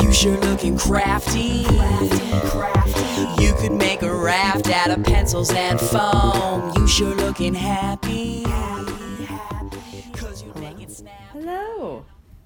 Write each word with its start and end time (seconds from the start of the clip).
You 0.00 0.12
sure 0.12 0.36
looking 0.38 0.76
crafty. 0.76 1.64
Crafty. 1.64 3.42
You 3.42 3.54
could 3.54 3.72
make 3.72 4.02
a 4.02 4.12
raft 4.12 4.68
out 4.68 4.90
of 4.90 5.04
pencils 5.04 5.52
and 5.52 5.80
foam. 5.80 6.72
You 6.74 6.88
sure 6.88 7.14
looking 7.14 7.54
happy. 7.54 8.42
Happy 8.42 10.04
Cause 10.12 10.42
you're 10.42 10.54
making 10.56 10.88
snap. 10.88 11.14
Hello. 11.32 12.04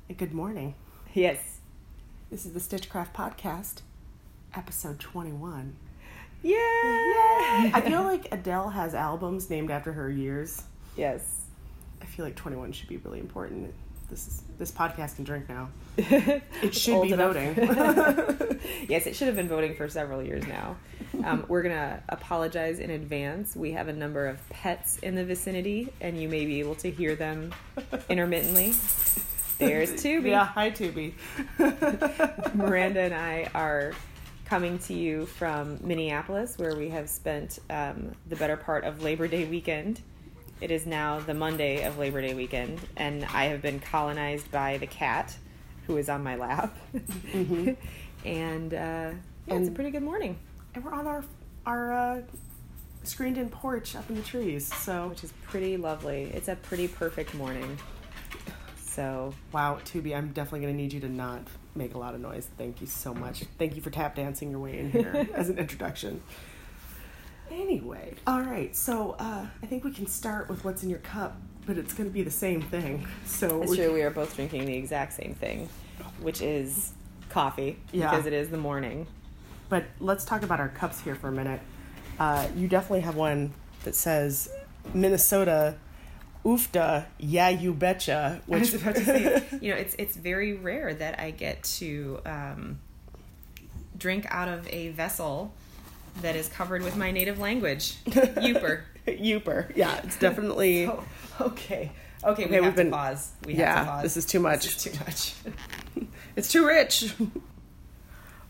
and 0.09 0.19
Good 0.19 0.35
morning. 0.35 0.75
Yes. 1.15 1.61
This 2.31 2.45
is 2.45 2.53
the 2.53 2.61
Stitchcraft 2.61 3.17
Podcast, 3.17 3.81
episode 4.55 5.01
21. 5.01 5.75
Yeah. 6.43 6.53
I 7.73 7.83
feel 7.87 8.03
like 8.03 8.29
Adele 8.33 8.69
has 8.69 8.95
albums 8.95 9.49
named 9.49 9.71
after 9.71 9.95
her 9.95 10.11
years. 10.11 10.65
Yes. 10.97 11.44
I 12.05 12.07
feel 12.07 12.27
like 12.27 12.37
21 12.37 12.73
should 12.73 12.89
be 12.89 12.99
really 12.99 13.19
important. 13.19 13.73
This 14.11 14.29
is 14.29 14.43
this 14.59 14.71
podcast 14.71 15.17
can 15.17 15.25
drink 15.25 15.49
now. 15.49 15.71
it 15.97 16.75
should 16.75 17.01
be 17.01 17.15
voting. 17.15 17.55
yes, 18.89 19.07
it 19.07 19.17
should 19.17 19.27
have 19.27 19.37
been 19.37 19.49
voting 19.49 19.75
for 19.75 19.89
several 19.89 20.23
years 20.23 20.47
now. 20.47 20.77
Um, 21.25 21.47
we're 21.49 21.63
gonna 21.63 22.03
apologize 22.11 22.79
in 22.79 22.91
advance. 22.91 23.57
We 23.57 23.73
have 23.73 23.89
a 23.89 23.93
number 23.95 24.27
of 24.27 24.47
pets 24.51 24.99
in 24.99 25.15
the 25.15 25.25
vicinity, 25.25 25.91
and 26.03 26.21
you 26.21 26.29
may 26.29 26.45
be 26.45 26.61
able 26.61 26.75
to 26.77 26.91
hear 26.91 27.17
them 27.17 27.55
intermittently. 28.11 28.75
There's 29.57 29.93
Tubi. 29.93 30.29
Yeah, 30.29 30.45
hi 30.45 30.71
Tubi. 30.71 31.15
Miranda 32.55 33.01
and 33.01 33.15
I 33.15 33.49
are 33.55 33.95
coming 34.45 34.79
to 34.81 34.93
you 34.93 35.25
from 35.25 35.79
Minneapolis, 35.83 36.59
where 36.59 36.77
we 36.77 36.91
have 36.91 37.09
spent 37.09 37.61
um, 37.71 38.13
the 38.29 38.37
better 38.37 38.59
part 38.59 38.85
of 38.85 39.03
Labor 39.03 39.27
Day 39.27 39.47
weekend. 39.47 40.03
It 40.61 40.71
is 40.71 40.87
now 40.87 41.21
the 41.21 41.35
Monday 41.35 41.83
of 41.85 41.99
Labor 41.99 42.23
Day 42.23 42.35
weekend, 42.35 42.81
and 42.97 43.25
I 43.25 43.47
have 43.47 43.61
been 43.61 43.81
colonized 43.81 44.51
by 44.51 44.79
the 44.79 44.87
cat, 44.87 45.37
who 45.87 45.97
is 45.97 46.09
on 46.09 46.23
my 46.23 46.37
lap. 46.37 46.77
and 48.25 48.73
uh, 48.73 49.11
yeah, 49.47 49.55
it's 49.55 49.69
a 49.69 49.73
pretty 49.73 49.91
good 49.91 50.03
morning, 50.03 50.39
And 50.75 50.85
we're 50.85 50.95
on 50.95 51.07
our 51.07 51.25
our 51.67 51.93
uh, 51.93 52.23
screened 53.03 53.37
in 53.37 53.49
porch 53.49 53.97
up 53.97 54.09
in 54.09 54.17
the 54.17 54.23
trees. 54.23 54.73
So 54.73 55.09
which 55.09 55.25
is 55.25 55.33
pretty 55.49 55.77
lovely. 55.77 56.31
It's 56.33 56.49
a 56.49 56.57
pretty 56.57 56.89
perfect 56.89 57.35
morning. 57.35 57.79
So 58.77 59.35
wow, 59.53 59.81
Tubi, 59.85 60.17
I'm 60.17 60.29
definitely 60.29 60.61
gonna 60.61 60.75
need 60.75 60.93
you 60.93 61.01
to 61.01 61.09
not 61.09 61.43
make 61.75 61.95
a 61.95 61.99
lot 61.99 62.15
of 62.15 62.21
noise. 62.21 62.49
Thank 62.57 62.81
you 62.81 62.87
so 62.87 63.13
much. 63.13 63.43
Thank 63.59 63.75
you 63.75 63.83
for 63.83 63.91
tap 63.91 64.15
dancing 64.15 64.51
your 64.51 64.61
way 64.61 64.79
in 64.79 64.93
here 64.93 65.29
as 65.35 65.49
an 65.49 65.59
introduction. 65.59 66.23
Anyway, 67.55 68.15
all 68.27 68.41
right. 68.43 68.75
So 68.75 69.13
uh, 69.19 69.47
I 69.63 69.67
think 69.67 69.85
we 69.85 69.93
can 69.93 70.07
start 70.07 70.49
with 70.49 70.65
what's 70.65 70.83
in 70.83 70.91
your 70.91 70.99
cup, 71.01 71.37
but 71.67 71.79
it's 71.79 71.95
gonna 71.95 72.11
be 72.11 72.23
the 72.23 72.31
same 72.31 72.61
thing. 72.63 73.07
So 73.27 73.63
it's 73.63 73.71
we- 73.71 73.77
true 73.77 73.93
we 73.95 74.03
are 74.03 74.11
both 74.11 74.35
drinking 74.35 74.67
the 74.67 74.75
exact 74.77 75.13
same 75.13 75.35
thing, 75.35 75.69
which 76.21 76.41
is 76.43 76.93
coffee 77.31 77.79
Yeah. 77.93 78.11
because 78.11 78.27
it 78.27 78.33
is 78.33 78.51
the 78.51 78.57
morning. 78.59 79.07
But 79.69 79.85
let's 80.01 80.25
talk 80.25 80.43
about 80.43 80.61
our 80.61 80.69
cups 80.69 81.01
here 81.01 81.15
for 81.15 81.29
a 81.29 81.33
minute. 81.33 81.61
Uh, 82.19 82.47
you 82.57 82.69
definitely 82.69 83.01
have 83.01 83.17
one 83.17 83.53
that 83.85 83.95
says 83.95 84.49
Minnesota, 84.93 85.77
oofda, 86.45 87.07
yeah, 87.19 87.49
you 87.49 87.73
betcha. 87.73 88.41
I 88.47 88.51
was 88.59 88.73
Which 88.73 88.83
about 88.83 88.97
to 88.97 89.05
say, 89.05 89.45
you 89.61 89.71
know, 89.73 89.77
it's 89.77 89.95
it's 89.99 90.17
very 90.17 90.53
rare 90.55 90.93
that 90.95 91.19
I 91.21 91.31
get 91.31 91.63
to 91.79 92.21
um, 92.27 92.79
drink 93.97 94.27
out 94.29 94.49
of 94.49 94.69
a 94.69 94.91
vessel 94.91 95.53
that 96.23 96.37
is 96.37 96.49
covered 96.49 96.83
with 96.83 96.97
my 96.97 97.11
native 97.11 97.39
language, 97.39 97.97
Youper. 98.07 98.83
Youper. 99.07 99.75
Yeah, 99.77 100.01
it's 100.05 100.19
definitely. 100.19 100.87
Oh, 101.41 101.47
okay, 101.49 101.91
okay, 102.23 102.45
we 102.47 102.57
Okay, 102.57 102.63
have 102.65 102.75
to 102.75 102.83
been- 102.85 102.91
pause. 102.93 103.33
We 103.45 103.55
yeah, 103.55 103.75
have 103.75 103.85
to 103.87 103.91
pause. 103.93 104.03
this 104.05 104.17
is 104.19 104.25
too 104.27 104.39
much. 104.41 104.65
This 104.65 104.77
is 104.87 104.93
too 104.93 105.05
much. 105.05 105.35
It's 106.37 106.51
too 106.51 106.67
rich. 106.67 107.15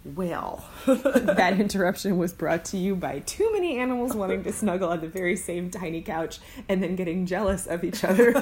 well, 0.05 0.65
that 0.87 1.59
interruption 1.59 2.19
was 2.19 2.33
brought 2.33 2.65
to 2.67 2.77
you 2.77 2.95
by 2.95 3.21
too 3.21 3.51
many 3.53 3.79
animals 3.79 4.15
wanting 4.15 4.43
to 4.45 4.53
snuggle 4.53 4.91
on 4.91 5.01
the 5.01 5.09
very 5.09 5.37
same 5.37 5.71
tiny 5.71 6.03
couch 6.03 6.39
and 6.69 6.83
then 6.83 6.95
getting 6.97 7.25
jealous 7.27 7.67
of 7.67 7.85
each 7.85 8.05
other 8.05 8.33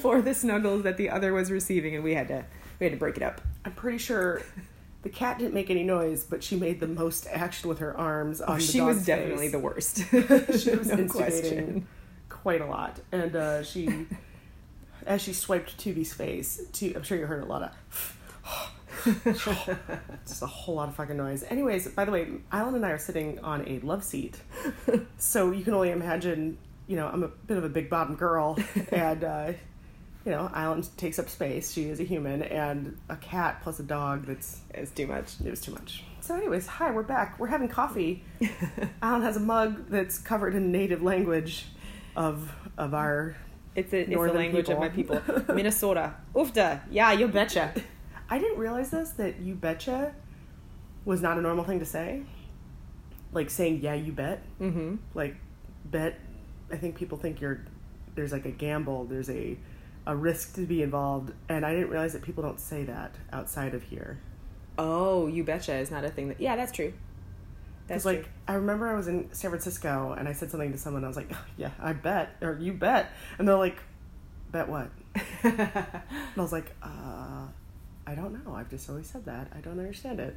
for 0.00 0.22
the 0.22 0.32
snuggles 0.34 0.82
that 0.84 0.96
the 0.96 1.10
other 1.10 1.32
was 1.32 1.50
receiving, 1.50 1.94
and 1.94 2.02
we 2.04 2.14
had 2.14 2.28
to 2.28 2.44
we 2.80 2.84
had 2.86 2.92
to 2.92 2.98
break 2.98 3.16
it 3.18 3.22
up. 3.22 3.40
I'm 3.66 3.72
pretty 3.72 3.98
sure 3.98 4.42
the 5.02 5.08
cat 5.10 5.38
didn't 5.38 5.54
make 5.54 5.68
any 5.70 5.82
noise, 5.82 6.24
but 6.24 6.42
she 6.44 6.56
made 6.56 6.80
the 6.80 6.86
most 6.86 7.26
action 7.30 7.68
with 7.68 7.78
her 7.78 7.96
arms 7.96 8.40
on 8.40 8.46
the 8.58 8.62
Oh, 8.62 8.66
she 8.66 8.80
was 8.80 8.96
dog's 8.98 9.06
definitely 9.06 9.48
the 9.48 9.58
worst. 9.58 9.96
she 10.10 10.16
was 10.16 10.88
No 10.88 10.94
instigating 10.98 11.08
question. 11.08 11.86
quite 12.28 12.60
a 12.60 12.66
lot, 12.66 13.00
and 13.10 13.34
uh, 13.36 13.62
she, 13.62 14.06
as 15.06 15.20
she 15.22 15.32
swiped 15.32 15.76
Tubi's 15.78 16.12
face, 16.12 16.60
to, 16.74 16.94
I'm 16.94 17.02
sure 17.02 17.18
you 17.18 17.26
heard 17.26 17.42
a 17.42 17.46
lot 17.46 17.62
of. 17.62 18.18
just 20.26 20.42
a 20.42 20.46
whole 20.46 20.76
lot 20.76 20.88
of 20.88 20.94
fucking 20.94 21.16
noise. 21.16 21.44
Anyways, 21.48 21.88
by 21.88 22.04
the 22.04 22.12
way, 22.12 22.28
Island 22.52 22.76
and 22.76 22.86
I 22.86 22.90
are 22.90 22.98
sitting 22.98 23.38
on 23.40 23.66
a 23.68 23.80
love 23.80 24.04
seat, 24.04 24.40
so 25.18 25.50
you 25.50 25.64
can 25.64 25.74
only 25.74 25.90
imagine. 25.90 26.58
You 26.88 26.96
know, 26.96 27.06
I'm 27.08 27.22
a 27.22 27.28
bit 27.28 27.56
of 27.56 27.64
a 27.64 27.68
big 27.68 27.88
bottom 27.88 28.16
girl, 28.16 28.58
and 28.90 29.24
uh, 29.24 29.52
you 30.24 30.30
know, 30.30 30.50
Island 30.52 30.88
takes 30.96 31.18
up 31.18 31.28
space. 31.28 31.72
She 31.72 31.88
is 31.88 32.00
a 32.00 32.04
human, 32.04 32.42
and 32.42 32.98
a 33.08 33.16
cat 33.16 33.60
plus 33.62 33.80
a 33.80 33.82
dog. 33.82 34.26
That's 34.26 34.60
It's 34.70 34.90
too 34.92 35.06
much. 35.06 35.34
it 35.44 35.50
was 35.50 35.60
too 35.60 35.72
much. 35.72 36.04
So, 36.20 36.36
anyways, 36.36 36.66
hi, 36.66 36.92
we're 36.92 37.02
back. 37.02 37.38
We're 37.38 37.48
having 37.48 37.68
coffee. 37.68 38.22
Alan 39.02 39.22
has 39.22 39.36
a 39.36 39.40
mug 39.40 39.88
that's 39.88 40.18
covered 40.18 40.54
in 40.54 40.70
native 40.70 41.02
language 41.02 41.66
of 42.14 42.54
of 42.78 42.94
our. 42.94 43.36
It's, 43.74 43.92
a, 43.92 44.00
it's 44.00 44.10
the 44.10 44.16
language 44.18 44.68
of 44.68 44.78
my 44.78 44.90
people. 44.90 45.20
Minnesota. 45.48 46.14
Oofda. 46.34 46.82
Yeah, 46.90 47.12
you 47.12 47.26
betcha. 47.26 47.72
I 48.28 48.38
didn't 48.38 48.58
realize 48.58 48.90
this 48.90 49.10
that 49.12 49.40
you 49.40 49.54
betcha 49.54 50.14
was 51.04 51.22
not 51.22 51.38
a 51.38 51.40
normal 51.40 51.64
thing 51.64 51.80
to 51.80 51.86
say. 51.86 52.22
Like 53.32 53.50
saying 53.50 53.80
yeah, 53.82 53.94
you 53.94 54.12
bet. 54.12 54.42
Mm-hmm. 54.60 54.96
Like 55.14 55.36
bet. 55.86 56.20
I 56.70 56.76
think 56.76 56.96
people 56.96 57.18
think 57.18 57.40
you're 57.40 57.64
there's 58.14 58.30
like 58.30 58.44
a 58.44 58.50
gamble. 58.50 59.06
There's 59.06 59.30
a 59.30 59.56
a 60.06 60.16
risk 60.16 60.54
to 60.54 60.66
be 60.66 60.82
involved, 60.82 61.32
and 61.48 61.64
I 61.64 61.72
didn't 61.72 61.90
realize 61.90 62.12
that 62.12 62.22
people 62.22 62.42
don't 62.42 62.60
say 62.60 62.84
that 62.84 63.14
outside 63.32 63.74
of 63.74 63.84
here. 63.84 64.18
Oh, 64.78 65.26
you 65.26 65.44
betcha 65.44 65.74
is 65.74 65.90
not 65.90 66.04
a 66.04 66.10
thing 66.10 66.28
that. 66.28 66.40
Yeah, 66.40 66.56
that's 66.56 66.72
true. 66.72 66.92
That's 67.88 68.04
like 68.04 68.28
I 68.48 68.54
remember 68.54 68.88
I 68.88 68.94
was 68.94 69.08
in 69.08 69.32
San 69.32 69.50
Francisco 69.50 70.14
and 70.16 70.28
I 70.28 70.32
said 70.32 70.50
something 70.50 70.72
to 70.72 70.78
someone. 70.78 71.04
I 71.04 71.08
was 71.08 71.16
like, 71.16 71.30
"Yeah, 71.56 71.70
I 71.80 71.92
bet," 71.92 72.36
or 72.40 72.56
"You 72.60 72.72
bet," 72.72 73.10
and 73.38 73.46
they're 73.46 73.56
like, 73.56 73.78
"Bet 74.50 74.68
what?" 74.68 74.90
And 75.42 75.60
I 75.60 76.40
was 76.40 76.52
like, 76.52 76.74
uh, 76.82 77.46
"I 78.06 78.14
don't 78.14 78.44
know. 78.44 78.54
I've 78.54 78.70
just 78.70 78.88
always 78.88 79.08
said 79.08 79.24
that. 79.26 79.48
I 79.54 79.60
don't 79.60 79.78
understand 79.78 80.20
it." 80.20 80.36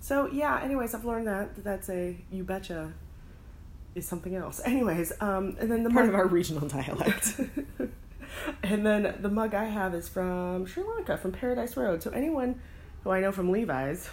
So 0.00 0.28
yeah. 0.32 0.60
Anyways, 0.62 0.94
I've 0.94 1.04
learned 1.04 1.26
that, 1.26 1.54
that 1.56 1.64
that's 1.64 1.90
a 1.90 2.16
"you 2.30 2.44
betcha" 2.44 2.92
is 3.94 4.06
something 4.06 4.34
else. 4.34 4.60
Anyways, 4.64 5.12
um, 5.20 5.56
and 5.60 5.70
then 5.70 5.82
the 5.82 5.90
Part 5.90 6.08
of 6.08 6.14
our 6.14 6.26
regional 6.26 6.66
dialect. 6.68 7.40
and 8.62 8.84
then 8.86 9.16
the 9.20 9.28
mug 9.28 9.54
I 9.54 9.64
have 9.64 9.94
is 9.94 10.08
from 10.08 10.66
Sri 10.66 10.82
Lanka, 10.82 11.16
from 11.16 11.32
Paradise 11.32 11.76
Road. 11.76 12.02
So 12.02 12.10
anyone 12.10 12.60
who 13.02 13.10
I 13.10 13.20
know 13.20 13.32
from 13.32 13.50
Levi's, 13.50 14.08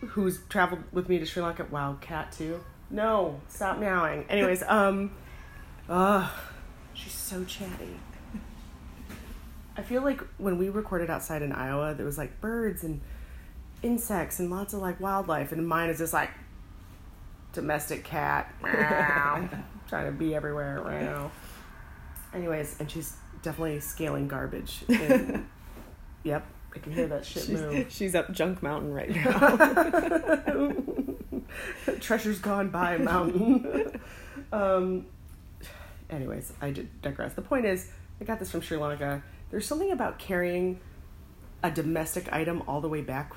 who's 0.00 0.40
traveled 0.48 0.82
with 0.92 1.08
me 1.08 1.18
to 1.18 1.26
Sri 1.26 1.42
Lanka, 1.42 1.66
wow, 1.70 1.96
cat 2.00 2.32
too. 2.32 2.60
No, 2.90 3.40
stop 3.48 3.78
meowing. 3.78 4.24
Anyways, 4.28 4.62
um, 4.66 5.12
uh, 5.88 6.28
she's 6.94 7.12
so 7.12 7.44
chatty. 7.44 7.96
I 9.76 9.82
feel 9.82 10.02
like 10.02 10.20
when 10.38 10.58
we 10.58 10.68
recorded 10.68 11.08
outside 11.08 11.42
in 11.42 11.52
Iowa, 11.52 11.94
there 11.94 12.04
was 12.04 12.18
like 12.18 12.40
birds 12.40 12.84
and 12.84 13.00
insects 13.82 14.38
and 14.38 14.50
lots 14.50 14.74
of 14.74 14.80
like 14.80 15.00
wildlife, 15.00 15.52
and 15.52 15.66
mine 15.66 15.90
is 15.90 15.98
just 15.98 16.12
like 16.12 16.30
domestic 17.52 18.04
cat, 18.04 18.52
meow, 18.62 19.48
trying 19.88 20.06
to 20.06 20.12
be 20.12 20.34
everywhere. 20.34 20.82
Meow. 20.84 21.30
Anyways, 22.34 22.76
and 22.80 22.90
she's 22.90 23.16
definitely 23.42 23.80
scaling 23.80 24.28
garbage. 24.28 24.84
And, 24.88 25.46
yep, 26.22 26.46
I 26.74 26.78
can 26.78 26.92
hear 26.92 27.06
that 27.08 27.24
shit 27.24 27.44
she's, 27.44 27.60
move. 27.60 27.86
she's 27.90 28.14
up 28.14 28.30
Junk 28.32 28.62
Mountain 28.62 28.92
right 28.92 29.10
now. 29.14 30.72
Treasure's 32.00 32.38
gone 32.38 32.68
by 32.68 32.98
mountain. 32.98 33.98
um, 34.52 35.06
anyways, 36.10 36.52
I 36.60 36.70
did 36.70 37.02
digress. 37.02 37.32
The 37.34 37.42
point 37.42 37.64
is, 37.64 37.90
I 38.20 38.24
got 38.24 38.38
this 38.38 38.50
from 38.50 38.60
Sri 38.60 38.76
Lanka. 38.76 39.22
There's 39.50 39.66
something 39.66 39.90
about 39.90 40.18
carrying 40.18 40.78
a 41.62 41.70
domestic 41.70 42.32
item 42.32 42.62
all 42.68 42.80
the 42.80 42.88
way 42.88 43.00
back 43.00 43.32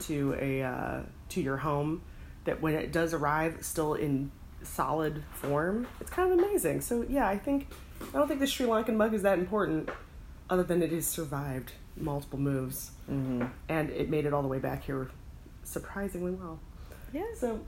to 0.00 0.36
a 0.40 0.62
uh, 0.62 1.02
to 1.30 1.40
your 1.40 1.56
home 1.56 2.02
that 2.44 2.60
when 2.62 2.74
it 2.74 2.92
does 2.92 3.12
arrive, 3.14 3.58
still 3.62 3.94
in 3.94 4.30
solid 4.62 5.22
form. 5.32 5.86
It's 6.00 6.10
kind 6.10 6.30
of 6.32 6.38
amazing. 6.38 6.80
So 6.82 7.04
yeah, 7.08 7.26
I 7.26 7.38
think 7.38 7.68
I 8.00 8.18
don't 8.18 8.28
think 8.28 8.40
the 8.40 8.46
Sri 8.46 8.66
Lankan 8.66 8.96
mug 8.96 9.14
is 9.14 9.22
that 9.22 9.38
important, 9.38 9.90
other 10.48 10.62
than 10.62 10.82
it 10.82 10.92
has 10.92 11.06
survived 11.06 11.72
multiple 11.96 12.38
moves 12.38 12.92
mm-hmm. 13.10 13.44
and 13.68 13.90
it 13.90 14.08
made 14.08 14.24
it 14.24 14.32
all 14.32 14.42
the 14.42 14.48
way 14.48 14.58
back 14.58 14.84
here 14.84 15.10
surprisingly 15.64 16.32
well. 16.32 16.58
Yeah. 17.12 17.24
So, 17.36 17.60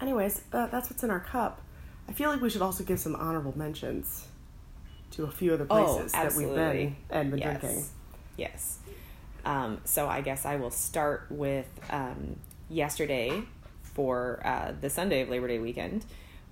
anyways, 0.00 0.42
uh, 0.52 0.66
that's 0.66 0.90
what's 0.90 1.02
in 1.02 1.10
our 1.10 1.20
cup. 1.20 1.60
I 2.08 2.12
feel 2.12 2.30
like 2.30 2.40
we 2.40 2.50
should 2.50 2.62
also 2.62 2.84
give 2.84 2.98
some 2.98 3.16
honorable 3.16 3.56
mentions 3.56 4.26
to 5.12 5.24
a 5.24 5.30
few 5.30 5.54
other 5.54 5.66
Oh, 5.70 5.94
places 5.94 6.12
that 6.12 6.34
we've 6.34 6.54
been 6.54 6.96
and 7.10 7.30
been 7.30 7.40
yes. 7.40 7.60
drinking. 7.60 7.84
Yes. 8.36 8.78
Um, 9.44 9.80
so 9.84 10.08
I 10.08 10.20
guess 10.20 10.44
I 10.44 10.56
will 10.56 10.70
start 10.70 11.26
with 11.30 11.68
um, 11.90 12.36
yesterday 12.68 13.42
for 13.82 14.40
uh, 14.44 14.72
the 14.80 14.90
Sunday 14.90 15.20
of 15.20 15.28
Labor 15.28 15.48
Day 15.48 15.58
weekend. 15.58 16.04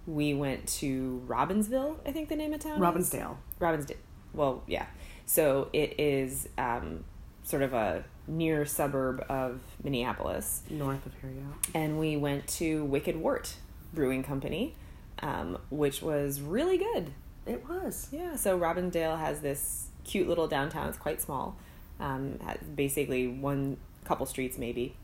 We 0.06 0.34
went 0.34 0.66
to 0.80 1.22
Robbinsville, 1.26 1.96
I 2.06 2.12
think 2.12 2.28
the 2.28 2.36
name 2.36 2.52
of 2.52 2.60
town. 2.60 2.76
is? 2.76 2.80
Robbinsdale. 2.80 3.36
Robbinsdale. 3.60 3.96
Well, 4.32 4.62
yeah. 4.66 4.86
So 5.26 5.68
it 5.72 5.98
is 6.00 6.48
um, 6.58 7.04
sort 7.42 7.62
of 7.62 7.72
a 7.72 8.04
near 8.26 8.64
suburb 8.64 9.24
of 9.28 9.60
Minneapolis. 9.82 10.62
North 10.70 11.04
of 11.06 11.12
here, 11.20 11.30
yeah. 11.30 11.80
And 11.80 11.98
we 11.98 12.16
went 12.16 12.46
to 12.48 12.84
Wicked 12.84 13.16
Wort 13.16 13.54
Brewing 13.92 14.22
Company, 14.22 14.74
um, 15.20 15.58
which 15.70 16.02
was 16.02 16.40
really 16.40 16.78
good. 16.78 17.12
It 17.46 17.68
was. 17.68 18.08
Yeah, 18.12 18.36
so 18.36 18.58
Robbinsdale 18.58 19.18
has 19.18 19.40
this 19.40 19.88
cute 20.04 20.28
little 20.28 20.48
downtown. 20.48 20.88
It's 20.88 20.98
quite 20.98 21.20
small. 21.20 21.56
Um, 22.00 22.38
basically 22.74 23.28
one 23.28 23.76
couple 24.04 24.26
streets 24.26 24.58
maybe. 24.58 24.96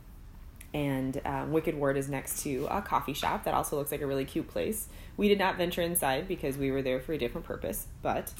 And 0.74 1.20
um, 1.24 1.52
Wicked 1.52 1.74
Wort 1.74 1.96
is 1.96 2.08
next 2.08 2.42
to 2.42 2.66
a 2.70 2.82
coffee 2.82 3.14
shop 3.14 3.44
that 3.44 3.54
also 3.54 3.76
looks 3.76 3.90
like 3.90 4.02
a 4.02 4.06
really 4.06 4.24
cute 4.24 4.48
place. 4.48 4.88
We 5.16 5.28
did 5.28 5.38
not 5.38 5.56
venture 5.56 5.80
inside 5.82 6.28
because 6.28 6.58
we 6.58 6.70
were 6.70 6.82
there 6.82 7.00
for 7.00 7.12
a 7.14 7.18
different 7.18 7.46
purpose. 7.46 7.86
But 8.02 8.32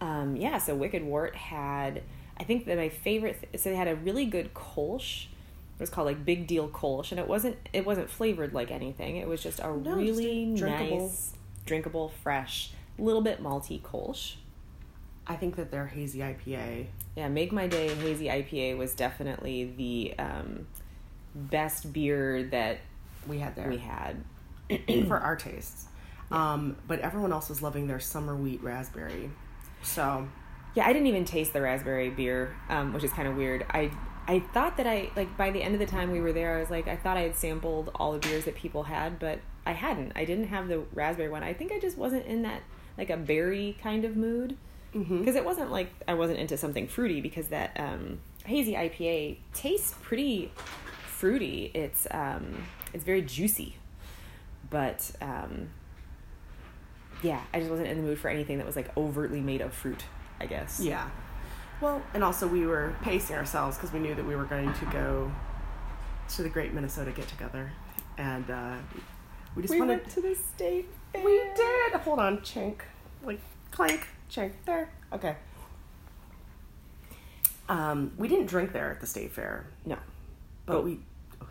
um, 0.00 0.36
yeah, 0.36 0.58
so 0.58 0.74
Wicked 0.74 1.02
Wort 1.02 1.34
had, 1.34 2.02
I 2.38 2.44
think 2.44 2.66
that 2.66 2.76
my 2.76 2.88
favorite, 2.90 3.40
th- 3.40 3.62
so 3.62 3.70
they 3.70 3.76
had 3.76 3.88
a 3.88 3.96
really 3.96 4.26
good 4.26 4.52
Kolsch. 4.52 5.26
It 5.26 5.80
was 5.80 5.90
called 5.90 6.06
like 6.06 6.24
Big 6.24 6.46
Deal 6.46 6.68
Kolsch, 6.68 7.10
and 7.10 7.18
it 7.18 7.26
wasn't 7.26 7.56
it 7.72 7.84
wasn't 7.86 8.08
flavored 8.10 8.52
like 8.52 8.70
anything. 8.70 9.16
It 9.16 9.26
was 9.26 9.42
just 9.42 9.58
a 9.58 9.62
just 9.62 9.86
a 9.86 9.96
really 9.96 10.54
drinkable- 10.54 11.00
nice, 11.08 11.32
drinkable, 11.66 12.12
fresh, 12.22 12.72
little 12.98 13.22
bit 13.22 13.42
malty 13.42 13.80
Kolsch. 13.80 14.34
I 15.26 15.36
think 15.36 15.56
that 15.56 15.70
their 15.70 15.86
hazy 15.86 16.18
IPA. 16.18 16.86
Yeah, 17.16 17.28
Make 17.28 17.52
My 17.52 17.66
Day 17.66 17.94
Hazy 17.94 18.26
IPA 18.26 18.76
was 18.76 18.94
definitely 18.94 19.72
the 19.76 20.14
um, 20.18 20.66
best 21.34 21.92
beer 21.92 22.42
that 22.44 22.78
We 23.26 23.38
had 23.38 23.54
there 23.56 23.68
we 23.68 23.78
had. 23.78 24.24
for 25.08 25.18
our 25.18 25.36
tastes. 25.36 25.86
Um, 26.30 26.76
but 26.88 27.00
everyone 27.00 27.32
else 27.32 27.48
was 27.48 27.60
loving 27.62 27.86
their 27.88 28.00
summer 28.00 28.34
wheat 28.34 28.62
raspberry. 28.62 29.30
So 29.82 30.28
Yeah, 30.74 30.86
I 30.86 30.92
didn't 30.92 31.08
even 31.08 31.24
taste 31.24 31.52
the 31.52 31.60
raspberry 31.60 32.10
beer, 32.10 32.56
um, 32.68 32.92
which 32.92 33.04
is 33.04 33.12
kind 33.12 33.28
of 33.28 33.36
weird. 33.36 33.66
I 33.70 33.90
I 34.26 34.38
thought 34.54 34.76
that 34.76 34.86
I 34.86 35.10
like 35.16 35.36
by 35.36 35.50
the 35.50 35.62
end 35.62 35.74
of 35.74 35.80
the 35.80 35.86
time 35.86 36.10
we 36.10 36.20
were 36.20 36.32
there, 36.32 36.56
I 36.56 36.60
was 36.60 36.70
like, 36.70 36.88
I 36.88 36.96
thought 36.96 37.16
I 37.16 37.22
had 37.22 37.36
sampled 37.36 37.90
all 37.96 38.12
the 38.12 38.18
beers 38.18 38.44
that 38.44 38.54
people 38.54 38.84
had, 38.84 39.18
but 39.18 39.40
I 39.66 39.72
hadn't. 39.72 40.12
I 40.16 40.24
didn't 40.24 40.46
have 40.46 40.68
the 40.68 40.84
raspberry 40.94 41.28
one. 41.28 41.42
I 41.42 41.52
think 41.54 41.72
I 41.72 41.78
just 41.78 41.98
wasn't 41.98 42.26
in 42.26 42.42
that 42.42 42.62
like 42.96 43.10
a 43.10 43.16
berry 43.16 43.76
kind 43.82 44.04
of 44.04 44.16
mood 44.16 44.56
because 44.92 45.36
it 45.36 45.44
wasn't 45.44 45.70
like 45.70 45.88
I 46.06 46.14
wasn't 46.14 46.38
into 46.38 46.56
something 46.56 46.86
fruity 46.86 47.20
because 47.20 47.48
that 47.48 47.78
um, 47.80 48.20
hazy 48.44 48.74
IPA 48.74 49.38
tastes 49.54 49.94
pretty 50.02 50.52
fruity. 51.26 51.70
It's 51.72 52.08
um, 52.10 52.64
it's 52.92 53.04
very 53.04 53.22
juicy, 53.22 53.76
but 54.70 55.08
um, 55.20 55.68
yeah, 57.22 57.40
I 57.54 57.60
just 57.60 57.70
wasn't 57.70 57.86
in 57.90 57.96
the 57.96 58.02
mood 58.02 58.18
for 58.18 58.28
anything 58.28 58.58
that 58.58 58.66
was 58.66 58.74
like 58.74 58.90
overtly 58.96 59.40
made 59.40 59.60
of 59.60 59.72
fruit. 59.72 60.02
I 60.40 60.46
guess. 60.46 60.80
yeah. 60.82 61.08
Well, 61.80 62.02
and 62.12 62.24
also 62.24 62.48
we 62.48 62.66
were 62.66 62.94
pacing 63.02 63.36
ourselves 63.36 63.76
because 63.76 63.92
we 63.92 64.00
knew 64.00 64.16
that 64.16 64.26
we 64.26 64.34
were 64.34 64.46
going 64.46 64.72
to 64.72 64.84
go 64.86 65.30
to 66.34 66.42
the 66.42 66.48
Great 66.48 66.72
Minnesota 66.74 67.12
Get 67.12 67.28
Together, 67.28 67.70
and 68.18 68.50
uh, 68.50 68.74
we 69.54 69.62
just 69.62 69.70
wanted 69.78 69.80
We 69.80 69.80
wanted. 69.80 70.02
went 70.02 70.10
to 70.14 70.20
the 70.22 70.34
state 70.34 70.88
fair. 71.12 71.24
We 71.24 71.40
did. 71.54 72.00
Hold 72.00 72.18
on, 72.18 72.38
chink, 72.38 72.78
like 73.22 73.38
clank, 73.70 74.08
chink. 74.28 74.50
There. 74.66 74.90
Okay. 75.12 75.36
Um, 77.68 78.12
we 78.18 78.26
didn't 78.26 78.46
drink 78.46 78.72
there 78.72 78.90
at 78.90 79.00
the 79.00 79.06
state 79.06 79.30
fair, 79.32 79.66
No, 79.86 79.96
but 80.66 80.78
Oh. 80.78 80.80
we. 80.80 80.98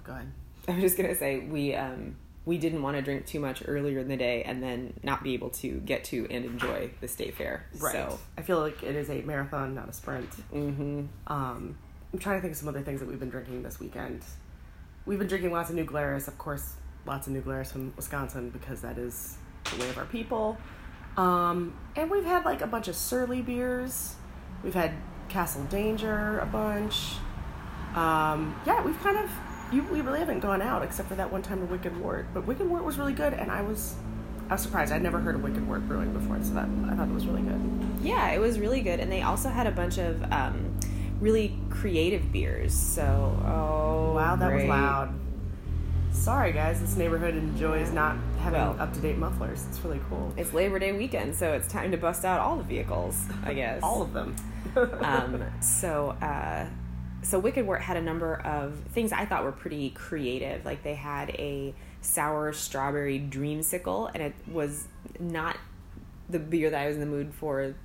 Go 0.04 0.14
ahead. 0.14 0.32
I 0.68 0.74
was 0.74 0.82
just 0.84 0.98
gonna 0.98 1.16
say 1.16 1.40
we 1.40 1.76
um 1.76 2.16
we 2.46 2.58
didn't 2.58 2.82
want 2.82 2.98
to 2.98 3.02
drink 3.04 3.26
too 3.28 3.40
much 3.40 3.62
earlier 3.68 4.00
in 4.00 4.08
the 4.08 4.18
day 4.18 4.42
and 4.44 4.64
then 4.64 4.94
not 5.04 5.24
be 5.24 5.36
able 5.36 5.52
to 5.52 5.80
get 5.82 6.04
to 6.06 6.28
and 6.32 6.44
enjoy 6.44 6.90
the 7.00 7.08
state 7.08 7.36
fair. 7.36 7.66
Right. 7.80 7.94
So 7.94 8.20
I 8.38 8.42
feel 8.42 8.60
like 8.60 8.82
it 8.82 8.96
is 8.96 9.10
a 9.12 9.22
marathon, 9.22 9.76
not 9.76 9.90
a 9.90 9.94
sprint. 9.94 10.30
hmm 10.52 11.04
Um, 11.28 11.78
I'm 12.12 12.20
trying 12.20 12.38
to 12.38 12.42
think 12.42 12.54
of 12.54 12.58
some 12.58 12.68
other 12.68 12.82
things 12.82 13.00
that 13.00 13.08
we've 13.08 13.20
been 13.20 13.30
drinking 13.30 13.62
this 13.64 13.80
weekend. 13.80 14.24
We've 15.06 15.20
been 15.20 15.28
drinking 15.28 15.52
lots 15.52 15.70
of 15.70 15.76
New 15.76 15.86
Glarus, 15.86 16.28
of 16.28 16.38
course, 16.38 16.74
lots 17.06 17.28
of 17.28 17.34
New 17.34 17.42
Glarus 17.42 17.72
from 17.72 17.94
Wisconsin 17.96 18.50
because 18.50 18.82
that 18.82 18.98
is 18.98 19.38
the 19.72 19.80
way 19.84 19.90
of 19.90 19.98
our 19.98 20.06
people. 20.06 20.58
Um, 21.18 21.74
and 21.96 22.10
we've 22.10 22.26
had 22.26 22.44
like 22.44 22.62
a 22.62 22.68
bunch 22.68 22.88
of 22.88 22.96
surly 22.96 23.42
beers. 23.42 24.16
We've 24.64 24.74
had 24.74 24.94
Castle 25.30 25.64
Danger 25.66 26.40
a 26.40 26.46
bunch. 26.46 27.14
Um, 27.96 28.60
yeah, 28.66 28.84
we've 28.84 29.00
kind 29.02 29.18
of 29.18 29.30
you, 29.72 29.84
we 29.92 30.02
really 30.02 30.20
haven't 30.20 30.40
gone 30.40 30.62
out 30.62 30.84
except 30.84 31.08
for 31.10 31.16
that 31.16 31.32
one 31.32 31.42
time 31.42 31.62
at 31.64 31.70
Wicked 31.70 32.00
Wort. 32.02 32.28
But 32.34 32.46
Wicked 32.48 32.70
Wort 32.70 32.84
was 32.84 32.98
really 32.98 33.14
good, 33.14 33.34
and 33.34 33.52
I 33.52 33.62
was 33.62 33.96
I 34.50 34.54
was 34.56 34.62
surprised. 34.62 34.92
I'd 34.92 35.02
never 35.02 35.20
heard 35.20 35.36
of 35.36 35.44
Wicked 35.44 35.66
Wort 35.68 35.88
Brewing 35.88 36.12
before, 36.14 36.38
so 36.44 36.54
that 36.56 36.68
I 36.90 36.96
thought 36.96 37.08
it 37.08 37.14
was 37.14 37.26
really 37.26 37.42
good. 37.42 37.62
yeah, 38.02 38.30
it 38.32 38.40
was 38.40 38.60
really 38.60 38.82
good, 38.82 39.00
and 39.00 39.12
they 39.12 39.22
also 39.22 39.50
had 39.50 39.68
a 39.68 39.72
bunch 39.72 39.98
of 39.98 40.22
um 40.32 40.78
really 41.20 41.58
creative 41.70 42.32
beers. 42.32 42.74
So 42.74 43.04
oh 43.46 44.14
Wow, 44.16 44.36
that 44.36 44.54
was 44.54 44.64
loud. 44.66 45.14
Sorry, 46.12 46.52
guys. 46.52 46.82
This 46.82 46.98
neighborhood 46.98 47.36
enjoys 47.36 47.92
not 47.94 48.18
having 48.40 48.60
Well- 48.60 48.76
up 48.80 48.94
to 48.94 49.00
date 49.00 49.18
mufflers. 49.18 49.66
It's 49.70 49.80
really 49.80 50.02
cool. 50.10 50.34
It's 50.36 50.52
Labor 50.54 50.78
Day 50.80 50.92
weekend, 50.92 51.34
so 51.36 51.54
it's 51.54 51.68
time 51.68 51.92
to 51.92 51.98
bust 51.98 52.26
out 52.26 52.40
all 52.42 52.58
the 52.58 52.64
vehicles. 52.64 53.24
I 53.46 53.54
guess 53.62 53.82
All 53.82 54.02
of 54.02 54.12
them. 54.14 54.36
um, 55.02 55.42
so 55.62 56.10
uh, 56.22 56.66
so 57.24 57.38
Wicked 57.40 57.66
Wort 57.68 57.82
had 57.82 57.98
a 57.98 58.02
number 58.02 58.36
of 58.42 58.76
things 58.94 59.12
I 59.12 59.26
thought 59.26 59.44
were 59.44 59.52
pretty 59.52 59.92
creative. 59.92 60.66
Like 60.66 60.84
they 60.84 60.96
had 60.96 61.30
a 61.32 61.74
sour 62.02 62.52
strawberry 62.54 63.20
dreamsicle, 63.20 64.10
and 64.14 64.24
it 64.24 64.34
was 64.52 64.88
not 65.20 65.58
the 66.30 66.40
beer 66.40 66.70
that 66.70 66.82
I 66.82 66.88
was 66.88 66.96
in 66.96 67.02
the 67.02 67.08
mood 67.08 67.34
for 67.34 67.76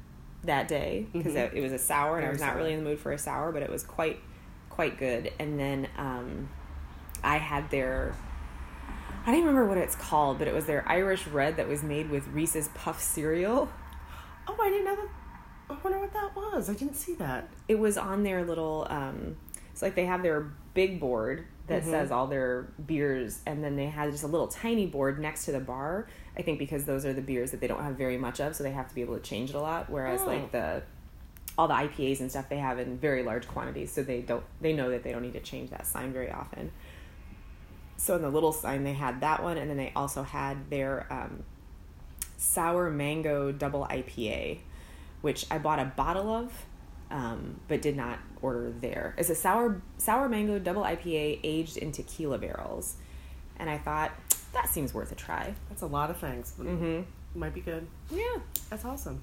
that 0.45 0.69
day 0.69 1.07
because 1.13 1.35
Mhm. 1.35 1.53
it, 1.55 1.61
was 1.63 1.73
a 1.73 1.79
sour, 1.79 2.19
and 2.19 2.27
I 2.27 2.31
was 2.31 2.41
not 2.41 2.57
really 2.57 2.73
in 2.73 2.83
the 2.85 2.89
mood 2.91 2.99
for 3.01 3.13
a 3.13 3.19
sour, 3.19 3.51
but 3.53 3.63
it 3.63 3.71
was 3.71 3.83
quite 3.83 4.21
quite 4.71 4.99
good. 4.99 5.33
And 5.39 5.59
then 5.59 5.89
um, 5.99 6.49
I 7.25 7.39
had 7.39 7.71
their 7.71 8.15
I 9.23 9.31
don't 9.31 9.37
even 9.41 9.49
remember 9.49 9.69
what 9.69 9.79
it's 9.79 9.97
called, 9.97 10.39
but 10.39 10.47
it 10.47 10.55
was 10.55 10.67
their 10.67 10.89
Irish 10.89 11.27
red 11.27 11.57
that 11.57 11.67
was 11.67 11.83
made 11.83 12.11
with 12.11 12.29
Reese's 12.29 12.69
Puff 12.75 13.03
cereal. 13.03 13.69
oh, 14.47 14.57
I 14.63 14.69
didn't 14.71 14.85
know 14.85 14.95
that. 14.97 15.09
I 15.69 15.77
wonder 15.83 15.99
what 15.99 16.13
that 16.13 16.35
was. 16.37 16.71
I 16.71 16.75
didn't 16.75 16.95
see 16.97 17.15
that. 17.15 17.49
it 17.69 17.79
was 17.79 17.97
on 17.99 18.23
their 18.23 18.45
little 18.45 18.87
um 18.91 19.37
it's 19.73 19.83
like 19.83 19.95
they 19.95 20.07
have 20.07 20.23
their 20.23 20.53
big 20.75 21.01
board 21.01 21.47
that 21.67 21.83
Mhm. 21.83 21.87
says 21.91 22.11
all 22.13 22.27
their 22.29 22.69
beers 22.87 23.41
and 23.47 23.63
then 23.65 23.77
they 23.77 23.87
had 23.87 24.11
just 24.13 24.23
a 24.25 24.27
little 24.29 24.47
tiny 24.49 24.87
board 24.87 25.19
next 25.19 25.45
to 25.47 25.53
the 25.53 25.59
bar 25.61 26.07
i 26.39 26.43
think 26.43 26.59
because 26.59 26.85
those 26.85 27.05
are 27.05 27.13
the 27.13 27.21
beers 27.23 27.51
that 27.51 27.61
they 27.61 27.67
don't 27.67 27.83
have 27.83 27.97
very 27.97 28.17
much 28.17 28.41
of 28.41 28.55
so 28.55 28.63
they 28.63 28.71
have 28.71 28.89
to 28.89 28.95
be 28.95 29.01
able 29.01 29.15
to 29.17 29.21
change 29.23 29.51
it 29.51 29.57
a 29.57 29.61
lot 29.61 29.91
whereas 29.91 30.21
Oh. 30.23 30.27
like 30.27 30.53
the 30.53 30.83
all 31.59 31.67
the 31.69 31.75
ipas 31.75 32.21
and 32.21 32.31
stuff 32.31 32.49
they 32.49 32.59
have 32.59 32.79
in 32.79 32.99
very 32.99 33.23
large 33.23 33.49
quantities 33.49 33.91
so 33.91 34.03
they 34.03 34.21
don't 34.23 34.45
they 34.61 34.73
know 34.75 34.91
that 34.91 35.03
they 35.03 35.11
don't 35.13 35.23
need 35.23 35.33
to 35.33 35.41
change 35.41 35.71
that 35.71 35.87
sign 35.87 36.13
very 36.13 36.31
often 36.31 36.71
so 37.97 38.15
in 38.17 38.23
the 38.23 38.31
little 38.31 38.53
sign 38.53 38.85
they 38.85 38.93
had 38.93 39.21
that 39.23 39.43
one 39.43 39.57
and 39.57 39.69
then 39.71 39.77
they 39.79 39.93
also 39.97 40.23
had 40.23 40.71
their 40.71 41.07
um, 41.11 41.43
sour 42.37 42.91
mango 42.91 43.51
double 43.51 43.87
ipa 43.91 44.59
which 45.21 45.47
I 45.51 45.59
bought 45.59 45.79
a 45.79 45.85
bottle 45.85 46.29
of, 46.29 46.53
um, 47.11 47.61
but 47.69 47.83
did 47.83 47.97
not 47.97 48.19
order 48.43 48.73
there. 48.81 49.15
It's 49.19 49.31
a 49.31 49.35
sour 49.35 49.83
sour 49.99 50.29
mango 50.29 50.59
double 50.59 50.83
IPA 50.83 51.41
aged 51.43 51.77
in 51.77 51.93
tequila 51.93 52.39
barrels, 52.39 52.97
and 53.59 53.71
I 53.71 53.79
thought 53.79 54.13
that 54.53 54.69
seems 54.69 54.95
worth 54.95 55.13
a 55.13 55.15
try. 55.15 55.55
That's 55.69 55.83
a 55.83 55.87
lot 55.87 56.11
of 56.11 56.19
things. 56.19 56.55
Mm-hmm. 56.59 57.03
Might 57.39 57.55
be 57.55 57.61
good. 57.61 57.87
Yeah. 58.11 58.39
That's 58.71 58.85
awesome. 58.85 59.23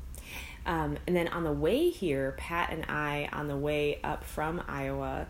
Um, 0.66 0.98
and 1.08 1.16
then 1.16 1.28
on 1.28 1.44
the 1.44 1.52
way 1.52 1.90
here, 1.90 2.36
Pat 2.38 2.72
and 2.72 2.86
I, 2.88 3.30
on 3.34 3.48
the 3.48 3.58
way 3.58 4.00
up 4.04 4.24
from 4.24 4.62
Iowa, 4.68 5.28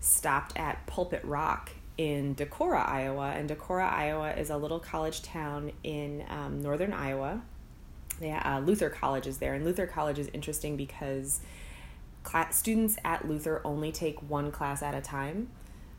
stopped 0.00 0.56
at 0.56 0.86
Pulpit 0.86 1.24
Rock 1.24 1.70
in 1.98 2.34
Decorah, 2.34 2.88
Iowa. 2.88 3.30
And 3.30 3.48
Decorah, 3.48 3.90
Iowa 3.90 4.32
is 4.32 4.50
a 4.50 4.56
little 4.56 4.78
college 4.78 5.22
town 5.22 5.72
in 5.82 6.24
um, 6.28 6.60
northern 6.60 6.92
Iowa. 6.92 7.42
They, 8.20 8.30
uh, 8.32 8.60
Luther 8.60 8.90
College 8.90 9.26
is 9.26 9.38
there. 9.38 9.54
And 9.54 9.64
Luther 9.64 9.86
College 9.86 10.18
is 10.18 10.28
interesting 10.32 10.76
because 10.76 11.40
cla 12.22 12.48
students 12.50 12.96
at 13.04 13.28
Luther 13.28 13.60
only 13.64 13.92
take 13.92 14.18
one 14.28 14.50
class 14.50 14.82
at 14.82 14.94
a 14.94 15.00
time. 15.00 15.48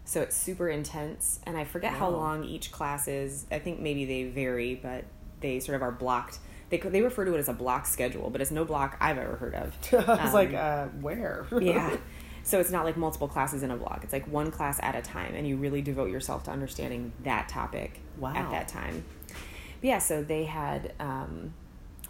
So 0.05 0.21
it's 0.21 0.35
super 0.35 0.69
intense. 0.69 1.39
And 1.45 1.57
I 1.57 1.65
forget 1.65 1.93
how 1.93 2.09
long 2.09 2.43
each 2.45 2.71
class 2.71 3.07
is. 3.07 3.45
I 3.51 3.59
think 3.59 3.79
maybe 3.79 4.05
they 4.05 4.23
vary, 4.23 4.75
but 4.75 5.03
they 5.41 5.59
sort 5.59 5.75
of 5.75 5.81
are 5.81 5.91
blocked. 5.91 6.39
They, 6.69 6.77
they 6.77 7.01
refer 7.01 7.23
to 7.25 7.35
it 7.35 7.39
as 7.39 7.49
a 7.49 7.53
block 7.53 7.85
schedule, 7.85 8.29
but 8.29 8.41
it's 8.41 8.51
no 8.51 8.65
block 8.65 8.97
I've 8.99 9.17
ever 9.17 9.35
heard 9.35 9.55
of. 9.55 9.75
I 9.93 9.97
was 10.23 10.27
Um, 10.29 10.33
like, 10.33 10.53
uh, 10.53 10.87
where? 11.01 11.45
yeah. 11.61 11.95
So 12.43 12.59
it's 12.61 12.71
not 12.71 12.85
like 12.85 12.95
multiple 12.95 13.27
classes 13.27 13.63
in 13.63 13.71
a 13.71 13.75
block. 13.75 14.01
It's 14.05 14.13
like 14.13 14.25
one 14.27 14.51
class 14.51 14.79
at 14.81 14.95
a 14.95 15.01
time, 15.01 15.35
and 15.35 15.45
you 15.45 15.57
really 15.57 15.81
devote 15.81 16.09
yourself 16.09 16.43
to 16.45 16.51
understanding 16.51 17.11
that 17.23 17.49
topic 17.49 17.99
Wow. 18.17 18.33
at 18.35 18.49
that 18.51 18.67
time. 18.69 19.03
But 19.27 19.87
yeah, 19.87 19.99
so 19.99 20.23
they 20.23 20.45
had 20.45 20.93
um, 21.01 21.53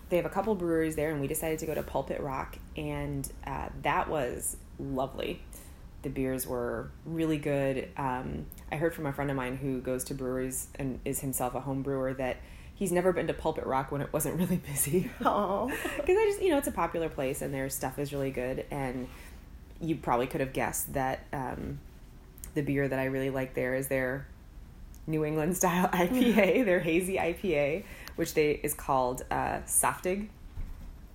they 0.09 0.17
have 0.17 0.25
a 0.25 0.29
couple 0.29 0.55
breweries 0.55 0.95
there, 0.95 1.11
and 1.11 1.19
we 1.19 1.27
decided 1.27 1.59
to 1.59 1.65
go 1.65 1.73
to 1.73 1.83
Pulpit 1.83 2.21
Rock, 2.21 2.57
and 2.75 3.29
uh, 3.45 3.69
that 3.83 4.09
was 4.09 4.57
lovely. 4.79 5.41
The 6.03 6.09
beers 6.09 6.47
were 6.47 6.89
really 7.05 7.37
good. 7.37 7.89
Um, 7.97 8.45
I 8.71 8.75
heard 8.77 8.93
from 8.93 9.05
a 9.05 9.13
friend 9.13 9.29
of 9.29 9.35
mine 9.35 9.57
who 9.57 9.81
goes 9.81 10.03
to 10.05 10.13
breweries 10.13 10.67
and 10.75 10.99
is 11.03 11.19
himself 11.19 11.55
a 11.55 11.59
home 11.59 11.81
brewer 11.81 12.13
that 12.13 12.37
he's 12.75 12.91
never 12.91 13.11
been 13.11 13.27
to 13.27 13.33
Pulpit 13.33 13.65
Rock 13.65 13.91
when 13.91 14.01
it 14.01 14.13
wasn't 14.13 14.35
really 14.39 14.57
busy. 14.57 15.11
Oh. 15.25 15.71
Because 15.97 16.17
I 16.17 16.25
just, 16.27 16.41
you 16.41 16.49
know, 16.51 16.57
it's 16.57 16.67
a 16.67 16.71
popular 16.71 17.09
place 17.09 17.41
and 17.41 17.53
their 17.53 17.69
stuff 17.69 17.99
is 17.99 18.13
really 18.13 18.31
good. 18.31 18.65
And 18.71 19.07
you 19.81 19.95
probably 19.95 20.27
could 20.27 20.39
have 20.41 20.53
guessed 20.53 20.93
that 20.93 21.25
um, 21.33 21.79
the 22.53 22.61
beer 22.61 22.87
that 22.87 22.99
I 22.99 23.05
really 23.05 23.29
like 23.29 23.53
there 23.55 23.75
is 23.75 23.87
their 23.87 24.27
New 25.07 25.25
England 25.25 25.57
style 25.57 25.87
IPA, 25.93 26.65
their 26.65 26.79
hazy 26.79 27.17
IPA, 27.17 27.83
which 28.17 28.33
they 28.33 28.51
is 28.51 28.73
called 28.73 29.23
uh, 29.31 29.59
Saftig. 29.65 30.27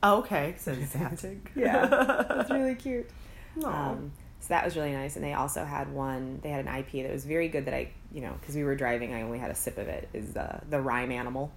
Oh, 0.02 0.18
okay. 0.18 0.54
So 0.58 0.74
Saftig. 0.74 1.40
Yeah, 1.54 2.40
it's 2.40 2.50
really 2.50 2.74
cute. 2.74 3.08
Um, 3.62 4.12
so 4.40 4.48
that 4.48 4.64
was 4.64 4.76
really 4.76 4.92
nice. 4.92 5.16
And 5.16 5.22
they 5.22 5.34
also 5.34 5.62
had 5.66 5.92
one. 5.92 6.40
They 6.42 6.48
had 6.48 6.66
an 6.66 6.72
IPA 6.72 7.02
that 7.02 7.12
was 7.12 7.26
very 7.26 7.48
good. 7.48 7.66
That 7.66 7.74
I, 7.74 7.90
you 8.10 8.22
know, 8.22 8.34
because 8.40 8.56
we 8.56 8.64
were 8.64 8.74
driving, 8.74 9.12
I 9.12 9.20
only 9.20 9.38
had 9.38 9.50
a 9.50 9.54
sip 9.54 9.76
of 9.76 9.88
it. 9.88 10.08
Is 10.14 10.34
uh, 10.34 10.60
the 10.70 10.80
Rhyme 10.80 11.12
Animal, 11.12 11.52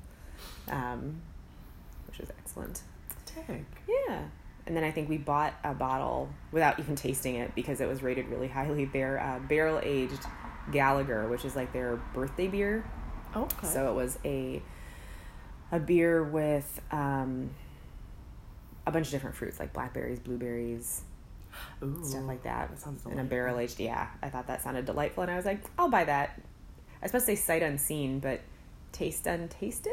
um, 0.69 1.21
which 2.07 2.19
was 2.19 2.29
excellent. 2.37 2.81
Dang. 3.47 3.65
Yeah. 3.87 4.25
And 4.67 4.75
then 4.75 4.83
I 4.83 4.91
think 4.91 5.07
we 5.07 5.17
bought 5.17 5.53
a 5.63 5.73
bottle 5.73 6.29
without 6.51 6.79
even 6.79 6.95
tasting 6.95 7.35
it 7.35 7.55
because 7.55 7.79
it 7.79 7.87
was 7.87 8.03
rated 8.03 8.27
really 8.27 8.47
highly. 8.49 8.85
Their 8.85 9.19
uh, 9.19 9.39
barrel 9.47 9.79
aged 9.81 10.19
Gallagher, 10.71 11.27
which 11.27 11.45
is 11.45 11.55
like 11.55 11.71
their 11.71 11.97
birthday 12.13 12.47
beer. 12.47 12.85
Okay. 13.35 13.67
So 13.67 13.89
it 13.89 13.93
was 13.95 14.17
a 14.25 14.61
a 15.75 15.79
beer 15.79 16.23
with 16.23 16.81
um, 16.91 17.49
a 18.87 18.91
bunch 18.91 19.07
of 19.07 19.11
different 19.11 19.35
fruits 19.35 19.59
like 19.59 19.73
blackberries, 19.73 20.19
blueberries, 20.19 21.01
Ooh, 21.83 21.99
stuff 22.03 22.23
like 22.25 22.43
that. 22.43 22.69
That 22.69 22.79
sounds 22.79 23.05
and 23.05 23.19
a 23.19 23.23
barrel 23.23 23.59
aged. 23.59 23.79
Yeah, 23.79 24.07
I 24.21 24.29
thought 24.29 24.47
that 24.47 24.61
sounded 24.61 24.85
delightful, 24.85 25.23
and 25.23 25.31
I 25.31 25.35
was 25.35 25.45
like, 25.45 25.59
I'll 25.77 25.89
buy 25.89 26.03
that. 26.05 26.39
I 26.39 27.05
was 27.05 27.11
supposed 27.11 27.25
to 27.27 27.35
say 27.35 27.41
sight 27.41 27.61
unseen, 27.63 28.19
but 28.19 28.41
taste 28.91 29.25
untasted. 29.25 29.91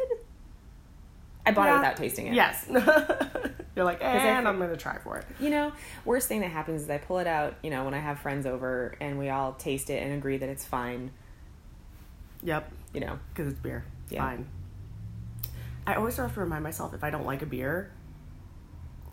I 1.45 1.51
bought 1.51 1.65
Yeah. 1.67 1.75
it 1.75 1.79
without 1.79 1.97
tasting 1.97 2.27
it. 2.29 2.35
Yes. 2.35 2.65
You're 2.71 3.85
like, 3.85 4.01
I 4.03 4.07
and 4.07 4.45
thi- 4.45 4.49
I'm 4.49 4.59
gonna 4.59 4.77
try 4.77 4.99
for 4.99 5.19
it. 5.19 5.27
You 5.41 5.51
know, 5.51 5.73
worst 6.05 6.29
thing 6.29 6.41
that 6.41 6.51
happens 6.51 6.83
is 6.83 6.91
I 6.91 6.99
pull 6.99 7.19
it 7.19 7.27
out, 7.27 7.55
you 7.63 7.71
know, 7.71 7.85
when 7.85 7.95
I 7.95 7.99
have 7.99 8.21
friends 8.21 8.47
over 8.47 8.95
and 9.01 9.19
we 9.19 9.29
all 9.31 9.53
taste 9.55 9.91
it 9.91 10.03
and 10.03 10.13
agree 10.15 10.37
that 10.37 10.49
it's 10.49 10.65
fine, 10.65 11.11
Yep. 12.45 12.71
you 12.95 13.01
know. 13.01 13.19
Because 13.35 13.53
it's 13.53 13.61
beer. 13.61 13.85
It's 14.05 14.13
Yeah. 14.13 14.25
fine. 14.25 14.47
I 15.87 15.95
always 15.95 16.17
have 16.17 16.35
to 16.35 16.41
remind 16.41 16.63
myself 16.63 16.95
if 16.95 17.03
I 17.03 17.11
don't 17.11 17.27
like 17.27 17.43
a 17.43 17.47
beer, 17.47 17.93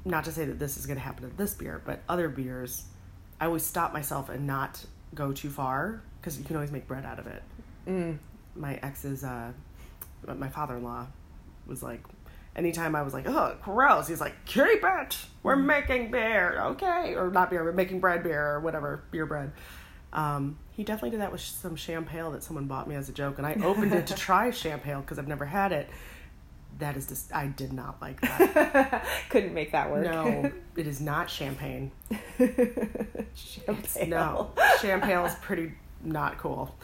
not 0.06 0.26
to 0.26 0.32
say 0.32 0.46
that 0.46 0.60
this 0.60 0.78
is 0.78 0.86
going 0.86 0.98
to 0.98 1.04
happen 1.04 1.30
to 1.30 1.36
this 1.36 1.54
beer, 1.56 1.82
but 1.86 2.02
other 2.08 2.30
beers, 2.30 2.86
I 3.40 3.46
always 3.46 3.66
stop 3.66 3.94
myself 3.94 4.30
and 4.30 4.46
not 4.46 4.84
go 5.16 5.32
too 5.32 5.50
far 5.50 6.02
because 6.20 6.38
you 6.38 6.46
can 6.46 6.56
always 6.56 6.72
make 6.72 6.88
bread 6.88 7.06
out 7.06 7.20
of 7.20 7.28
it. 7.28 7.44
Mm. 7.88 8.18
My 8.56 8.76
ex's, 8.84 9.24
uh, 9.24 9.52
my 10.28 10.50
father 10.50 10.78
in 10.78 10.84
law 10.84 11.08
was 11.66 11.82
like, 11.82 12.04
anytime 12.56 12.96
I 12.96 13.02
was 13.02 13.14
like, 13.14 13.28
oh, 13.28 13.56
gross, 13.64 14.08
he's 14.08 14.22
like, 14.22 14.46
keep 14.46 14.84
it. 14.84 15.18
We're 15.44 15.56
making 15.56 16.12
beer. 16.12 16.62
Okay. 16.62 17.16
Or 17.16 17.32
not 17.32 17.50
beer, 17.50 17.64
we're 17.64 17.72
making 17.72 18.00
bread 18.00 18.24
beer 18.24 18.46
or 18.46 18.60
whatever, 18.60 19.04
beer 19.12 19.26
bread. 19.26 19.52
Um, 20.12 20.58
he 20.72 20.84
definitely 20.84 21.12
did 21.12 21.22
that 21.22 21.32
with 21.32 21.42
some 21.42 21.76
champagne 21.76 22.32
that 22.32 22.44
someone 22.44 22.66
bought 22.66 22.88
me 22.88 22.96
as 22.96 23.10
a 23.10 23.12
joke, 23.12 23.38
and 23.38 23.46
I 23.46 23.54
opened 23.64 23.94
it 23.94 24.08
to 24.08 24.14
try 24.16 24.50
champagne 24.52 25.02
because 25.02 25.20
I've 25.20 25.28
never 25.28 25.46
had 25.46 25.72
it. 25.72 25.90
That 26.80 26.96
is 26.98 27.08
just, 27.08 27.34
I 27.34 27.48
did 27.48 27.74
not 27.74 28.02
like 28.02 28.22
that. 28.22 29.06
Couldn't 29.30 29.54
make 29.54 29.74
that 29.74 29.92
work. 29.92 30.06
no, 30.06 30.52
it 30.76 30.88
is 30.88 31.02
not 31.02 31.30
champagne. 31.30 31.92
Champagne. 33.36 34.10
No, 34.10 34.52
champagne 34.82 35.26
is 35.26 35.36
pretty 35.36 35.74
not 36.04 36.38
cool. 36.38 36.76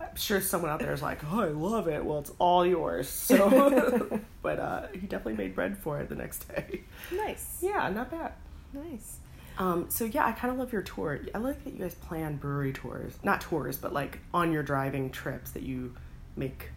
I'm 0.00 0.16
sure 0.16 0.40
someone 0.40 0.70
out 0.70 0.78
there 0.80 0.92
is 0.92 1.02
like, 1.02 1.20
"Oh, 1.30 1.40
I 1.40 1.48
love 1.48 1.88
it." 1.88 2.04
Well, 2.04 2.18
it's 2.20 2.32
all 2.38 2.64
yours. 2.64 3.08
So, 3.08 4.20
but 4.42 4.58
uh, 4.58 4.86
he 4.92 5.00
definitely 5.00 5.34
made 5.34 5.54
bread 5.54 5.76
for 5.78 6.00
it 6.00 6.08
the 6.08 6.14
next 6.14 6.48
day. 6.48 6.82
Nice. 7.12 7.58
Yeah, 7.60 7.88
not 7.90 8.10
bad. 8.10 8.32
Nice. 8.72 9.18
Um, 9.58 9.86
so 9.90 10.04
yeah, 10.04 10.24
I 10.26 10.32
kind 10.32 10.52
of 10.52 10.58
love 10.58 10.72
your 10.72 10.82
tour. 10.82 11.20
I 11.34 11.38
like 11.38 11.62
that 11.64 11.74
you 11.74 11.80
guys 11.80 11.94
plan 11.94 12.36
brewery 12.36 12.72
tours, 12.72 13.12
not 13.22 13.40
tours, 13.42 13.76
but 13.76 13.92
like 13.92 14.20
on 14.32 14.52
your 14.52 14.62
driving 14.62 15.10
trips 15.10 15.50
that 15.50 15.62
you 15.62 15.94
make 16.36 16.70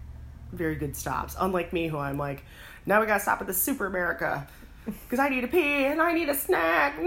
very 0.54 0.76
good 0.76 0.96
stops. 0.96 1.36
Unlike 1.40 1.74
me, 1.74 1.88
who 1.88 1.98
I'm 1.98 2.18
like, 2.18 2.44
now 2.86 3.02
we 3.02 3.08
gotta 3.08 3.20
stop 3.20 3.42
at 3.42 3.48
the 3.48 3.54
Super 3.54 3.86
America 3.86 4.48
because 4.86 5.20
I 5.20 5.30
need 5.30 5.42
to 5.42 5.48
pee 5.48 5.86
and 5.86 6.02
I 6.02 6.14
need 6.14 6.30
a 6.30 6.36
snack. 6.36 6.98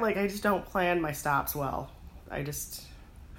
Like 0.00 0.16
I 0.16 0.26
just 0.26 0.42
don't 0.42 0.64
plan 0.64 1.00
my 1.00 1.12
stops 1.12 1.54
well. 1.54 1.90
I 2.30 2.42
just 2.42 2.84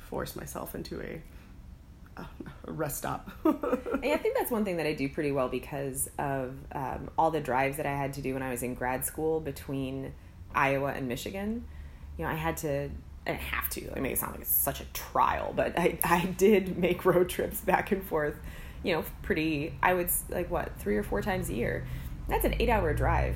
force 0.10 0.36
myself 0.36 0.76
into 0.76 1.02
a, 1.02 2.22
a 2.22 2.72
rest 2.72 2.98
stop. 2.98 3.32
I 3.46 4.18
think 4.18 4.38
that's 4.38 4.52
one 4.52 4.66
thing 4.66 4.78
that 4.78 4.86
I 4.86 4.94
do 4.94 5.08
pretty 5.10 5.32
well 5.32 5.48
because 5.48 6.10
of 6.20 6.54
um, 6.74 7.10
all 7.18 7.32
the 7.32 7.40
drives 7.40 7.78
that 7.78 7.86
I 7.86 7.96
had 7.96 8.14
to 8.14 8.22
do 8.22 8.34
when 8.34 8.44
I 8.44 8.52
was 8.52 8.64
in 8.64 8.76
grad 8.76 9.06
school 9.06 9.40
between 9.40 10.14
Iowa 10.54 10.92
and 10.92 11.08
Michigan. 11.08 11.66
You 12.18 12.26
know, 12.26 12.32
I 12.32 12.36
had 12.36 12.58
to, 12.58 12.90
I 13.26 13.32
didn't 13.32 13.42
have 13.42 13.70
to. 13.70 13.96
I 13.96 14.00
mean, 14.02 14.12
it 14.12 14.18
sounds 14.18 14.34
like 14.34 14.42
it's 14.42 14.52
such 14.52 14.82
a 14.82 14.86
trial, 14.94 15.54
but 15.56 15.78
I, 15.80 15.98
I 16.04 16.26
did 16.26 16.78
make 16.78 17.06
road 17.06 17.30
trips 17.30 17.62
back 17.62 17.92
and 17.92 18.04
forth, 18.04 18.36
you 18.84 18.94
know, 18.94 19.04
pretty, 19.22 19.74
I 19.82 19.94
would, 19.94 20.10
like, 20.30 20.50
what, 20.50 20.78
three 20.80 20.98
or 20.98 21.04
four 21.04 21.22
times 21.22 21.50
a 21.50 21.54
year. 21.54 21.86
That's 22.28 22.46
an 22.46 22.56
eight 22.60 22.70
hour 22.70 22.94
drive. 22.94 23.36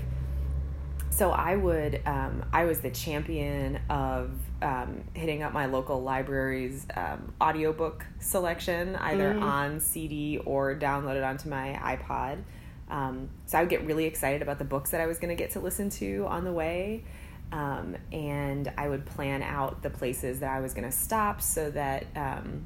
So 1.10 1.32
I 1.32 1.56
would, 1.56 2.02
um, 2.06 2.44
I 2.52 2.66
was 2.66 2.82
the 2.82 2.90
champion 2.90 3.80
of 3.90 4.32
um, 4.62 5.04
hitting 5.14 5.44
up 5.44 5.54
my 5.54 5.66
local 5.66 6.04
library's 6.04 6.86
um, 6.96 7.34
audiobook 7.42 8.06
selection, 8.20 8.98
either 8.98 9.34
on 9.40 9.80
CD 9.80 10.40
or 10.40 10.76
downloaded 10.76 11.26
onto 11.26 11.48
my 11.48 11.80
iPod. 11.82 12.44
Um, 12.90 13.30
so 13.46 13.58
I 13.58 13.62
would 13.62 13.70
get 13.70 13.86
really 13.86 14.06
excited 14.06 14.42
about 14.42 14.60
the 14.60 14.66
books 14.66 14.92
that 14.92 15.02
I 15.02 15.06
was 15.08 15.18
going 15.18 15.36
to 15.36 15.42
get 15.42 15.52
to 15.52 15.60
listen 15.60 15.90
to 15.92 16.26
on 16.28 16.44
the 16.44 16.52
way. 16.52 17.04
Um, 17.52 17.96
and 18.12 18.72
I 18.78 18.90
would 18.90 19.06
plan 19.06 19.42
out 19.42 19.84
the 19.84 19.90
places 19.90 20.42
that 20.42 20.52
I 20.52 20.60
was 20.60 20.74
going 20.74 20.84
to 20.84 20.96
stop 20.96 21.42
so 21.42 21.72
that 21.72 22.08
um, 22.16 22.66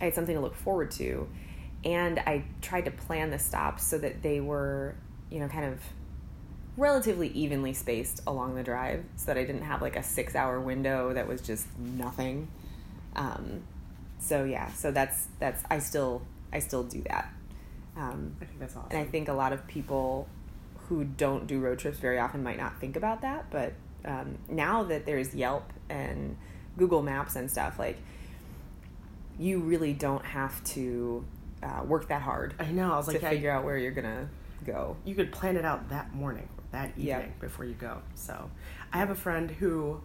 I 0.00 0.04
had 0.04 0.14
something 0.14 0.34
to 0.34 0.40
look 0.40 0.54
forward 0.54 0.90
to. 0.92 1.28
And 1.84 2.18
I 2.20 2.44
tried 2.60 2.84
to 2.86 2.90
plan 2.90 3.30
the 3.30 3.38
stops 3.38 3.84
so 3.84 3.98
that 3.98 4.22
they 4.22 4.40
were, 4.40 4.94
you 5.30 5.40
know, 5.40 5.48
kind 5.48 5.64
of 5.64 5.80
relatively 6.76 7.28
evenly 7.28 7.72
spaced 7.72 8.20
along 8.26 8.54
the 8.54 8.62
drive 8.62 9.04
so 9.16 9.26
that 9.26 9.38
I 9.38 9.44
didn't 9.44 9.62
have 9.62 9.82
like 9.82 9.96
a 9.96 10.02
six 10.02 10.34
hour 10.34 10.60
window 10.60 11.12
that 11.14 11.26
was 11.26 11.40
just 11.40 11.66
nothing. 11.78 12.48
Um, 13.16 13.62
so 14.18 14.44
yeah, 14.44 14.70
so 14.72 14.90
that's, 14.90 15.28
that's, 15.38 15.62
I 15.70 15.78
still, 15.78 16.22
I 16.52 16.58
still 16.58 16.84
do 16.84 17.02
that. 17.08 17.32
Um, 17.96 18.36
I 18.40 18.44
think 18.44 18.60
that's 18.60 18.76
awesome. 18.76 18.90
and 18.90 19.00
I 19.00 19.04
think 19.04 19.28
a 19.28 19.32
lot 19.32 19.52
of 19.52 19.66
people 19.66 20.28
who 20.88 21.04
don't 21.04 21.46
do 21.46 21.60
road 21.60 21.78
trips 21.78 21.98
very 21.98 22.18
often 22.18 22.42
might 22.42 22.58
not 22.58 22.80
think 22.80 22.96
about 22.96 23.22
that. 23.22 23.50
But 23.50 23.72
um, 24.04 24.38
now 24.48 24.84
that 24.84 25.06
there's 25.06 25.34
Yelp 25.34 25.72
and 25.88 26.36
Google 26.76 27.02
Maps 27.02 27.36
and 27.36 27.50
stuff, 27.50 27.78
like 27.78 27.98
you 29.38 29.60
really 29.60 29.92
don't 29.92 30.24
have 30.24 30.62
to 30.64 31.24
uh, 31.62 31.82
work 31.84 32.08
that 32.08 32.22
hard 32.22 32.54
I 32.58 32.70
know. 32.70 32.92
I 32.92 32.96
was 32.96 33.06
to 33.06 33.12
like, 33.12 33.22
yeah, 33.22 33.30
figure 33.30 33.50
out 33.50 33.64
where 33.64 33.76
you're 33.76 33.92
gonna 33.92 34.28
go. 34.64 34.96
you 35.04 35.14
could 35.14 35.32
plan 35.32 35.56
it 35.56 35.64
out 35.64 35.88
that 35.90 36.14
morning 36.14 36.48
or 36.56 36.64
that 36.72 36.92
evening 36.96 37.34
before 37.40 37.64
you 37.64 37.74
go. 37.74 38.02
So, 38.14 38.50
I 38.92 38.98
have 38.98 39.10
a 39.10 39.14
friend 39.14 39.50
who 39.50 40.00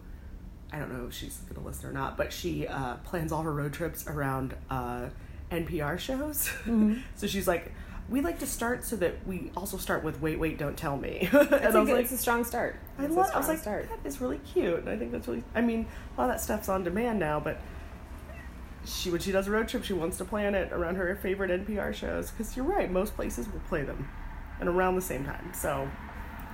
I 0.72 0.78
don't 0.78 0.92
know 0.92 1.06
if 1.06 1.14
she's 1.14 1.38
to 1.54 1.60
listen 1.60 1.88
or 1.88 1.92
not, 1.92 2.16
but 2.16 2.32
she 2.32 2.66
uh, 2.66 2.96
plans 2.96 3.32
all 3.32 3.42
her 3.42 3.52
road 3.52 3.72
trips 3.72 4.06
around 4.06 4.54
uh, 4.68 5.06
NPR 5.50 5.98
shows. 5.98 6.50
so 7.16 7.26
she's 7.26 7.46
like, 7.46 7.72
we 8.08 8.20
like 8.20 8.38
to 8.40 8.46
start 8.46 8.84
so 8.84 8.96
that 8.96 9.26
we 9.26 9.50
also 9.56 9.76
start 9.76 10.04
with 10.04 10.20
"Wait, 10.20 10.38
wait, 10.38 10.58
don't 10.58 10.76
tell 10.76 10.96
me." 10.96 11.28
and 11.32 11.52
I 11.52 11.80
was 11.80 11.88
like, 11.88 12.04
it's 12.04 12.12
a 12.12 12.18
strong 12.18 12.44
start. 12.44 12.76
I 12.98 13.04
It's 13.04 13.14
a 13.14 13.18
love. 13.18 13.30
I 13.34 13.38
was 13.38 13.48
like, 13.48 13.58
start. 13.58 13.88
that 13.88 14.06
is 14.06 14.20
really 14.20 14.38
cute, 14.38 14.80
and 14.80 14.88
I 14.88 14.96
think 14.96 15.12
that's 15.12 15.26
really. 15.26 15.42
I 15.54 15.60
mean, 15.60 15.86
a 16.16 16.20
lot 16.20 16.30
of 16.30 16.36
that 16.36 16.40
stuff's 16.40 16.68
on 16.68 16.84
demand 16.84 17.18
now, 17.18 17.40
but 17.40 17.60
she 18.86 19.10
when 19.10 19.20
she 19.20 19.32
does 19.32 19.46
a 19.48 19.50
road 19.50 19.68
trip, 19.68 19.84
she 19.84 19.92
wants 19.92 20.16
to 20.18 20.24
plan 20.24 20.54
it 20.54 20.72
around 20.72 20.96
her 20.96 21.14
favorite 21.16 21.50
NPR 21.50 21.92
shows 21.92 22.30
because 22.30 22.56
you're 22.56 22.64
right, 22.64 22.90
most 22.90 23.14
places 23.14 23.48
will 23.48 23.60
play 23.68 23.82
them, 23.82 24.08
and 24.60 24.68
around 24.68 24.94
the 24.94 25.02
same 25.02 25.24
time, 25.24 25.52
so 25.52 25.88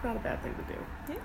not 0.03 0.17
a 0.17 0.21
bad 0.21 0.43
thing 0.43 0.55
to 0.55 0.73
do. 0.73 0.79
Yeah. 1.13 1.19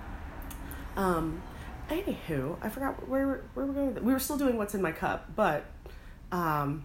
Um, 0.96 1.42
anywho, 1.88 2.56
I 2.62 2.68
forgot 2.68 3.08
where 3.08 3.44
where 3.54 3.66
we're 3.66 3.72
going. 3.72 4.04
We 4.04 4.12
were 4.12 4.18
still 4.18 4.38
doing 4.38 4.56
what's 4.56 4.74
in 4.74 4.82
my 4.82 4.92
cup, 4.92 5.34
but 5.34 5.64
um, 6.30 6.84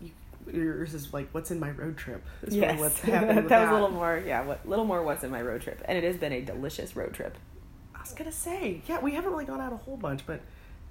you, 0.00 0.10
yours 0.52 0.94
is 0.94 1.12
like 1.12 1.28
what's 1.32 1.50
in 1.50 1.58
my 1.58 1.70
road 1.70 1.96
trip. 1.96 2.24
Is 2.42 2.54
Yes, 2.54 2.78
what's 2.78 3.00
happening 3.00 3.46
that 3.48 3.60
was 3.62 3.70
a 3.70 3.72
little 3.72 3.90
more. 3.90 4.22
Yeah, 4.24 4.44
what 4.44 4.68
little 4.68 4.84
more. 4.84 5.02
What's 5.02 5.24
in 5.24 5.30
my 5.30 5.42
road 5.42 5.62
trip, 5.62 5.82
and 5.86 5.96
it 5.96 6.04
has 6.04 6.16
been 6.16 6.32
a 6.32 6.42
delicious 6.42 6.94
road 6.94 7.14
trip. 7.14 7.36
I 7.94 8.00
was 8.00 8.12
gonna 8.12 8.32
say, 8.32 8.82
yeah, 8.86 9.00
we 9.00 9.12
haven't 9.12 9.30
really 9.30 9.46
gone 9.46 9.60
out 9.60 9.72
a 9.72 9.76
whole 9.76 9.96
bunch, 9.96 10.26
but 10.26 10.42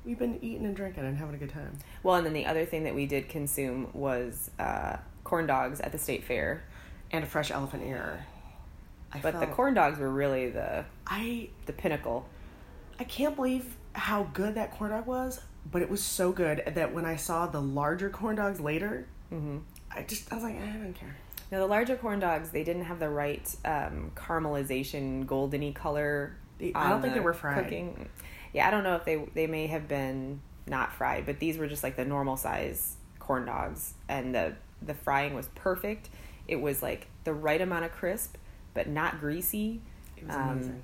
we've 0.05 0.19
been 0.19 0.39
eating 0.41 0.65
and 0.65 0.75
drinking 0.75 1.03
and 1.05 1.17
having 1.17 1.35
a 1.35 1.37
good 1.37 1.51
time. 1.51 1.77
Well, 2.03 2.15
and 2.15 2.25
then 2.25 2.33
the 2.33 2.45
other 2.45 2.65
thing 2.65 2.83
that 2.83 2.95
we 2.95 3.05
did 3.05 3.29
consume 3.29 3.89
was 3.93 4.51
uh, 4.59 4.97
corn 5.23 5.47
dogs 5.47 5.81
at 5.81 5.91
the 5.91 5.97
state 5.97 6.23
fair. 6.23 6.63
And 7.11 7.23
a 7.23 7.27
fresh 7.27 7.51
elephant 7.51 7.83
ear. 7.85 8.25
I 9.13 9.19
but 9.19 9.39
the 9.39 9.47
corn 9.47 9.73
dogs 9.73 9.99
were 9.99 10.09
really 10.11 10.49
the 10.49 10.85
I 11.07 11.49
the 11.65 11.73
pinnacle. 11.73 12.27
I 12.99 13.03
can't 13.03 13.35
believe 13.35 13.75
how 13.93 14.23
good 14.33 14.55
that 14.55 14.71
corn 14.71 14.91
dog 14.91 15.05
was, 15.05 15.39
but 15.71 15.81
it 15.81 15.89
was 15.89 16.03
so 16.03 16.31
good 16.31 16.63
that 16.75 16.93
when 16.93 17.05
I 17.05 17.15
saw 17.15 17.45
the 17.47 17.61
larger 17.61 18.09
corn 18.09 18.35
dogs 18.35 18.59
later, 18.59 19.07
Mm-hmm. 19.33 19.57
I 19.91 20.03
just 20.03 20.31
I 20.31 20.35
was 20.35 20.43
like, 20.43 20.55
I 20.55 20.65
don't 20.65 20.93
care. 20.93 21.15
Now 21.51 21.59
the 21.59 21.67
larger 21.67 21.95
corn 21.95 22.19
dogs, 22.19 22.49
they 22.49 22.63
didn't 22.63 22.85
have 22.85 22.99
the 22.99 23.09
right 23.09 23.55
um, 23.65 24.11
caramelization, 24.15 25.25
goldeny 25.25 25.73
color. 25.73 26.35
I 26.73 26.89
don't 26.89 27.01
think 27.01 27.13
the 27.13 27.19
they 27.19 27.25
were 27.25 27.33
fried. 27.33 27.63
Cooking. 27.63 28.09
Yeah, 28.55 28.67
I 28.67 28.71
don't 28.71 28.83
know 28.83 28.95
if 28.95 29.05
they 29.05 29.17
they 29.35 29.47
may 29.47 29.67
have 29.67 29.87
been 29.87 30.41
not 30.67 30.93
fried, 30.93 31.25
but 31.27 31.39
these 31.39 31.57
were 31.57 31.67
just 31.67 31.83
like 31.83 31.97
the 31.97 32.05
normal 32.05 32.37
size 32.37 32.95
corn 33.19 33.45
dogs, 33.45 33.95
and 34.09 34.35
the 34.35 34.55
the 34.81 34.95
frying 34.95 35.35
was 35.35 35.49
perfect. 35.55 36.09
It 36.47 36.57
was 36.57 36.81
like 36.83 37.07
the 37.25 37.33
right 37.33 37.61
amount 37.61 37.85
of 37.85 37.91
crisp, 37.91 38.37
but 38.73 38.87
not 38.87 39.19
greasy. 39.19 39.81
It 40.17 40.25
was 40.25 40.35
Um, 40.35 40.51
amazing. 40.51 40.83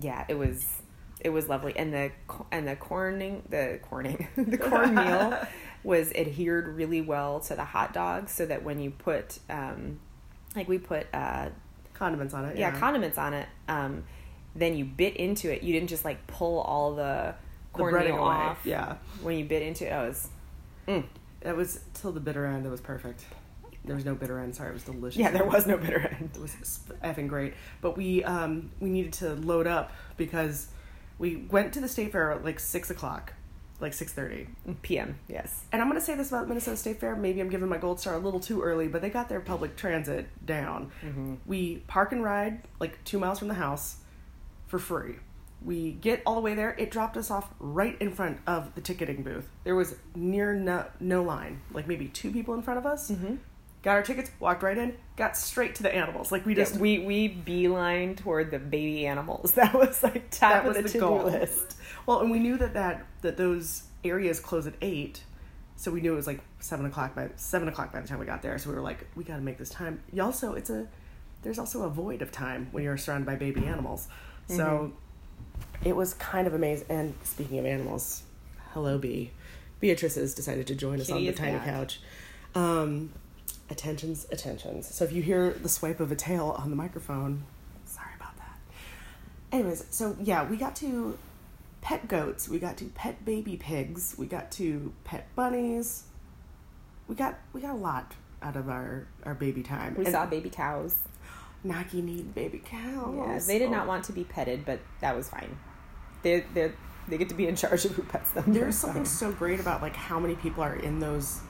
Yeah, 0.00 0.24
it 0.28 0.34
was 0.34 0.82
it 1.20 1.30
was 1.30 1.48
lovely, 1.48 1.74
and 1.76 1.92
the 1.92 2.12
and 2.50 2.66
the 2.68 2.76
corning 2.76 3.42
the 3.50 3.80
corning 3.82 4.28
the 4.36 4.58
cornmeal 4.58 5.36
was 5.84 6.12
adhered 6.12 6.68
really 6.68 7.00
well 7.00 7.40
to 7.40 7.56
the 7.56 7.64
hot 7.64 7.92
dog, 7.92 8.28
so 8.28 8.46
that 8.46 8.62
when 8.64 8.80
you 8.80 8.90
put 8.90 9.40
um, 9.50 10.00
like 10.56 10.68
we 10.68 10.78
put 10.78 11.06
uh, 11.14 11.50
Condiments 11.94 12.34
on 12.34 12.46
it. 12.46 12.56
yeah, 12.58 12.70
Yeah, 12.72 12.78
condiments 12.80 13.18
on 13.18 13.34
it, 13.34 13.48
um, 13.68 14.04
then 14.54 14.76
you 14.76 14.84
bit 14.84 15.16
into 15.16 15.52
it. 15.52 15.62
You 15.62 15.72
didn't 15.72 15.88
just 15.88 16.04
like 16.04 16.26
pull 16.26 16.60
all 16.60 16.94
the 16.94 17.34
the 17.72 17.78
cornmeal 17.78 18.16
away. 18.16 18.18
off. 18.18 18.58
Yeah, 18.64 18.96
When 19.22 19.38
you 19.38 19.44
bit 19.44 19.62
into 19.62 19.86
it, 19.86 19.92
it 19.92 20.08
was 20.08 20.28
mm. 20.86 21.04
it 21.40 21.56
was 21.56 21.80
till 21.94 22.12
the 22.12 22.20
bitter 22.20 22.46
end. 22.46 22.66
It 22.66 22.70
was 22.70 22.80
perfect. 22.80 23.24
There 23.84 23.96
was 23.96 24.04
no 24.04 24.14
bitter 24.14 24.38
end. 24.38 24.54
Sorry, 24.54 24.70
it 24.70 24.74
was 24.74 24.84
delicious. 24.84 25.18
yeah, 25.18 25.30
there 25.30 25.44
was 25.44 25.66
no 25.66 25.76
bitter 25.76 25.98
end. 25.98 26.30
It 26.34 26.40
was 26.40 26.80
effing 27.02 27.28
great. 27.28 27.54
But 27.80 27.96
we 27.96 28.22
um 28.24 28.70
we 28.80 28.90
needed 28.90 29.12
to 29.14 29.34
load 29.34 29.66
up 29.66 29.92
because 30.16 30.68
we 31.18 31.36
went 31.36 31.72
to 31.74 31.80
the 31.80 31.88
state 31.88 32.12
fair 32.12 32.32
at 32.32 32.44
like 32.44 32.60
six 32.60 32.90
o'clock, 32.90 33.32
like 33.80 33.92
six 33.92 34.12
thirty. 34.12 34.48
PM, 34.82 35.18
yes. 35.28 35.64
And 35.72 35.82
I'm 35.82 35.88
gonna 35.88 36.00
say 36.00 36.14
this 36.14 36.28
about 36.28 36.46
Minnesota 36.46 36.76
State 36.76 37.00
Fair. 37.00 37.16
Maybe 37.16 37.40
I'm 37.40 37.48
giving 37.48 37.68
my 37.68 37.78
gold 37.78 37.98
star 37.98 38.14
a 38.14 38.18
little 38.18 38.40
too 38.40 38.62
early, 38.62 38.86
but 38.86 39.02
they 39.02 39.10
got 39.10 39.28
their 39.28 39.40
public 39.40 39.76
transit 39.76 40.26
down. 40.46 40.92
Mm-hmm. 41.02 41.34
We 41.46 41.78
park 41.88 42.12
and 42.12 42.22
ride 42.22 42.62
like 42.78 43.02
two 43.04 43.18
miles 43.18 43.38
from 43.38 43.48
the 43.48 43.54
house 43.54 43.96
for 44.72 44.78
free. 44.78 45.16
We 45.62 45.92
get 45.92 46.22
all 46.24 46.34
the 46.34 46.40
way 46.40 46.54
there. 46.54 46.74
It 46.78 46.90
dropped 46.90 47.18
us 47.18 47.30
off 47.30 47.50
right 47.60 47.94
in 48.00 48.10
front 48.10 48.38
of 48.46 48.74
the 48.74 48.80
ticketing 48.80 49.22
booth. 49.22 49.46
There 49.64 49.76
was 49.76 49.94
near 50.16 50.54
no, 50.54 50.86
no 50.98 51.22
line, 51.22 51.60
like 51.74 51.86
maybe 51.86 52.08
two 52.08 52.30
people 52.30 52.54
in 52.54 52.62
front 52.62 52.78
of 52.78 52.86
us. 52.86 53.10
Mm-hmm. 53.10 53.34
Got 53.82 53.92
our 53.92 54.02
tickets, 54.02 54.30
walked 54.40 54.62
right 54.62 54.78
in, 54.78 54.96
got 55.14 55.36
straight 55.36 55.74
to 55.74 55.82
the 55.82 55.94
animals. 55.94 56.32
Like 56.32 56.46
we 56.46 56.54
just 56.54 56.76
Yeah, 56.76 56.80
we 56.80 56.98
we 57.00 57.28
beeline 57.28 58.14
toward 58.14 58.50
the 58.50 58.58
baby 58.58 59.06
animals. 59.06 59.52
That 59.56 59.74
was 59.74 60.02
like 60.02 60.30
top 60.30 60.64
that 60.64 60.66
of 60.66 60.82
was 60.82 60.92
the, 60.92 60.98
the 60.98 61.10
list. 61.10 61.76
Well, 62.06 62.20
and 62.20 62.30
we 62.30 62.38
knew 62.38 62.56
that, 62.56 62.72
that 62.72 63.06
that 63.20 63.36
those 63.36 63.82
areas 64.04 64.40
close 64.40 64.66
at 64.66 64.74
eight, 64.80 65.22
so 65.76 65.90
we 65.90 66.00
knew 66.00 66.14
it 66.14 66.16
was 66.16 66.26
like 66.26 66.40
seven 66.60 66.86
o'clock 66.86 67.14
by 67.14 67.28
seven 67.36 67.68
o'clock 67.68 67.92
by 67.92 68.00
the 68.00 68.08
time 68.08 68.18
we 68.18 68.24
got 68.24 68.40
there. 68.40 68.56
So 68.56 68.70
we 68.70 68.76
were 68.76 68.82
like, 68.82 69.06
we 69.16 69.22
got 69.22 69.36
to 69.36 69.42
make 69.42 69.58
this 69.58 69.70
time. 69.70 70.00
You 70.14 70.22
also, 70.22 70.54
it's 70.54 70.70
a 70.70 70.88
there's 71.42 71.58
also 71.58 71.82
a 71.82 71.90
void 71.90 72.22
of 72.22 72.32
time 72.32 72.68
when 72.70 72.84
you're 72.84 72.96
surrounded 72.96 73.26
by 73.26 73.36
baby 73.36 73.66
animals. 73.66 74.08
So 74.48 74.92
it 75.84 75.96
was 75.96 76.14
kind 76.14 76.46
of 76.46 76.54
amazing. 76.54 76.86
And 76.88 77.14
speaking 77.24 77.58
of 77.58 77.66
animals, 77.66 78.22
hello 78.72 78.98
Bee. 78.98 79.30
Beatrice 79.80 80.14
has 80.14 80.34
decided 80.34 80.66
to 80.68 80.74
join 80.74 81.00
us 81.00 81.08
Kitty 81.08 81.18
on 81.18 81.24
the 81.26 81.32
tiny 81.32 81.56
back. 81.58 81.64
couch. 81.66 82.00
Um, 82.54 83.10
attentions, 83.70 84.26
attentions. 84.30 84.94
So 84.94 85.04
if 85.04 85.12
you 85.12 85.22
hear 85.22 85.50
the 85.50 85.68
swipe 85.68 85.98
of 86.00 86.12
a 86.12 86.16
tail 86.16 86.54
on 86.58 86.70
the 86.70 86.76
microphone, 86.76 87.42
sorry 87.86 88.12
about 88.16 88.36
that. 88.36 88.58
Anyways, 89.50 89.86
so 89.90 90.16
yeah, 90.22 90.48
we 90.48 90.56
got 90.56 90.76
to 90.76 91.18
pet 91.80 92.06
goats, 92.06 92.48
we 92.48 92.58
got 92.60 92.76
to 92.76 92.84
pet 92.86 93.24
baby 93.24 93.56
pigs, 93.56 94.14
we 94.16 94.26
got 94.26 94.52
to 94.52 94.92
pet 95.04 95.26
bunnies. 95.34 96.04
We 97.08 97.16
got 97.16 97.38
we 97.52 97.60
got 97.60 97.72
a 97.74 97.78
lot 97.78 98.14
out 98.40 98.54
of 98.56 98.68
our 98.68 99.06
our 99.24 99.34
baby 99.34 99.62
time. 99.62 99.94
We 99.96 100.04
And 100.04 100.12
saw 100.12 100.26
baby 100.26 100.48
cows. 100.50 100.96
Naki 101.64 102.02
need 102.02 102.34
baby 102.34 102.60
cows. 102.64 103.14
Yeah, 103.16 103.38
they 103.46 103.58
did 103.58 103.70
not 103.70 103.86
want 103.86 104.04
to 104.04 104.12
be 104.12 104.24
petted, 104.24 104.64
but 104.64 104.80
that 105.00 105.16
was 105.16 105.28
fine. 105.28 105.56
They 106.22 106.44
they 106.54 106.72
they 107.08 107.18
get 107.18 107.28
to 107.28 107.34
be 107.34 107.46
in 107.46 107.56
charge 107.56 107.84
of 107.84 107.92
who 107.92 108.02
pets 108.02 108.30
them. 108.30 108.52
There's 108.52 108.76
something 108.76 109.04
so 109.04 109.32
great 109.32 109.60
about 109.60 109.82
like 109.82 109.96
how 109.96 110.18
many 110.18 110.34
people 110.34 110.62
are 110.62 110.76
in 110.76 110.98
those 110.98 111.40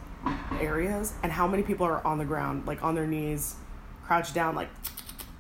areas 0.61 1.15
and 1.23 1.33
how 1.33 1.47
many 1.47 1.63
people 1.63 1.87
are 1.87 2.05
on 2.07 2.19
the 2.19 2.25
ground, 2.25 2.67
like 2.67 2.83
on 2.83 2.95
their 2.95 3.07
knees, 3.07 3.57
crouched 4.05 4.35
down, 4.35 4.55
like, 4.55 4.69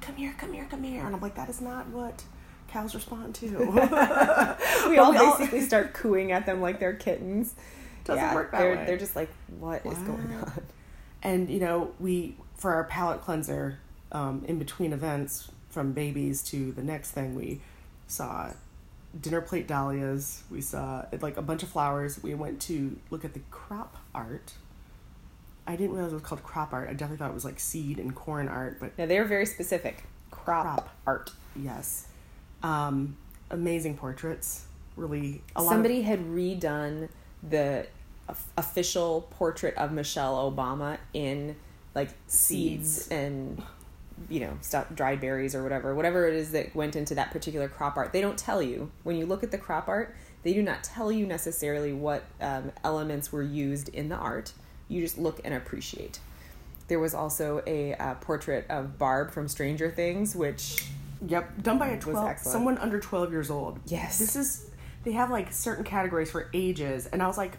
come 0.00 0.16
here, 0.16 0.35
come 0.38 0.52
here, 0.52 0.66
come 0.70 0.82
here. 0.82 1.04
And 1.04 1.14
I'm 1.14 1.20
like, 1.20 1.37
that 1.37 1.48
is 1.48 1.61
not 1.61 1.88
what 1.88 2.24
cows 2.68 2.94
respond 2.94 3.35
to. 3.37 3.48
we 4.88 4.98
all 4.98 5.12
we 5.12 5.18
all- 5.18 5.37
basically 5.37 5.61
start 5.61 5.92
cooing 5.94 6.32
at 6.32 6.46
them 6.46 6.61
like 6.61 6.80
they're 6.80 6.94
kittens. 6.94 7.54
Doesn't 8.04 8.22
yeah, 8.22 8.35
work 8.35 8.50
that 8.50 8.58
they're 8.58 8.76
way. 8.76 8.85
they're 8.87 8.98
just 8.98 9.14
like, 9.14 9.30
what 9.61 9.87
is 9.87 9.98
going 9.98 10.32
on? 10.35 10.62
and 11.22 11.48
you 11.48 11.61
know, 11.61 11.92
we 12.00 12.37
for 12.56 12.74
our 12.74 12.85
palate 12.85 13.20
cleanser, 13.20 13.78
um, 14.12 14.44
in 14.46 14.59
between 14.59 14.92
events 14.92 15.51
from 15.70 15.92
babies 15.92 16.42
to 16.44 16.72
the 16.72 16.83
next 16.83 17.11
thing, 17.12 17.35
we 17.35 17.61
saw 18.07 18.51
dinner 19.20 19.40
plate 19.40 19.66
dahlias. 19.66 20.42
We 20.51 20.61
saw 20.61 21.05
like 21.20 21.37
a 21.37 21.42
bunch 21.42 21.62
of 21.62 21.68
flowers. 21.70 22.22
We 22.22 22.35
went 22.35 22.61
to 22.62 22.96
look 23.11 23.25
at 23.25 23.35
the 23.35 23.40
crop 23.51 23.96
art. 24.14 24.53
I 25.66 25.77
didn't 25.77 25.92
realize 25.94 26.12
it 26.12 26.16
was 26.16 26.22
called 26.25 26.42
crop 26.42 26.72
art. 26.72 26.88
I 26.88 26.92
definitely 26.92 27.18
thought 27.18 27.31
it 27.31 27.35
was 27.35 27.44
like 27.44 27.61
seed 27.61 27.98
and 27.98 28.14
corn 28.14 28.48
art, 28.48 28.79
but 28.81 28.96
Now 28.98 29.07
they're 29.07 29.25
very 29.25 29.46
specific. 29.46 30.03
Crop, 30.31 30.64
Crop. 30.64 30.88
art. 31.07 31.31
yes, 31.55 32.07
um, 32.62 33.16
amazing 33.51 33.96
portraits. 33.96 34.64
Really, 34.96 35.42
a 35.55 35.62
lot 35.62 35.70
Somebody 35.70 36.03
had 36.03 36.20
redone 36.27 37.09
the 37.48 37.87
official 38.57 39.27
portrait 39.31 39.75
of 39.77 39.92
Michelle 39.92 40.51
Obama 40.51 40.98
in 41.14 41.57
like 41.94 42.09
seeds, 42.27 43.03
Seeds. 43.05 43.09
and 43.09 43.62
you 44.28 44.40
know 44.40 44.56
stuff, 44.61 44.87
dried 44.94 45.20
berries 45.20 45.54
or 45.54 45.62
whatever, 45.62 45.94
whatever 45.94 46.28
it 46.28 46.35
is 46.35 46.52
that 46.52 46.74
went 46.74 46.96
into 46.96 47.14
that 47.14 47.30
particular 47.30 47.68
crop 47.68 47.96
art. 47.96 48.12
They 48.12 48.20
don't 48.20 48.38
tell 48.38 48.62
you 48.62 48.90
when 49.02 49.16
you 49.16 49.26
look 49.26 49.42
at 49.42 49.50
the 49.50 49.58
crop 49.58 49.88
art. 49.88 50.14
They 50.42 50.52
do 50.52 50.62
not 50.62 50.82
tell 50.82 51.12
you 51.12 51.24
necessarily 51.26 51.92
what 51.92 52.24
um, 52.40 52.72
elements 52.82 53.30
were 53.30 53.42
used 53.42 53.88
in 53.90 54.08
the 54.08 54.16
art. 54.16 54.52
You 54.88 55.00
just 55.00 55.16
look 55.16 55.40
and 55.44 55.54
appreciate. 55.54 56.18
There 56.88 56.98
was 56.98 57.14
also 57.14 57.62
a 57.66 57.94
uh, 57.94 58.14
portrait 58.14 58.66
of 58.68 58.98
Barb 58.98 59.30
from 59.30 59.48
Stranger 59.48 59.90
Things, 59.90 60.35
which 60.35 60.85
yep, 61.26 61.62
done 61.62 61.78
by 61.78 61.88
a 61.88 62.00
twelve, 62.00 62.38
someone 62.38 62.76
under 62.78 63.00
twelve 63.00 63.30
years 63.30 63.50
old. 63.50 63.80
Yes. 63.87 64.18
this 64.18 64.37
is. 64.37 64.68
They 65.04 65.12
have 65.12 65.30
like 65.30 65.52
certain 65.52 65.85
categories 65.85 66.30
for 66.30 66.48
ages, 66.52 67.06
and 67.06 67.22
I 67.22 67.26
was 67.26 67.37
like, 67.38 67.58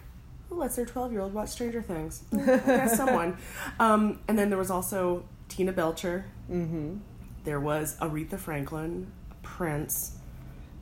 "Oh, 0.50 0.56
let's 0.56 0.76
their 0.76 0.86
twelve-year-old 0.86 1.34
watch 1.34 1.48
Stranger 1.48 1.82
Things." 1.82 2.22
I 2.32 2.36
guess 2.36 2.96
someone. 2.96 3.36
Um, 3.78 4.20
and 4.28 4.38
then 4.38 4.50
there 4.50 4.58
was 4.58 4.70
also 4.70 5.24
Tina 5.54 5.72
Belcher. 5.72 6.24
mm-hmm. 6.50 6.96
There 7.44 7.60
was 7.60 7.96
Aretha 7.98 8.38
Franklin, 8.38 9.12
Prince. 9.42 10.16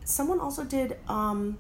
Someone 0.05 0.41
also 0.41 0.65
did 0.65 0.97
um, 1.09 1.59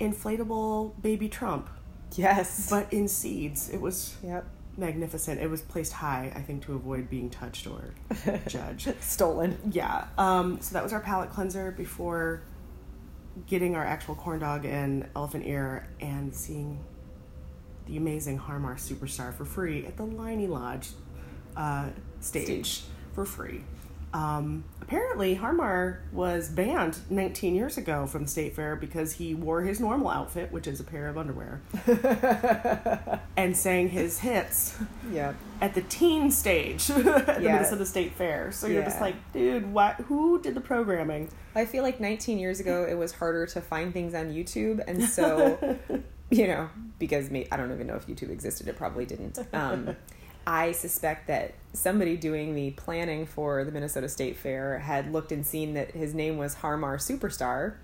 inflatable 0.00 1.00
baby 1.00 1.28
Trump, 1.28 1.70
yes, 2.14 2.68
but 2.68 2.92
in 2.92 3.08
seeds. 3.08 3.70
It 3.70 3.80
was 3.80 4.16
yep, 4.22 4.44
magnificent. 4.76 5.40
It 5.40 5.48
was 5.48 5.62
placed 5.62 5.94
high, 5.94 6.30
I 6.34 6.40
think, 6.40 6.64
to 6.66 6.74
avoid 6.74 7.08
being 7.08 7.30
touched 7.30 7.66
or 7.66 7.94
judged. 8.48 8.92
stolen. 9.00 9.56
Yeah. 9.70 10.08
Um, 10.18 10.60
so 10.60 10.74
that 10.74 10.82
was 10.82 10.92
our 10.92 11.00
palate 11.00 11.30
cleanser 11.30 11.70
before 11.70 12.42
getting 13.46 13.76
our 13.76 13.84
actual 13.84 14.14
corn 14.14 14.40
dog 14.40 14.66
and 14.66 15.08
elephant 15.16 15.46
ear 15.46 15.88
and 16.00 16.34
seeing 16.34 16.84
the 17.86 17.96
amazing 17.96 18.36
Harmar 18.36 18.74
Superstar 18.74 19.32
for 19.32 19.44
free 19.44 19.86
at 19.86 19.96
the 19.96 20.04
Leinie 20.04 20.48
Lodge 20.48 20.90
uh, 21.56 21.88
stage, 22.20 22.44
Stage. 22.46 22.82
for 23.14 23.24
free. 23.24 23.62
Um, 24.14 24.64
apparently, 24.80 25.34
Harmar 25.34 26.00
was 26.10 26.48
banned 26.48 26.98
19 27.10 27.54
years 27.54 27.76
ago 27.76 28.06
from 28.06 28.22
the 28.22 28.28
state 28.28 28.54
fair 28.56 28.74
because 28.74 29.12
he 29.12 29.34
wore 29.34 29.60
his 29.62 29.78
normal 29.78 30.08
outfit, 30.08 30.50
which 30.52 30.66
is 30.66 30.80
a 30.80 30.84
pair 30.84 31.08
of 31.08 31.18
underwear, 31.18 31.60
and 33.36 33.54
sang 33.56 33.88
his 33.90 34.18
hits 34.20 34.76
Yeah. 35.12 35.34
at 35.60 35.74
the 35.74 35.82
teen 35.82 36.30
stage 36.30 36.88
at 36.90 37.04
the 37.04 37.42
Yeah. 37.42 37.54
Minnesota 37.56 37.84
State 37.84 38.12
Fair. 38.14 38.52
So 38.52 38.66
you're 38.68 38.84
just 38.84 39.00
like, 39.00 39.16
dude, 39.32 39.70
what? 39.72 39.96
Who 40.08 40.40
did 40.40 40.54
the 40.54 40.60
programming? 40.62 41.28
I 41.54 41.64
feel 41.66 41.82
like 41.82 42.00
19 42.00 42.38
years 42.38 42.60
ago 42.60 42.86
it 42.88 42.94
was 42.94 43.12
harder 43.12 43.46
to 43.48 43.60
find 43.60 43.92
things 43.92 44.14
on 44.14 44.32
YouTube, 44.32 44.82
and 44.86 45.02
so 45.04 45.78
you 46.30 46.46
know 46.46 46.70
because 46.98 47.30
me, 47.30 47.46
I 47.52 47.58
don't 47.58 47.70
even 47.72 47.86
know 47.86 47.96
if 47.96 48.06
YouTube 48.06 48.30
existed. 48.30 48.68
It 48.68 48.76
probably 48.76 49.04
didn't. 49.04 49.38
Um, 49.52 49.94
I 50.46 50.72
suspect 50.72 51.26
that 51.26 51.54
somebody 51.72 52.16
doing 52.16 52.54
the 52.54 52.70
planning 52.72 53.26
for 53.26 53.64
the 53.64 53.72
Minnesota 53.72 54.08
State 54.08 54.36
Fair 54.36 54.78
had 54.78 55.12
looked 55.12 55.32
and 55.32 55.44
seen 55.44 55.74
that 55.74 55.90
his 55.92 56.14
name 56.14 56.38
was 56.38 56.54
Harmar 56.54 56.98
Superstar, 56.98 57.74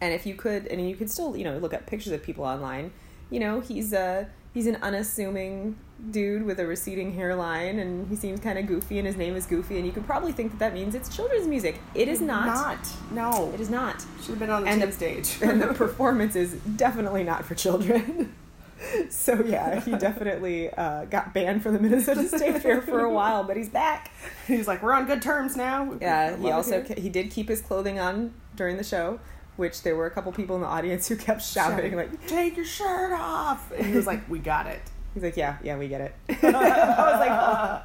and 0.00 0.14
if 0.14 0.24
you 0.26 0.34
could, 0.34 0.66
and 0.68 0.88
you 0.88 0.94
could 0.96 1.10
still 1.10 1.36
you 1.36 1.44
know 1.44 1.58
look 1.58 1.74
at 1.74 1.86
pictures 1.86 2.12
of 2.12 2.22
people 2.22 2.44
online. 2.44 2.92
You 3.30 3.40
know 3.40 3.60
he's 3.60 3.92
uh 3.92 4.26
he's 4.54 4.66
an 4.66 4.76
unassuming 4.80 5.76
dude 6.12 6.44
with 6.44 6.60
a 6.60 6.66
receding 6.66 7.12
hairline, 7.14 7.78
and 7.80 8.08
he 8.08 8.14
seems 8.16 8.38
kind 8.40 8.58
of 8.58 8.66
goofy, 8.66 8.98
and 8.98 9.06
his 9.06 9.16
name 9.16 9.34
is 9.34 9.44
Goofy, 9.46 9.76
and 9.78 9.84
you 9.84 9.90
could 9.92 10.06
probably 10.06 10.30
think 10.30 10.52
that 10.52 10.58
that 10.60 10.72
means 10.74 10.94
it's 10.94 11.14
children's 11.14 11.48
music. 11.48 11.80
It 11.96 12.06
is 12.08 12.20
not. 12.20 12.46
Not. 12.46 12.88
No. 13.10 13.50
It 13.52 13.60
is 13.60 13.68
not. 13.68 14.00
Should 14.20 14.30
have 14.30 14.38
been 14.38 14.50
on 14.50 14.62
the 14.62 14.68
And 14.70 14.80
the- 14.80 14.92
stage. 14.92 15.36
and 15.42 15.60
the 15.60 15.66
performance 15.74 16.36
is 16.36 16.52
definitely 16.76 17.24
not 17.24 17.44
for 17.44 17.54
children. 17.56 18.32
so 19.10 19.44
yeah, 19.44 19.80
he 19.80 19.92
definitely 19.96 20.70
uh, 20.70 21.04
got 21.06 21.34
banned 21.34 21.62
from 21.62 21.74
the 21.74 21.80
Minnesota 21.80 22.28
State 22.36 22.62
Fair 22.62 22.80
for 22.80 23.00
a 23.00 23.12
while, 23.12 23.44
but 23.44 23.56
he's 23.56 23.68
back. 23.68 24.10
He's 24.46 24.68
like, 24.68 24.82
we're 24.82 24.92
on 24.92 25.06
good 25.06 25.22
terms 25.22 25.56
now. 25.56 25.96
Yeah, 26.00 26.36
he 26.36 26.50
also 26.50 26.82
he 26.96 27.08
did 27.08 27.30
keep 27.30 27.48
his 27.48 27.60
clothing 27.60 27.98
on 27.98 28.34
during 28.56 28.76
the 28.76 28.84
show, 28.84 29.20
which 29.56 29.82
there 29.82 29.96
were 29.96 30.06
a 30.06 30.10
couple 30.10 30.32
people 30.32 30.56
in 30.56 30.62
the 30.62 30.68
audience 30.68 31.08
who 31.08 31.16
kept 31.16 31.42
shouting 31.54 31.96
like, 31.96 32.26
take 32.26 32.56
your 32.56 32.64
shirt 32.64 33.12
off. 33.12 33.70
And 33.72 33.86
he 33.86 33.94
was 33.94 34.06
like, 34.06 34.28
we 34.28 34.38
got 34.38 34.66
it. 34.66 34.82
he's 35.14 35.22
like, 35.22 35.36
yeah, 35.36 35.58
yeah, 35.62 35.76
we 35.76 35.88
get 35.88 36.00
it. 36.00 36.14
I 36.28 37.10
was 37.10 37.20
like, 37.20 37.30
oh. 37.30 37.82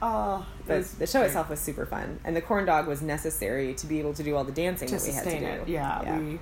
Oh, 0.00 0.46
the 0.66 1.06
show 1.06 1.20
great. 1.20 1.26
itself 1.26 1.48
was 1.48 1.58
super 1.58 1.86
fun, 1.86 2.20
and 2.24 2.36
the 2.36 2.40
corn 2.40 2.66
dog 2.66 2.86
was 2.86 3.02
necessary 3.02 3.74
to 3.74 3.86
be 3.86 3.98
able 3.98 4.14
to 4.14 4.22
do 4.22 4.36
all 4.36 4.44
the 4.44 4.52
dancing 4.52 4.86
to 4.88 4.96
that 4.96 5.04
we 5.04 5.12
had 5.12 5.24
to 5.24 5.40
do. 5.40 5.46
it. 5.46 5.68
Yeah, 5.68 6.18
we. 6.18 6.38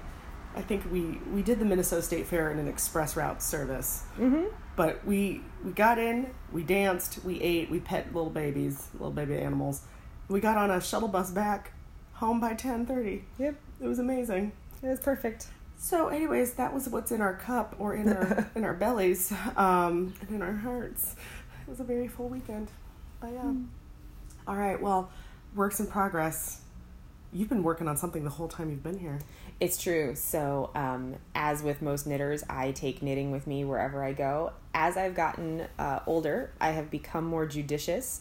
I 0.56 0.62
think 0.62 0.90
we 0.90 1.20
we 1.32 1.42
did 1.42 1.58
the 1.58 1.64
Minnesota 1.64 2.02
State 2.02 2.26
Fair 2.26 2.50
in 2.50 2.58
an 2.58 2.66
express 2.68 3.16
route 3.16 3.42
service. 3.42 4.02
hmm 4.16 4.44
But 4.74 5.04
we 5.06 5.42
we 5.64 5.72
got 5.72 5.98
in, 5.98 6.30
we 6.52 6.62
danced, 6.62 7.24
we 7.24 7.40
ate, 7.42 7.70
we 7.70 7.78
pet 7.80 8.06
little 8.14 8.30
babies, 8.30 8.88
little 8.94 9.10
baby 9.10 9.36
animals. 9.36 9.82
We 10.28 10.40
got 10.40 10.56
on 10.56 10.70
a 10.70 10.80
shuttle 10.80 11.08
bus 11.08 11.30
back 11.30 11.72
home 12.14 12.40
by 12.40 12.54
ten 12.54 12.86
thirty. 12.86 13.24
Yep, 13.38 13.54
It 13.82 13.86
was 13.86 13.98
amazing. 13.98 14.52
it 14.82 14.88
was 14.88 15.00
perfect. 15.00 15.48
So, 15.78 16.08
anyways, 16.08 16.54
that 16.54 16.72
was 16.72 16.88
what's 16.88 17.12
in 17.12 17.20
our 17.20 17.34
cup 17.34 17.76
or 17.78 17.94
in 17.94 18.08
our 18.08 18.50
in 18.54 18.64
our 18.64 18.74
bellies 18.74 19.30
um, 19.56 20.14
and 20.22 20.30
in 20.30 20.42
our 20.42 20.54
hearts. 20.54 21.16
It 21.66 21.68
was 21.70 21.80
a 21.80 21.84
very 21.84 22.08
full 22.08 22.28
weekend. 22.30 22.68
But 23.20 23.32
yeah. 23.32 23.52
All 24.48 24.56
right. 24.56 24.80
Well, 24.80 25.10
works 25.54 25.80
in 25.80 25.86
progress. 25.86 26.60
You've 27.32 27.48
been 27.50 27.62
working 27.62 27.88
on 27.88 27.96
something 27.96 28.24
the 28.24 28.30
whole 28.30 28.48
time 28.48 28.70
you've 28.70 28.82
been 28.84 28.98
here. 28.98 29.18
It's 29.58 29.82
true. 29.82 30.14
So, 30.14 30.70
um, 30.74 31.16
as 31.34 31.62
with 31.62 31.80
most 31.80 32.06
knitters, 32.06 32.44
I 32.48 32.72
take 32.72 33.00
knitting 33.02 33.30
with 33.30 33.46
me 33.46 33.64
wherever 33.64 34.04
I 34.04 34.12
go. 34.12 34.52
As 34.74 34.96
I've 34.98 35.14
gotten 35.14 35.66
uh, 35.78 36.00
older, 36.06 36.52
I 36.60 36.70
have 36.72 36.90
become 36.90 37.24
more 37.24 37.46
judicious. 37.46 38.20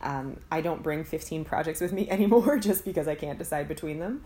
Um, 0.00 0.38
I 0.50 0.62
don't 0.62 0.82
bring 0.82 1.04
15 1.04 1.44
projects 1.44 1.82
with 1.82 1.92
me 1.92 2.08
anymore 2.10 2.58
just 2.58 2.84
because 2.86 3.08
I 3.08 3.14
can't 3.14 3.38
decide 3.38 3.68
between 3.68 3.98
them, 3.98 4.22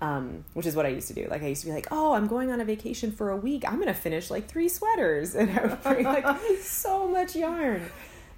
um, 0.00 0.44
which 0.54 0.66
is 0.66 0.76
what 0.76 0.86
I 0.86 0.90
used 0.90 1.08
to 1.08 1.14
do. 1.14 1.26
Like, 1.28 1.42
I 1.42 1.48
used 1.48 1.62
to 1.62 1.66
be 1.66 1.72
like, 1.72 1.88
oh, 1.90 2.12
I'm 2.12 2.28
going 2.28 2.52
on 2.52 2.60
a 2.60 2.64
vacation 2.64 3.10
for 3.10 3.30
a 3.30 3.36
week. 3.36 3.64
I'm 3.66 3.74
going 3.76 3.88
to 3.88 3.92
finish 3.94 4.30
like 4.30 4.46
three 4.46 4.68
sweaters. 4.68 5.34
And 5.36 5.50
I 5.58 5.66
would 5.66 5.82
bring 5.82 6.04
like 6.04 6.24
so 6.60 7.08
much 7.08 7.34
yarn. 7.34 7.82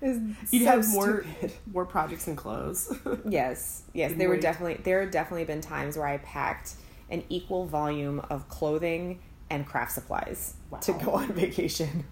It's 0.01 0.53
You 0.55 0.61
so 0.61 0.71
have 0.71 0.89
more 0.89 1.23
stupid. 1.25 1.53
more 1.71 1.85
projects 1.85 2.29
and 2.29 2.37
clothes. 2.37 2.97
Yes, 3.29 3.83
yes. 3.93 4.13
There 4.17 4.29
were 4.31 4.39
definitely 4.39 4.81
there 4.85 5.03
have 5.03 5.11
definitely 5.11 5.45
been 5.45 5.61
times 5.61 5.99
where 5.99 6.07
I 6.07 6.19
packed 6.19 6.75
an 7.11 7.25
equal 7.29 7.67
volume 7.67 8.21
of 8.31 8.49
clothing 8.49 9.21
and 9.51 9.67
craft 9.67 9.93
supplies 9.93 10.55
to 10.81 10.93
go 10.93 11.13
on 11.13 11.33
vacation. 11.33 12.05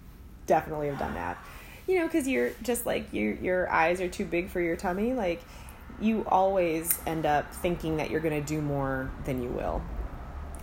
definitely 0.45 0.87
have 0.87 0.99
done 0.99 1.13
that. 1.13 1.37
You 1.87 1.99
know, 1.99 2.05
because 2.05 2.27
you're 2.27 2.51
just 2.63 2.85
like 2.85 3.13
your 3.13 3.33
your 3.35 3.71
eyes 3.71 4.01
are 4.01 4.09
too 4.09 4.25
big 4.25 4.49
for 4.49 4.59
your 4.59 4.75
tummy. 4.75 5.13
Like 5.13 5.41
you 6.01 6.25
always 6.27 6.97
end 7.07 7.25
up 7.25 7.53
thinking 7.53 7.97
that 7.97 8.09
you're 8.09 8.19
going 8.21 8.39
to 8.39 8.45
do 8.45 8.61
more 8.61 9.09
than 9.25 9.41
you 9.41 9.49
will. 9.49 9.81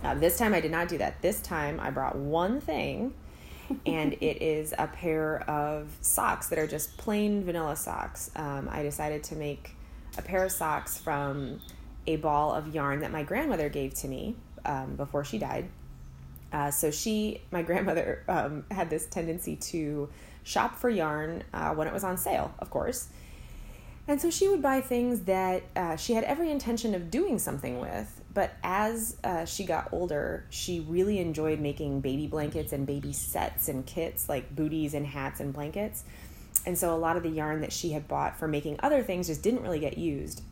Uh, 0.03 0.13
this 0.13 0.37
time 0.37 0.53
I 0.53 0.61
did 0.61 0.71
not 0.71 0.87
do 0.87 0.97
that. 0.99 1.21
This 1.21 1.41
time 1.41 1.79
I 1.79 1.89
brought 1.89 2.15
one 2.15 2.61
thing, 2.61 3.13
and 3.85 4.13
it 4.13 4.41
is 4.41 4.73
a 4.77 4.87
pair 4.87 5.41
of 5.49 5.89
socks 6.01 6.47
that 6.49 6.59
are 6.59 6.67
just 6.67 6.97
plain 6.97 7.43
vanilla 7.43 7.75
socks. 7.75 8.29
Um, 8.35 8.69
I 8.71 8.83
decided 8.83 9.23
to 9.25 9.35
make 9.35 9.75
a 10.17 10.21
pair 10.21 10.45
of 10.45 10.51
socks 10.51 10.97
from 10.97 11.59
a 12.07 12.17
ball 12.17 12.53
of 12.53 12.73
yarn 12.73 12.99
that 12.99 13.11
my 13.11 13.23
grandmother 13.23 13.69
gave 13.69 13.93
to 13.95 14.07
me 14.07 14.35
um, 14.65 14.95
before 14.95 15.23
she 15.23 15.37
died. 15.37 15.69
Uh, 16.51 16.71
so 16.71 16.91
she, 16.91 17.41
my 17.51 17.61
grandmother, 17.61 18.23
um, 18.27 18.65
had 18.71 18.89
this 18.89 19.05
tendency 19.07 19.55
to 19.55 20.09
shop 20.43 20.75
for 20.75 20.89
yarn 20.89 21.43
uh, 21.53 21.71
when 21.73 21.87
it 21.87 21.93
was 21.93 22.03
on 22.03 22.17
sale, 22.17 22.53
of 22.59 22.69
course. 22.69 23.07
And 24.07 24.21
so 24.21 24.29
she 24.29 24.47
would 24.47 24.61
buy 24.61 24.81
things 24.81 25.21
that 25.21 25.63
uh, 25.75 25.95
she 25.95 26.13
had 26.13 26.23
every 26.25 26.51
intention 26.51 26.93
of 26.93 27.09
doing 27.09 27.39
something 27.39 27.79
with. 27.79 28.21
But 28.33 28.53
as 28.63 29.17
uh, 29.23 29.45
she 29.45 29.63
got 29.63 29.89
older, 29.91 30.45
she 30.49 30.81
really 30.81 31.19
enjoyed 31.19 31.59
making 31.59 32.01
baby 32.01 32.27
blankets 32.27 32.71
and 32.73 32.85
baby 32.85 33.13
sets 33.13 33.67
and 33.67 33.85
kits, 33.85 34.29
like 34.29 34.55
booties 34.55 34.93
and 34.93 35.07
hats 35.07 35.39
and 35.39 35.53
blankets. 35.53 36.03
And 36.65 36.77
so 36.77 36.93
a 36.93 36.97
lot 36.97 37.17
of 37.17 37.23
the 37.23 37.29
yarn 37.29 37.61
that 37.61 37.73
she 37.73 37.91
had 37.91 38.07
bought 38.07 38.37
for 38.37 38.47
making 38.47 38.79
other 38.83 39.01
things 39.01 39.27
just 39.27 39.41
didn't 39.41 39.61
really 39.61 39.79
get 39.79 39.97
used. 39.97 40.43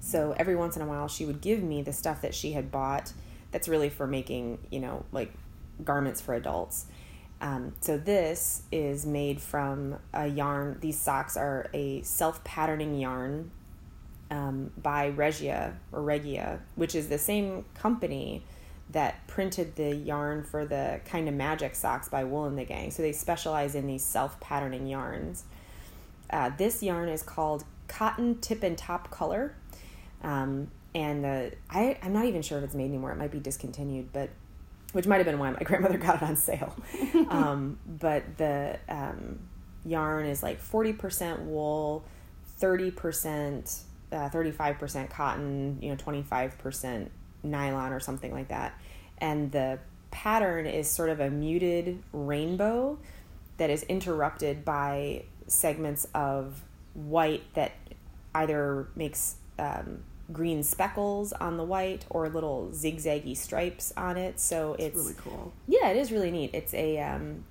So 0.00 0.34
every 0.36 0.56
once 0.56 0.76
in 0.76 0.82
a 0.82 0.86
while, 0.86 1.08
she 1.08 1.24
would 1.24 1.40
give 1.40 1.62
me 1.62 1.82
the 1.82 1.92
stuff 1.92 2.22
that 2.22 2.34
she 2.34 2.52
had 2.52 2.70
bought 2.70 3.12
that's 3.50 3.68
really 3.68 3.88
for 3.88 4.06
making, 4.06 4.58
you 4.70 4.80
know, 4.80 5.04
like 5.12 5.32
garments 5.84 6.20
for 6.20 6.34
adults. 6.34 6.86
Um, 7.40 7.74
so 7.80 7.96
this 7.96 8.62
is 8.72 9.06
made 9.06 9.40
from 9.40 9.96
a 10.12 10.26
yarn. 10.26 10.78
These 10.80 10.98
socks 10.98 11.36
are 11.36 11.68
a 11.72 12.02
self-patterning 12.02 12.98
yarn 12.98 13.50
um, 14.30 14.72
by 14.76 15.08
Regia 15.08 15.74
or 15.92 16.02
Regia, 16.02 16.60
which 16.74 16.94
is 16.94 17.08
the 17.08 17.18
same 17.18 17.64
company 17.74 18.42
that 18.90 19.26
printed 19.26 19.76
the 19.76 19.94
yarn 19.94 20.42
for 20.42 20.64
the 20.64 21.00
kind 21.04 21.28
of 21.28 21.34
magic 21.34 21.74
socks 21.74 22.08
by 22.08 22.24
Wool 22.24 22.46
and 22.46 22.58
the 22.58 22.64
Gang. 22.64 22.90
So 22.90 23.02
they 23.02 23.12
specialize 23.12 23.74
in 23.74 23.86
these 23.86 24.02
self-patterning 24.02 24.86
yarns. 24.86 25.44
Uh, 26.30 26.50
this 26.56 26.82
yarn 26.82 27.08
is 27.08 27.22
called 27.22 27.64
Cotton 27.86 28.40
Tip 28.40 28.62
and 28.62 28.76
Top 28.76 29.10
Color. 29.10 29.54
Um, 30.22 30.70
and 30.94 31.24
the, 31.24 31.52
I, 31.70 31.98
I'm 32.02 32.12
not 32.12 32.24
even 32.24 32.42
sure 32.42 32.58
if 32.58 32.64
it's 32.64 32.74
made 32.74 32.86
anymore. 32.86 33.12
It 33.12 33.18
might 33.18 33.30
be 33.30 33.40
discontinued, 33.40 34.12
but 34.12 34.30
which 34.92 35.06
might 35.06 35.16
have 35.16 35.26
been 35.26 35.38
why 35.38 35.50
my 35.50 35.58
grandmother 35.64 35.98
got 35.98 36.16
it 36.16 36.22
on 36.22 36.36
sale. 36.36 36.74
um, 37.28 37.78
but 37.86 38.38
the 38.38 38.78
um, 38.88 39.38
yarn 39.84 40.26
is 40.26 40.42
like 40.42 40.62
40% 40.62 41.44
wool, 41.44 42.04
30%, 42.60 43.80
uh, 44.12 44.16
35% 44.30 45.10
cotton, 45.10 45.78
you 45.80 45.90
know, 45.90 45.96
25% 45.96 47.08
nylon 47.42 47.92
or 47.92 48.00
something 48.00 48.32
like 48.32 48.48
that. 48.48 48.78
And 49.18 49.52
the 49.52 49.78
pattern 50.10 50.66
is 50.66 50.88
sort 50.90 51.10
of 51.10 51.20
a 51.20 51.30
muted 51.30 52.02
rainbow 52.12 52.98
that 53.58 53.70
is 53.70 53.82
interrupted 53.84 54.64
by 54.64 55.24
segments 55.46 56.06
of 56.14 56.62
white 56.94 57.42
that 57.54 57.72
either 58.34 58.88
makes 58.94 59.36
um, 59.58 60.00
green 60.32 60.62
speckles 60.62 61.32
on 61.32 61.56
the 61.56 61.64
white 61.64 62.04
or 62.10 62.28
little 62.28 62.70
zigzaggy 62.72 63.36
stripes 63.36 63.92
on 63.96 64.16
it. 64.16 64.38
So 64.40 64.74
it's, 64.78 64.96
It's 64.96 64.96
really 64.96 65.14
cool. 65.18 65.52
yeah, 65.66 65.88
it 65.88 65.96
is 65.96 66.12
really 66.12 66.30
neat. 66.30 66.50
It's 66.52 66.74
a 66.74 66.98
um, 67.00 67.44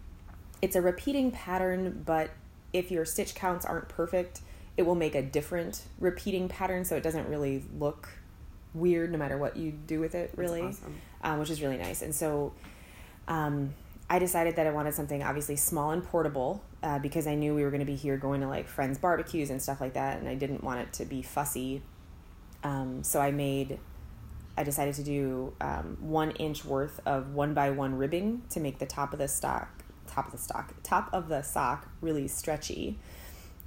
it's 0.61 0.75
a 0.75 0.81
repeating 0.81 1.31
pattern, 1.31 2.03
but 2.05 2.31
if 2.73 2.91
your 2.91 3.05
stitch 3.05 3.35
counts 3.35 3.65
aren't 3.65 3.89
perfect, 3.89 4.41
it 4.75 4.83
will 4.85 4.95
make 4.95 5.15
a 5.15 5.21
different 5.21 5.83
repeating 5.99 6.47
pattern, 6.49 6.85
so 6.85 6.95
it 6.95 7.03
doesn't 7.03 7.27
really 7.29 7.63
look 7.77 8.09
weird 8.73 9.11
no 9.11 9.17
matter 9.17 9.37
what 9.37 9.57
you 9.57 9.71
do 9.71 9.99
with 9.99 10.13
it. 10.13 10.31
Really, 10.35 10.61
awesome. 10.61 10.95
um, 11.23 11.39
which 11.39 11.49
is 11.49 11.61
really 11.61 11.77
nice. 11.77 12.01
And 12.01 12.13
so, 12.13 12.53
um, 13.27 13.73
I 14.09 14.19
decided 14.19 14.55
that 14.55 14.67
I 14.67 14.71
wanted 14.71 14.93
something 14.93 15.21
obviously 15.23 15.55
small 15.57 15.91
and 15.91 16.03
portable 16.03 16.61
uh, 16.83 16.99
because 16.99 17.27
I 17.27 17.35
knew 17.35 17.53
we 17.55 17.63
were 17.63 17.71
going 17.71 17.81
to 17.81 17.85
be 17.85 17.95
here 17.95 18.17
going 18.17 18.41
to 18.41 18.47
like 18.47 18.67
friends' 18.67 18.97
barbecues 18.99 19.49
and 19.49 19.61
stuff 19.61 19.81
like 19.81 19.93
that, 19.93 20.19
and 20.19 20.29
I 20.29 20.35
didn't 20.35 20.63
want 20.63 20.79
it 20.81 20.93
to 20.93 21.05
be 21.05 21.21
fussy. 21.21 21.81
Um, 22.63 23.03
so 23.03 23.19
I 23.21 23.31
made 23.31 23.79
I 24.57 24.63
decided 24.63 24.95
to 24.95 25.03
do 25.03 25.53
um, 25.61 25.97
one 25.99 26.31
inch 26.31 26.65
worth 26.65 26.99
of 27.05 27.35
one 27.35 27.53
by 27.53 27.69
one 27.69 27.95
ribbing 27.95 28.41
to 28.49 28.59
make 28.59 28.79
the 28.79 28.87
top 28.87 29.13
of 29.13 29.19
the 29.19 29.27
stock, 29.27 29.83
top 30.07 30.25
of 30.25 30.31
the 30.31 30.39
stock, 30.39 30.73
top 30.81 31.09
of 31.13 31.29
the 31.29 31.43
sock 31.43 31.87
really 32.01 32.27
stretchy. 32.27 32.97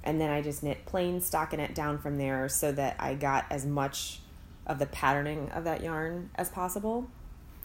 And 0.03 0.19
then 0.19 0.29
I 0.29 0.41
just 0.41 0.63
knit 0.63 0.85
plain 0.85 1.21
stockinette 1.21 1.73
down 1.73 1.97
from 1.97 2.17
there 2.17 2.49
so 2.49 2.73
that 2.73 2.97
I 2.99 3.13
got 3.13 3.45
as 3.49 3.65
much 3.65 4.19
of 4.67 4.79
the 4.79 4.85
patterning 4.85 5.49
of 5.51 5.63
that 5.63 5.81
yarn 5.81 6.29
as 6.35 6.49
possible. 6.49 7.07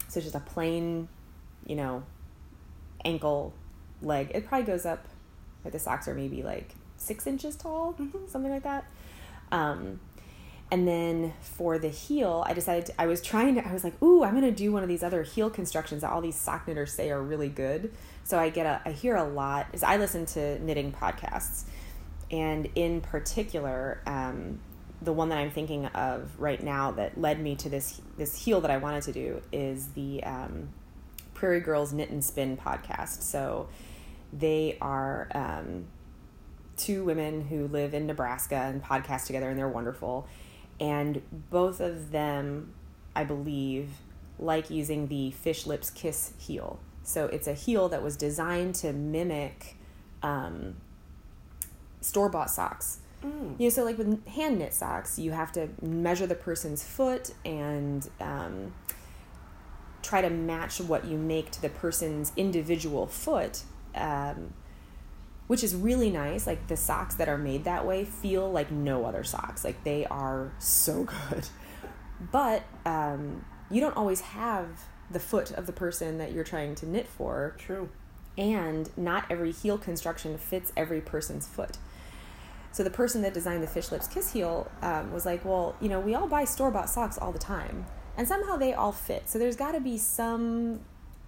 So 0.08 0.20
just 0.20 0.36
a 0.36 0.40
plain, 0.40 1.08
you 1.66 1.74
know, 1.74 2.04
ankle 3.04 3.54
leg. 4.02 4.30
It 4.34 4.46
probably 4.46 4.66
goes 4.66 4.86
up, 4.86 5.04
like 5.64 5.72
the 5.72 5.80
socks 5.80 6.06
are 6.06 6.14
maybe 6.14 6.44
like 6.44 6.74
six 6.96 7.26
inches 7.26 7.56
tall, 7.56 7.96
something 8.28 8.52
like 8.52 8.62
that. 8.62 8.84
Um, 9.50 9.98
and 10.70 10.86
then 10.86 11.32
for 11.40 11.78
the 11.78 11.88
heel, 11.88 12.44
I 12.46 12.52
decided 12.52 12.86
to, 12.86 13.00
I 13.00 13.06
was 13.06 13.22
trying 13.22 13.54
to, 13.54 13.66
I 13.66 13.72
was 13.72 13.84
like, 13.84 14.00
ooh, 14.02 14.24
I'm 14.24 14.32
going 14.32 14.42
to 14.42 14.50
do 14.50 14.72
one 14.72 14.82
of 14.82 14.88
these 14.88 15.04
other 15.04 15.22
heel 15.22 15.48
constructions 15.48 16.02
that 16.02 16.10
all 16.10 16.20
these 16.20 16.34
sock 16.34 16.66
knitters 16.66 16.92
say 16.92 17.10
are 17.10 17.22
really 17.22 17.48
good. 17.48 17.92
So 18.24 18.38
I 18.38 18.48
get 18.48 18.66
a, 18.66 18.82
I 18.84 18.90
hear 18.90 19.14
a 19.14 19.22
lot, 19.22 19.68
is 19.72 19.84
I 19.84 19.96
listen 19.96 20.26
to 20.26 20.58
knitting 20.58 20.92
podcasts. 20.92 21.64
And 22.32 22.68
in 22.74 23.00
particular, 23.00 24.00
um, 24.06 24.58
the 25.00 25.12
one 25.12 25.28
that 25.28 25.38
I'm 25.38 25.52
thinking 25.52 25.86
of 25.86 26.32
right 26.40 26.60
now 26.60 26.90
that 26.92 27.20
led 27.20 27.40
me 27.40 27.54
to 27.56 27.68
this, 27.68 28.00
this 28.16 28.36
heel 28.44 28.60
that 28.62 28.70
I 28.70 28.78
wanted 28.78 29.04
to 29.04 29.12
do 29.12 29.42
is 29.52 29.88
the 29.88 30.24
um, 30.24 30.70
Prairie 31.34 31.60
Girls 31.60 31.92
Knit 31.92 32.10
and 32.10 32.24
Spin 32.24 32.56
podcast. 32.56 33.22
So 33.22 33.68
They 34.32 34.76
are 34.80 35.28
um, 35.34 35.86
two 36.76 37.04
women 37.04 37.42
who 37.46 37.68
live 37.68 37.94
in 37.94 38.06
Nebraska 38.06 38.56
and 38.56 38.82
podcast 38.82 39.26
together, 39.26 39.48
and 39.48 39.58
they're 39.58 39.68
wonderful. 39.68 40.26
And 40.80 41.22
both 41.50 41.80
of 41.80 42.10
them, 42.10 42.74
I 43.14 43.24
believe, 43.24 43.88
like 44.38 44.70
using 44.70 45.08
the 45.08 45.30
Fish 45.30 45.66
Lips 45.66 45.90
Kiss 45.90 46.32
heel. 46.38 46.78
So 47.02 47.26
it's 47.26 47.46
a 47.46 47.54
heel 47.54 47.88
that 47.88 48.02
was 48.02 48.16
designed 48.16 48.74
to 48.76 48.92
mimic 48.92 49.76
um, 50.22 50.76
store 52.00 52.28
bought 52.28 52.50
socks. 52.50 52.98
Mm. 53.24 53.58
You 53.58 53.66
know, 53.66 53.70
so 53.70 53.84
like 53.84 53.96
with 53.96 54.26
hand 54.26 54.58
knit 54.58 54.74
socks, 54.74 55.18
you 55.18 55.32
have 55.32 55.52
to 55.52 55.68
measure 55.80 56.26
the 56.26 56.34
person's 56.34 56.82
foot 56.82 57.32
and 57.44 58.08
um, 58.20 58.72
try 60.02 60.20
to 60.20 60.30
match 60.30 60.80
what 60.80 61.04
you 61.04 61.16
make 61.16 61.50
to 61.52 61.62
the 61.62 61.68
person's 61.68 62.32
individual 62.36 63.06
foot, 63.06 63.62
um, 63.94 64.52
which 65.46 65.62
is 65.62 65.74
really 65.74 66.10
nice. 66.10 66.46
Like 66.46 66.66
the 66.68 66.76
socks 66.76 67.14
that 67.16 67.28
are 67.28 67.38
made 67.38 67.64
that 67.64 67.86
way 67.86 68.04
feel 68.04 68.50
like 68.50 68.70
no 68.70 69.04
other 69.04 69.24
socks. 69.24 69.64
Like 69.64 69.84
they 69.84 70.04
are 70.06 70.52
so 70.58 71.04
good. 71.30 71.48
But 72.32 72.64
um, 72.84 73.44
you 73.70 73.80
don't 73.80 73.96
always 73.96 74.20
have 74.22 74.66
the 75.10 75.20
foot 75.20 75.52
of 75.52 75.66
the 75.66 75.72
person 75.72 76.18
that 76.18 76.32
you're 76.32 76.44
trying 76.44 76.74
to 76.76 76.86
knit 76.86 77.06
for 77.06 77.54
True. 77.58 77.88
and 78.36 78.90
not 78.96 79.24
every 79.30 79.52
heel 79.52 79.78
construction 79.78 80.36
fits 80.36 80.72
every 80.76 81.00
person's 81.00 81.46
foot. 81.46 81.78
So 82.72 82.82
the 82.82 82.90
person 82.90 83.22
that 83.22 83.32
designed 83.32 83.62
the 83.62 83.66
Fish 83.68 83.90
Lips 83.92 84.06
Kiss 84.08 84.32
heel 84.32 84.70
um, 84.82 85.12
was 85.12 85.24
like, 85.24 85.44
well, 85.44 85.76
you 85.80 85.88
know, 85.88 86.00
we 86.00 86.14
all 86.14 86.26
buy 86.26 86.44
store 86.44 86.70
bought 86.70 86.90
socks 86.90 87.16
all 87.16 87.32
the 87.32 87.38
time, 87.38 87.86
and 88.18 88.28
somehow 88.28 88.56
they 88.56 88.74
all 88.74 88.92
fit. 88.92 89.28
So 89.30 89.38
there's 89.38 89.56
got 89.56 89.72
to 89.72 89.80
be 89.80 89.96
some 89.96 90.80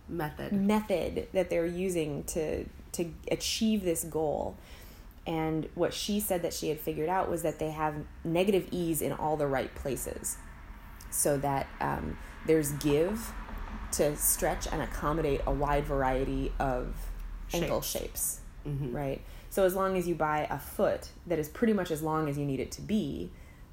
Method. 0.08 0.52
method 0.52 1.28
that 1.32 1.48
they're 1.48 1.64
using 1.66 2.24
to 2.24 2.66
to 2.92 3.12
achieve 3.30 3.82
this 3.84 4.04
goal. 4.04 4.56
And 5.26 5.68
what 5.74 5.92
she 5.92 6.20
said 6.20 6.42
that 6.42 6.54
she 6.54 6.68
had 6.70 6.80
figured 6.80 7.08
out 7.08 7.28
was 7.30 7.42
that 7.42 7.58
they 7.58 7.70
have 7.70 7.94
negative 8.24 8.66
ease 8.70 9.02
in 9.02 9.12
all 9.12 9.36
the 9.36 9.46
right 9.46 9.74
places, 9.74 10.38
so 11.10 11.36
that 11.38 11.66
um, 11.80 12.16
there's 12.46 12.72
give 12.72 13.32
to 13.92 14.16
stretch 14.16 14.66
and 14.70 14.80
accommodate 14.82 15.40
a 15.46 15.52
wide 15.52 15.84
variety 15.84 16.52
of 16.58 16.94
ankle 17.54 17.80
shapes, 17.80 18.40
Mhm. 18.66 18.92
right? 18.94 19.22
So 19.50 19.64
as 19.64 19.74
long 19.74 19.96
as 19.96 20.06
you 20.06 20.14
buy 20.14 20.46
a 20.50 20.58
foot 20.58 21.08
that 21.26 21.38
is 21.38 21.48
pretty 21.48 21.72
much 21.72 21.90
as 21.90 22.02
long 22.02 22.28
as 22.28 22.36
you 22.36 22.44
need 22.44 22.60
it 22.60 22.70
to 22.72 22.82
be, 22.82 23.30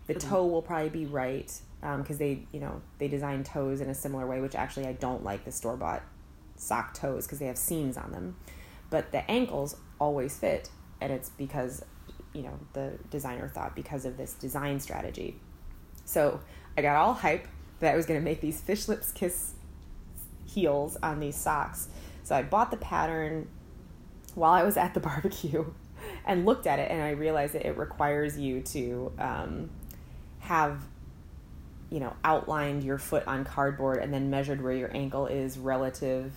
the 0.07 0.13
toe 0.13 0.45
will 0.45 0.61
probably 0.61 0.89
be 0.89 1.05
right 1.05 1.51
because 1.97 2.17
they, 2.17 2.47
you 2.51 2.59
know, 2.59 2.81
they 2.97 3.07
design 3.07 3.43
toes 3.43 3.79
in 3.81 3.89
a 3.89 3.93
similar 3.93 4.25
way. 4.25 4.39
Which 4.41 4.55
actually 4.55 4.87
I 4.87 4.93
don't 4.93 5.23
like 5.23 5.43
the 5.45 5.51
store 5.51 5.75
bought 5.77 6.01
sock 6.55 6.93
toes 6.93 7.25
because 7.25 7.39
they 7.39 7.45
have 7.47 7.57
seams 7.57 7.97
on 7.97 8.11
them, 8.11 8.37
but 8.89 9.11
the 9.11 9.29
ankles 9.29 9.75
always 9.99 10.37
fit, 10.37 10.69
and 11.01 11.11
it's 11.11 11.29
because 11.29 11.83
you 12.33 12.41
know 12.43 12.59
the 12.73 12.93
designer 13.09 13.47
thought 13.47 13.75
because 13.75 14.05
of 14.05 14.17
this 14.17 14.33
design 14.33 14.79
strategy. 14.79 15.39
So 16.05 16.39
I 16.77 16.81
got 16.81 16.95
all 16.97 17.13
hype 17.13 17.47
that 17.79 17.93
I 17.93 17.97
was 17.97 18.05
going 18.05 18.19
to 18.19 18.23
make 18.23 18.41
these 18.41 18.59
fish 18.61 18.87
lips 18.87 19.11
kiss 19.11 19.53
heels 20.45 20.97
on 21.01 21.19
these 21.19 21.35
socks. 21.35 21.87
So 22.23 22.35
I 22.35 22.43
bought 22.43 22.71
the 22.71 22.77
pattern 22.77 23.47
while 24.33 24.53
I 24.53 24.63
was 24.63 24.77
at 24.77 24.93
the 24.93 24.99
barbecue 25.09 25.65
and 26.25 26.45
looked 26.45 26.67
at 26.67 26.79
it, 26.79 26.91
and 26.91 27.01
I 27.01 27.11
realized 27.11 27.53
that 27.53 27.65
it 27.65 27.77
requires 27.77 28.37
you 28.37 28.61
to 28.61 29.11
um, 29.17 29.69
have, 30.39 30.81
you 31.89 31.99
know, 31.99 32.13
outlined 32.23 32.83
your 32.83 32.97
foot 32.97 33.25
on 33.27 33.43
cardboard 33.45 33.97
and 33.97 34.13
then 34.13 34.29
measured 34.29 34.61
where 34.61 34.73
your 34.73 34.95
ankle 34.95 35.25
is 35.27 35.57
relative 35.57 36.31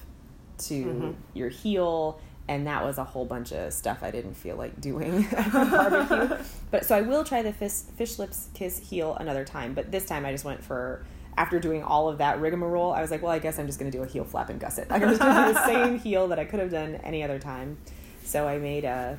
to 0.59 0.85
Mhm. 0.85 1.15
your 1.35 1.49
heel. 1.49 2.21
And 2.49 2.67
that 2.67 2.83
was 2.83 2.97
a 2.97 3.05
whole 3.05 3.27
bunch 3.27 3.53
of 3.53 3.73
stuff 3.75 3.99
I 4.03 4.11
didn't 4.11 4.33
feel 4.35 4.57
like 4.57 4.81
doing 4.81 5.27
at 5.37 5.45
the 5.53 6.07
barbecue. 6.09 6.45
But 6.71 6.87
so 6.87 6.97
I 6.97 7.03
will 7.03 7.23
try 7.23 7.43
the 7.43 7.53
fish, 7.53 7.73
fish 7.97 8.19
lips 8.19 8.49
kiss 8.55 8.79
heel 8.79 9.15
another 9.21 9.45
time. 9.45 9.75
But 9.75 9.93
this 9.93 10.07
time 10.07 10.25
I 10.25 10.33
just 10.33 10.45
went 10.45 10.65
for 10.65 11.05
after 11.37 11.61
doing 11.61 11.85
all 11.85 12.09
of 12.09 12.19
that 12.19 12.41
rigmarole. 12.41 12.91
I 12.93 13.01
was 13.03 13.11
like, 13.11 13.23
well, 13.23 13.31
I 13.33 13.39
guess 13.39 13.59
I'm 13.59 13.67
just 13.67 13.79
going 13.79 13.91
to 13.93 13.97
do 13.97 14.03
a 14.03 14.07
heel 14.07 14.25
flap 14.25 14.49
and 14.49 14.59
gusset. 14.59 14.87
I'm 14.91 15.01
just 15.03 15.21
going 15.21 15.35
to 15.37 15.47
do 15.49 15.53
the 15.55 15.67
same 15.67 15.99
heel 16.01 16.29
that 16.29 16.39
I 16.39 16.45
could 16.45 16.59
have 16.59 16.71
done 16.71 16.97
any 17.05 17.23
other 17.23 17.39
time. 17.39 17.77
So 18.25 18.49
I 18.49 18.59
made 18.59 18.85
a 18.85 19.19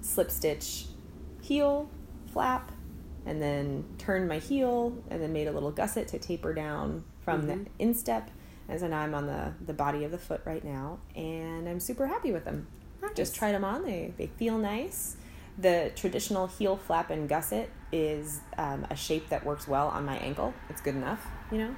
slip 0.00 0.30
stitch 0.30 0.86
heel 1.42 1.88
flap, 2.32 2.72
and 3.26 3.40
then 3.40 3.84
turned 3.98 4.28
my 4.28 4.38
heel, 4.38 4.96
and 5.10 5.22
then 5.22 5.32
made 5.32 5.46
a 5.46 5.52
little 5.52 5.70
gusset 5.70 6.08
to 6.08 6.18
taper 6.18 6.52
down 6.52 7.04
from 7.24 7.42
Mhm. 7.42 7.46
the 7.64 7.70
instep. 7.78 8.30
And 8.68 8.80
so 8.80 8.88
now 8.88 9.00
I'm 9.00 9.14
on 9.14 9.26
the 9.26 9.52
the 9.64 9.74
body 9.74 10.04
of 10.04 10.10
the 10.10 10.18
foot 10.18 10.40
right 10.44 10.64
now, 10.64 10.98
and 11.14 11.68
I'm 11.68 11.80
super 11.80 12.06
happy 12.06 12.32
with 12.32 12.44
them 12.44 12.66
just 13.14 13.34
tried 13.34 13.52
them 13.52 13.64
on. 13.64 13.84
They 13.84 14.12
they 14.16 14.26
feel 14.26 14.58
nice. 14.58 15.16
The 15.58 15.90
traditional 15.96 16.46
heel 16.46 16.76
flap 16.76 17.10
and 17.10 17.28
gusset 17.28 17.70
is 17.90 18.40
um, 18.58 18.86
a 18.90 18.96
shape 18.96 19.30
that 19.30 19.44
works 19.44 19.66
well 19.66 19.88
on 19.88 20.04
my 20.04 20.18
ankle. 20.18 20.52
It's 20.68 20.82
good 20.82 20.94
enough, 20.94 21.26
you 21.50 21.58
know. 21.58 21.76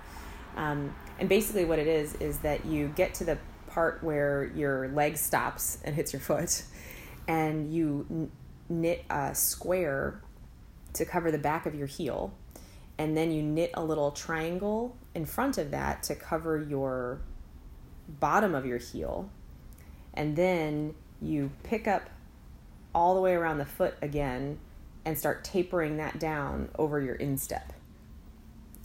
Um, 0.57 0.94
and 1.20 1.29
basically, 1.29 1.64
what 1.64 1.79
it 1.79 1.87
is 1.87 2.14
is 2.14 2.38
that 2.38 2.66
you 2.66 2.88
get 2.88 3.14
to 3.14 3.24
the 3.24 3.38
part 3.68 4.03
where 4.03 4.51
your 4.55 4.88
leg 4.88 5.16
stops 5.16 5.79
and 5.85 5.94
hits 5.94 6.12
your 6.12 6.20
foot, 6.20 6.64
and 7.29 7.72
you 7.72 8.07
n- 8.11 8.33
knit 8.68 9.05
a 9.11 9.35
square 9.35 10.20
to 10.94 11.05
cover 11.05 11.31
the 11.31 11.38
back 11.38 11.66
of 11.66 11.74
your 11.77 11.87
heel, 11.87 12.35
and 12.98 13.16
then 13.16 13.31
you 13.31 13.42
knit 13.42 13.70
a 13.74 13.85
little 13.85 14.11
triangle 14.11 14.96
in 15.18 15.26
front 15.26 15.59
of 15.59 15.72
that 15.72 16.00
to 16.04 16.14
cover 16.14 16.62
your 16.62 17.20
bottom 18.20 18.54
of 18.54 18.64
your 18.64 18.78
heel 18.78 19.28
and 20.14 20.37
then 20.37 20.94
you 21.20 21.50
pick 21.64 21.88
up 21.88 22.09
all 22.94 23.16
the 23.16 23.20
way 23.20 23.35
around 23.35 23.59
the 23.59 23.64
foot 23.64 23.96
again 24.00 24.61
and 25.04 25.18
start 25.18 25.42
tapering 25.42 25.96
that 25.96 26.20
down 26.20 26.68
over 26.78 27.00
your 27.00 27.16
instep. 27.16 27.72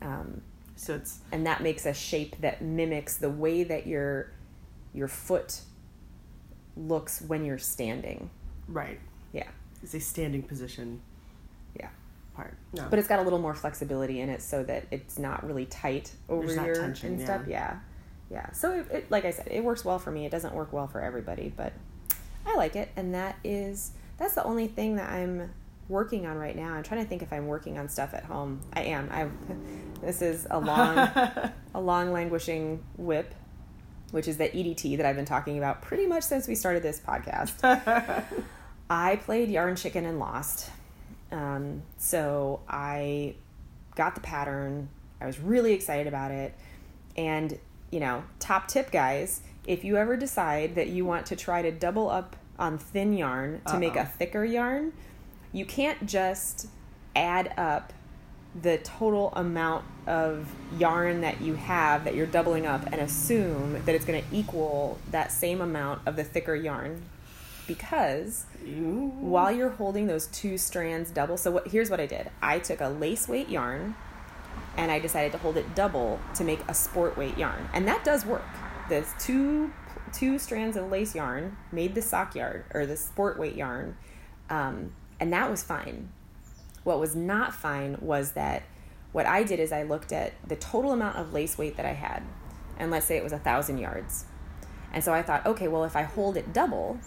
Um, 0.02 0.42
So 0.76 0.96
it's 0.96 1.20
and 1.32 1.46
that 1.46 1.62
makes 1.62 1.86
a 1.86 1.94
shape 1.94 2.36
that 2.42 2.64
mimics 2.64 3.18
the 3.18 3.30
way 3.30 3.64
that 3.64 3.86
your 3.86 4.32
your 4.92 5.08
foot 5.08 5.62
looks 6.76 7.22
when 7.22 7.46
you're 7.46 7.60
standing. 7.60 8.32
right. 8.68 9.00
Yeah. 9.32 9.50
It's 9.84 9.94
a 9.94 10.00
standing 10.00 10.42
position 10.42 11.02
Yeah. 11.80 11.90
Part. 12.36 12.58
No. 12.74 12.88
But 12.90 13.00
it's 13.00 13.08
got 13.08 13.20
a 13.20 13.22
little 13.22 13.40
more 13.40 13.54
flexibility 13.54 14.20
in 14.20 14.30
it 14.30 14.42
so 14.42 14.64
that 14.64 14.86
it's 14.90 15.20
not 15.20 15.46
really 15.46 15.66
tight 15.66 16.12
over 16.30 16.48
There's 16.48 16.66
your 16.66 16.76
tension, 16.76 17.14
instep. 17.14 17.46
Yeah. 17.48 17.78
yeah. 18.32 18.52
So 18.52 18.72
it, 18.74 18.92
it, 18.92 19.12
like 19.12 19.26
I 19.26 19.32
said, 19.32 19.48
it 19.52 19.64
works 19.64 19.86
well 19.86 20.00
for 20.00 20.12
me. 20.12 20.26
It 20.26 20.32
doesn't 20.32 20.54
work 20.54 20.74
well 20.74 20.88
for 20.88 21.00
everybody, 21.00 21.54
but 21.56 21.74
I 22.46 22.56
like 22.56 22.76
it. 22.76 22.90
And 22.96 23.14
that 23.14 23.38
is, 23.44 23.92
that's 24.18 24.34
the 24.34 24.44
only 24.44 24.68
thing 24.68 24.96
that 24.96 25.12
I'm 25.12 25.52
working 25.90 26.26
on 26.26 26.38
right 26.38 26.56
now. 26.56 26.74
I'm 26.74 26.84
trying 26.84 27.04
to 27.04 27.08
think 27.08 27.22
if 27.22 27.32
I'm 27.32 27.48
working 27.48 27.78
on 27.78 27.90
stuff 27.90 28.14
at 28.14 28.24
home. 28.24 28.62
I 28.74 28.82
am. 28.84 29.10
I, 29.12 29.28
this 30.02 30.22
is 30.22 30.48
a 30.50 30.60
long, 30.60 30.98
a 31.76 31.82
long 31.82 32.12
languishing 32.12 32.84
WIP, 32.98 33.34
which 34.12 34.28
is 34.28 34.38
the 34.38 34.50
EDT 34.50 34.98
that 34.98 35.06
I've 35.06 35.16
been 35.16 35.26
talking 35.26 35.58
about 35.58 35.82
pretty 35.82 36.08
much 36.08 36.24
since 36.24 36.48
we 36.48 36.56
started 36.56 36.84
this 36.84 37.00
podcast. 37.00 37.54
I 38.90 39.16
played 39.18 39.50
Yarn 39.50 39.76
Chicken 39.76 40.06
and 40.06 40.20
lost. 40.20 40.70
Um, 41.34 41.82
so 41.98 42.62
I 42.70 43.34
got 43.96 44.16
the 44.16 44.22
pattern. 44.22 44.88
I 45.20 45.26
was 45.26 45.40
really 45.40 45.74
excited 45.74 46.08
about 46.08 46.32
it. 46.32 46.54
And, 47.18 47.58
you 47.92 48.00
know, 48.00 48.24
top 48.40 48.68
tip, 48.68 48.92
guys, 48.92 49.42
if 49.66 49.84
you 49.84 49.98
ever 49.98 50.16
decide 50.16 50.76
that 50.76 50.88
you 50.90 51.06
want 51.06 51.26
to 51.28 51.36
try 51.36 51.62
to 51.62 51.72
double 51.72 52.10
up 52.10 52.36
on 52.60 52.78
thin 52.78 53.14
yarn 53.14 53.62
to 53.68 53.80
make 53.80 53.96
a 53.96 54.06
thicker 54.06 54.46
yarn, 54.46 54.94
you 55.52 55.66
can't 55.66 56.06
just 56.06 56.68
add 57.16 57.54
up 57.58 57.94
the 58.62 58.78
total 58.80 59.34
amount 59.36 59.84
of 60.06 60.48
yarn 60.78 61.22
that 61.22 61.42
you 61.42 61.56
have 61.56 62.04
that 62.04 62.14
you're 62.14 62.28
doubling 62.28 62.68
up 62.68 62.86
and 62.92 63.02
assume 63.02 63.74
that 63.86 63.96
it's 63.96 64.06
going 64.06 64.22
to 64.22 64.36
equal 64.36 65.00
that 65.10 65.32
same 65.32 65.62
amount 65.62 66.00
of 66.06 66.16
the 66.16 66.24
thicker 66.24 66.56
yarn 66.56 67.02
because 67.68 68.46
Ooh. 68.66 69.12
while 69.20 69.52
you're 69.52 69.70
holding 69.70 70.08
those 70.08 70.28
two 70.28 70.58
strands 70.58 71.12
double 71.12 71.38
so 71.38 71.52
what 71.52 71.68
here's 71.68 71.90
what 71.90 72.00
i 72.00 72.06
did. 72.06 72.30
I 72.42 72.60
took 72.60 72.82
a 72.82 72.88
lace 72.88 73.28
weight 73.28 73.50
yarn 73.50 73.96
and 74.78 74.92
i 74.92 75.00
decided 75.00 75.32
to 75.32 75.38
hold 75.38 75.58
it 75.58 75.76
double 75.76 76.20
to 76.36 76.44
make 76.44 76.60
a 76.68 76.74
sport 76.74 77.18
weight 77.18 77.38
yarn. 77.38 77.70
And 77.74 77.88
that 77.88 78.04
does 78.04 78.26
work. 78.26 78.46
The 78.90 79.06
two 79.20 79.72
two 80.12 80.38
strands 80.38 80.78
of 80.78 80.92
lace 80.92 81.16
yarn 81.16 81.58
made 81.72 81.96
the 81.96 82.02
sock 82.02 82.36
yarn 82.36 82.64
or 82.74 82.86
the 82.86 82.98
sport 82.98 83.40
weight 83.40 83.56
yarn 83.56 83.98
um, 84.50 84.94
and 85.20 85.32
that 85.34 85.50
was 85.50 85.64
fine. 85.64 86.10
What 86.84 87.00
was 87.00 87.16
not 87.16 87.54
fine 87.54 87.98
was 88.02 88.34
that 88.34 88.64
what 89.12 89.26
i 89.26 89.44
did 89.44 89.60
is 89.60 89.72
i 89.72 89.84
looked 89.84 90.12
at 90.12 90.34
the 90.48 90.56
total 90.56 90.92
amount 90.92 91.18
of 91.18 91.34
lace 91.34 91.58
weight 91.58 91.78
that 91.78 91.86
i 91.86 91.94
had 91.94 92.24
and 92.78 92.90
let's 92.90 93.06
say 93.06 93.16
it 93.16 93.24
was 93.24 93.34
a 93.34 93.40
thousand 93.40 93.78
yards. 93.78 94.26
And 94.92 95.04
so 95.04 95.14
i 95.14 95.22
thought 95.22 95.46
okay 95.46 95.68
well 95.68 95.84
if 95.86 95.96
i 95.96 96.04
hold 96.04 96.38
it 96.38 96.54
double 96.54 97.00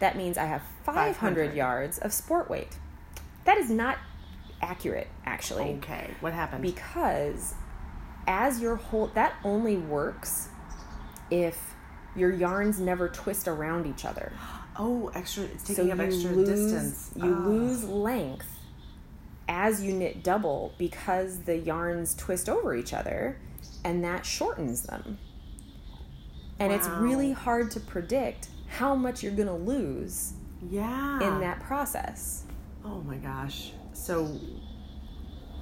that 0.00 0.16
means 0.16 0.36
I 0.36 0.44
have 0.46 0.62
500, 0.84 1.14
500. 1.14 1.54
yards 1.54 1.98
of 1.98 2.12
sport 2.12 2.50
weight. 2.50 2.76
That 3.44 3.56
is 3.58 3.70
not 3.70 3.98
accurate, 4.62 5.08
actually, 5.24 5.74
Okay. 5.78 6.10
What 6.20 6.32
happened? 6.34 6.62
because 6.62 7.54
as 8.26 8.60
your 8.60 8.76
whole 8.76 9.06
that 9.14 9.32
only 9.44 9.76
works 9.78 10.48
if 11.30 11.74
your 12.16 12.30
yarns 12.32 12.78
never 12.80 13.08
twist 13.08 13.46
around 13.48 13.86
each 13.86 14.04
other. 14.04 14.32
Oh, 14.76 15.10
extra. 15.14 15.44
It's 15.44 15.66
So 15.66 15.74
taking 15.74 15.92
up 15.92 16.00
extra 16.00 16.30
lose 16.32 16.48
distance. 16.48 17.10
you 17.16 17.34
Ah. 17.34 17.46
lose 17.48 17.84
length 17.84 18.46
as 19.48 19.82
you 19.82 19.92
knit 19.92 20.22
double 20.22 20.74
because 20.78 21.40
the 21.40 21.56
yarns 21.56 22.14
twist 22.14 22.48
over 22.48 22.74
each 22.74 22.92
other 22.92 23.36
and 23.84 24.02
that 24.04 24.24
shortens 24.26 24.82
them. 24.82 25.18
And 26.58 26.72
it's 26.72 26.88
really 26.88 27.32
hard 27.32 27.70
to 27.72 27.80
predict 27.80 28.48
how 28.78 28.94
much 28.94 29.22
you're 29.22 29.32
going 29.32 29.48
to 29.48 29.54
lose 29.54 30.32
Yeah. 30.68 31.20
in 31.20 31.40
that 31.40 31.60
process. 31.60 32.44
Oh 32.84 33.02
my 33.02 33.16
gosh. 33.16 33.72
So 33.92 34.38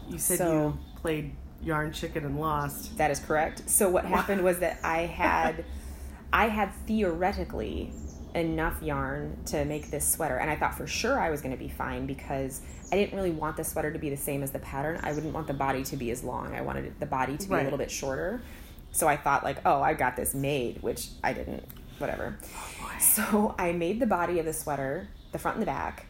you 0.08 0.18
said 0.18 0.38
So- 0.38 0.52
you 0.52 0.78
played 1.00 1.34
yarn 1.62 1.92
chicken 1.92 2.24
and 2.24 2.38
lost. 2.40 2.96
That 2.98 3.10
is 3.10 3.18
correct. 3.18 3.68
So 3.68 3.88
what 3.88 4.04
happened 4.04 4.42
was 4.42 4.58
that 4.60 4.78
I 4.84 4.98
had 5.06 5.64
I 6.32 6.48
had 6.48 6.72
theoretically 6.86 7.90
enough 8.34 8.82
yarn 8.82 9.36
to 9.46 9.64
make 9.64 9.90
this 9.90 10.06
sweater 10.06 10.36
and 10.36 10.50
I 10.50 10.56
thought 10.56 10.74
for 10.76 10.86
sure 10.86 11.18
I 11.18 11.30
was 11.30 11.40
going 11.40 11.52
to 11.56 11.58
be 11.58 11.68
fine 11.68 12.06
because 12.06 12.60
I 12.92 12.96
didn't 12.96 13.16
really 13.16 13.30
want 13.30 13.56
the 13.56 13.64
sweater 13.64 13.90
to 13.90 13.98
be 13.98 14.10
the 14.10 14.16
same 14.16 14.42
as 14.42 14.50
the 14.50 14.58
pattern. 14.58 15.00
I 15.02 15.12
wouldn't 15.12 15.32
want 15.32 15.46
the 15.46 15.54
body 15.54 15.82
to 15.84 15.96
be 15.96 16.10
as 16.10 16.22
long. 16.22 16.54
I 16.54 16.60
wanted 16.60 16.92
the 17.00 17.06
body 17.06 17.36
to 17.38 17.48
be 17.48 17.54
Right. 17.54 17.60
a 17.62 17.64
little 17.64 17.78
bit 17.78 17.90
shorter. 17.90 18.42
So 18.92 19.08
I 19.08 19.16
thought 19.16 19.42
like, 19.44 19.58
"Oh, 19.66 19.82
I 19.82 19.94
got 19.94 20.16
this 20.16 20.34
made," 20.34 20.82
which 20.82 21.08
I 21.24 21.32
didn't. 21.32 21.64
Whatever. 21.98 22.38
So 23.00 23.54
I 23.58 23.72
made 23.72 24.00
the 24.00 24.06
body 24.06 24.38
of 24.38 24.46
the 24.46 24.52
sweater, 24.52 25.08
the 25.32 25.38
front 25.38 25.56
and 25.56 25.62
the 25.62 25.66
back. 25.66 26.06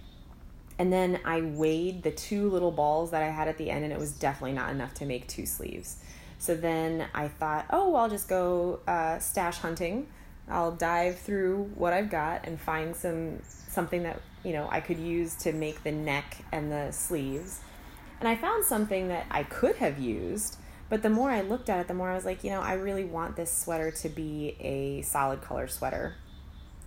And 0.79 0.93
then 0.93 1.21
I 1.25 1.41
weighed 1.41 2.03
the 2.03 2.11
two 2.13 2.51
little 2.51 2.71
balls 2.71 3.11
that 3.11 3.23
I 3.23 3.29
had 3.29 3.49
at 3.49 3.59
the 3.59 3.71
end, 3.71 3.85
and 3.85 3.93
it 3.93 3.99
was 3.99 4.13
definitely 4.13 4.53
not 4.53 4.71
enough 4.71 4.95
to 4.95 5.07
make 5.07 5.27
two 5.27 5.45
sleeves. 5.45 5.97
So 6.39 6.55
then 6.55 7.07
I 7.15 7.29
thought, 7.29 7.67
oh, 7.71 7.91
well, 7.91 8.03
I'll 8.03 8.09
just 8.09 8.29
go 8.29 8.81
uh, 8.87 9.19
stash 9.19 9.59
hunting. 9.59 10.07
I'll 10.49 10.73
dive 10.73 11.19
through 11.19 11.71
what 11.75 11.93
I've 11.93 12.11
got 12.11 12.47
and 12.47 12.61
find 12.61 12.97
some 12.97 13.41
something 13.43 14.05
that 14.05 14.21
you 14.45 14.55
know 14.55 14.67
I 14.71 14.81
could 14.81 14.99
use 14.99 15.35
to 15.37 15.53
make 15.53 15.83
the 15.83 15.93
neck 15.93 16.39
and 16.53 16.73
the 16.73 16.91
sleeves. 16.91 17.61
And 18.21 18.29
I 18.29 18.35
found 18.35 18.65
something 18.65 19.09
that 19.09 19.27
I 19.31 19.43
could 19.43 19.77
have 19.77 19.99
used, 19.99 20.57
but 20.89 21.03
the 21.03 21.11
more 21.11 21.31
I 21.31 21.43
looked 21.43 21.69
at 21.69 21.81
it, 21.81 21.89
the 21.89 21.95
more 21.95 22.11
I 22.11 22.15
was 22.15 22.25
like, 22.25 22.45
you 22.45 22.51
know, 22.51 22.61
I 22.61 22.75
really 22.75 23.05
want 23.05 23.37
this 23.37 23.53
sweater 23.53 23.91
to 23.91 24.09
be 24.09 24.57
a 24.61 25.03
solid 25.03 25.43
color 25.43 25.69
sweater. 25.69 26.17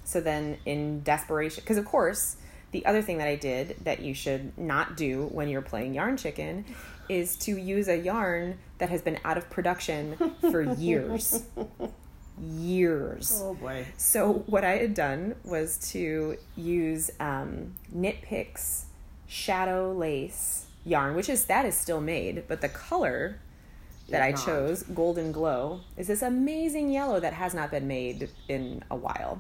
So 0.04 0.20
then, 0.20 0.58
in 0.66 1.02
desperation, 1.04 1.62
because 1.64 1.78
of 1.78 1.86
course, 1.86 2.38
the 2.72 2.86
other 2.86 3.02
thing 3.02 3.18
that 3.20 3.28
I 3.28 3.36
did 3.36 3.78
that 3.84 4.02
you 4.02 4.14
should 4.14 4.58
not 4.58 4.98
do 4.98 5.28
when 5.32 5.50
you're 5.50 5.62
playing 5.62 5.94
Yarn 5.94 6.18
Chicken 6.18 6.66
is 7.10 7.36
to 7.36 7.58
use 7.58 7.88
a 7.88 7.98
yarn 7.98 8.58
that 8.78 8.90
has 8.90 9.02
been 9.02 9.20
out 9.26 9.38
of 9.38 9.50
production 9.50 10.18
for 10.40 10.62
years. 10.78 11.44
years. 12.42 13.40
Oh 13.44 13.54
boy. 13.54 13.86
So 13.98 14.44
what 14.48 14.64
I 14.64 14.78
had 14.78 14.94
done 14.94 15.36
was 15.44 15.78
to 15.92 16.38
use 16.56 17.12
um, 17.20 17.74
Knit 17.92 18.22
Picks 18.22 18.86
Shadow 19.28 19.94
Lace 19.94 20.66
yarn, 20.86 21.16
which 21.16 21.30
is 21.30 21.46
that 21.46 21.66
is 21.66 21.76
still 21.76 22.02
made, 22.02 22.46
but 22.48 22.62
the 22.62 22.70
color 22.70 23.40
that 24.12 24.22
I 24.22 24.32
not. 24.32 24.46
chose, 24.46 24.84
Golden 24.84 25.32
Glow, 25.32 25.82
is 25.98 26.08
this 26.08 26.22
amazing 26.22 26.92
yellow 26.92 27.20
that 27.20 27.34
has 27.34 27.54
not 27.54 27.72
been 27.72 27.88
made 27.88 28.30
in 28.48 28.84
a 28.92 28.96
while. 28.96 29.40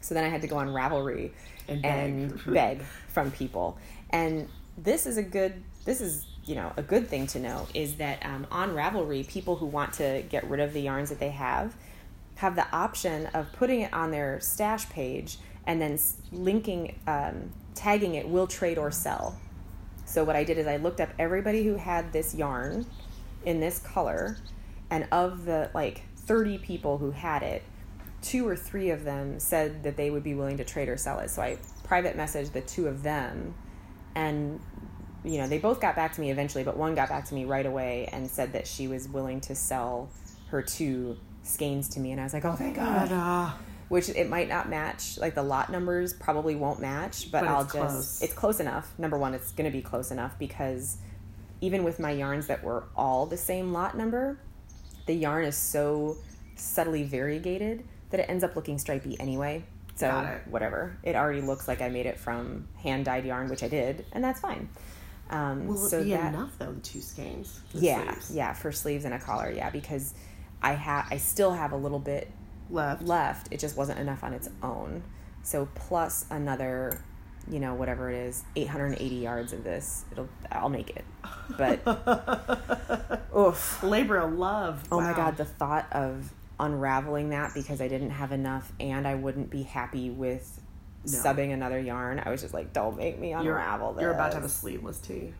So 0.00 0.14
then 0.14 0.24
I 0.24 0.28
had 0.28 0.42
to 0.42 0.48
go 0.48 0.56
on 0.56 0.68
Ravelry 0.68 1.32
And 1.68 1.82
beg. 1.82 2.10
and 2.10 2.44
beg 2.54 2.82
from 3.08 3.30
people. 3.30 3.78
And 4.10 4.48
this 4.78 5.06
is 5.06 5.16
a 5.16 5.22
good 5.22 5.62
this 5.84 6.00
is 6.00 6.26
you 6.44 6.54
know 6.54 6.72
a 6.76 6.82
good 6.82 7.08
thing 7.08 7.26
to 7.28 7.38
know 7.40 7.66
is 7.74 7.96
that 7.96 8.24
um, 8.24 8.46
on 8.50 8.70
Ravelry, 8.70 9.26
people 9.26 9.56
who 9.56 9.66
want 9.66 9.92
to 9.94 10.22
get 10.28 10.48
rid 10.48 10.60
of 10.60 10.72
the 10.72 10.80
yarns 10.80 11.08
that 11.08 11.18
they 11.18 11.30
have 11.30 11.74
have 12.36 12.54
the 12.54 12.70
option 12.74 13.26
of 13.34 13.50
putting 13.52 13.80
it 13.80 13.92
on 13.92 14.10
their 14.10 14.38
stash 14.40 14.88
page 14.90 15.38
and 15.66 15.80
then 15.80 15.98
linking 16.30 16.98
um, 17.06 17.50
tagging 17.74 18.14
it 18.14 18.28
will 18.28 18.46
trade 18.46 18.78
or 18.78 18.90
sell. 18.90 19.38
So 20.04 20.22
what 20.22 20.36
I 20.36 20.44
did 20.44 20.58
is 20.58 20.66
I 20.68 20.76
looked 20.76 21.00
up 21.00 21.08
everybody 21.18 21.64
who 21.64 21.74
had 21.74 22.12
this 22.12 22.34
yarn 22.34 22.86
in 23.46 23.60
this 23.60 23.78
color, 23.78 24.36
and 24.90 25.08
of 25.10 25.46
the 25.46 25.70
like 25.72 26.02
30 26.16 26.58
people 26.58 26.98
who 26.98 27.12
had 27.12 27.42
it, 27.42 27.62
two 28.20 28.46
or 28.46 28.56
three 28.56 28.90
of 28.90 29.04
them 29.04 29.38
said 29.40 29.84
that 29.84 29.96
they 29.96 30.10
would 30.10 30.22
be 30.24 30.34
willing 30.34 30.58
to 30.58 30.64
trade 30.64 30.88
or 30.90 30.96
sell 30.98 31.20
it. 31.20 31.30
So 31.30 31.40
I 31.40 31.56
private 31.84 32.16
messaged 32.16 32.52
the 32.52 32.60
two 32.60 32.88
of 32.88 33.02
them, 33.02 33.54
and 34.14 34.60
you 35.24 35.38
know 35.38 35.46
they 35.48 35.58
both 35.58 35.80
got 35.80 35.96
back 35.96 36.12
to 36.14 36.20
me 36.20 36.30
eventually, 36.30 36.64
but 36.64 36.76
one 36.76 36.94
got 36.94 37.08
back 37.08 37.24
to 37.26 37.34
me 37.34 37.44
right 37.46 37.64
away 37.64 38.08
and 38.12 38.28
said 38.30 38.52
that 38.52 38.66
she 38.66 38.88
was 38.88 39.08
willing 39.08 39.40
to 39.42 39.54
sell 39.54 40.10
her 40.48 40.60
two 40.60 41.16
skeins 41.42 41.88
to 41.90 42.00
me, 42.00 42.12
and 42.12 42.20
I 42.20 42.24
was 42.24 42.34
like, 42.34 42.44
oh 42.44 42.54
thank 42.54 42.76
God. 42.76 43.12
Uh, 43.12 43.52
Which 43.88 44.08
it 44.08 44.28
might 44.28 44.48
not 44.48 44.68
match, 44.68 45.16
like 45.16 45.36
the 45.36 45.44
lot 45.44 45.70
numbers 45.70 46.12
probably 46.12 46.56
won't 46.56 46.80
match, 46.80 47.30
but, 47.30 47.42
But 47.42 47.48
I'll 47.48 47.62
just 47.62 47.72
close. 47.72 48.22
it's 48.22 48.32
close 48.34 48.58
enough. 48.58 48.92
Number 48.98 49.16
one, 49.16 49.32
it's 49.32 49.52
going 49.52 49.70
to 49.70 49.76
be 49.76 49.80
close 49.80 50.10
enough 50.10 50.36
because 50.40 50.98
even 51.60 51.84
with 51.84 51.98
my 51.98 52.10
yarns 52.10 52.46
that 52.48 52.62
were 52.62 52.84
all 52.96 53.26
the 53.26 53.36
same 53.36 53.72
lot 53.72 53.96
number, 53.96 54.38
the 55.06 55.14
yarn 55.14 55.44
is 55.44 55.56
so 55.56 56.16
subtly 56.56 57.04
variegated 57.04 57.84
that 58.10 58.20
it 58.20 58.24
ends 58.28 58.44
up 58.44 58.56
looking 58.56 58.78
stripy 58.78 59.18
anyway. 59.20 59.64
So 59.96 60.20
it. 60.20 60.50
whatever, 60.50 60.98
it 61.02 61.16
already 61.16 61.40
looks 61.40 61.66
like 61.66 61.80
I 61.80 61.88
made 61.88 62.04
it 62.06 62.18
from 62.18 62.68
hand 62.82 63.06
dyed 63.06 63.24
yarn, 63.24 63.48
which 63.48 63.62
I 63.62 63.68
did, 63.68 64.04
and 64.12 64.22
that's 64.22 64.40
fine. 64.40 64.68
Um, 65.30 65.66
will 65.66 65.76
so 65.76 66.00
it 66.00 66.04
be 66.04 66.10
that, 66.10 66.34
enough 66.34 66.52
though? 66.58 66.72
The 66.72 66.80
two 66.80 67.00
skeins. 67.00 67.60
yeah, 67.72 68.12
sleeves? 68.12 68.30
yeah, 68.34 68.52
for 68.52 68.70
sleeves 68.72 69.04
and 69.04 69.14
a 69.14 69.18
collar, 69.18 69.50
yeah, 69.50 69.70
because 69.70 70.14
I 70.62 70.72
have 70.72 71.06
I 71.10 71.16
still 71.16 71.52
have 71.52 71.72
a 71.72 71.76
little 71.76 71.98
bit 71.98 72.30
Left. 72.70 73.02
left. 73.02 73.48
It 73.50 73.58
just 73.58 73.76
wasn't 73.76 73.98
enough 73.98 74.22
on 74.22 74.34
its 74.34 74.48
own. 74.62 75.02
So 75.42 75.68
plus 75.74 76.26
another, 76.30 77.00
you 77.50 77.60
know, 77.60 77.74
whatever 77.74 78.10
it 78.10 78.16
is, 78.16 78.44
880 78.56 79.14
yards 79.16 79.52
of 79.52 79.64
this. 79.64 80.04
It'll 80.12 80.28
I'll 80.50 80.68
make 80.68 80.90
it. 80.90 81.04
But 81.56 81.80
oof. 83.36 83.82
Labor 83.82 84.18
of 84.18 84.32
love. 84.34 84.82
Oh 84.90 85.00
my 85.00 85.12
god, 85.12 85.36
the 85.36 85.44
thought 85.44 85.86
of 85.92 86.32
unraveling 86.58 87.30
that 87.30 87.52
because 87.54 87.80
I 87.80 87.88
didn't 87.88 88.10
have 88.10 88.32
enough 88.32 88.72
and 88.80 89.06
I 89.06 89.14
wouldn't 89.14 89.50
be 89.50 89.62
happy 89.62 90.10
with 90.10 90.60
No. 91.04 91.12
subbing 91.18 91.52
another 91.52 91.78
yarn. 91.78 92.20
I 92.24 92.30
was 92.30 92.40
just 92.40 92.54
like, 92.54 92.72
don't 92.72 92.96
make 92.96 93.18
me 93.18 93.30
You're, 93.30 93.40
unravel 93.40 93.92
this. 93.92 94.02
you're 94.02 94.12
about 94.12 94.30
to 94.32 94.36
have 94.38 94.44
a 94.44 94.48
sleeveless 94.48 94.98
tee. 94.98 95.34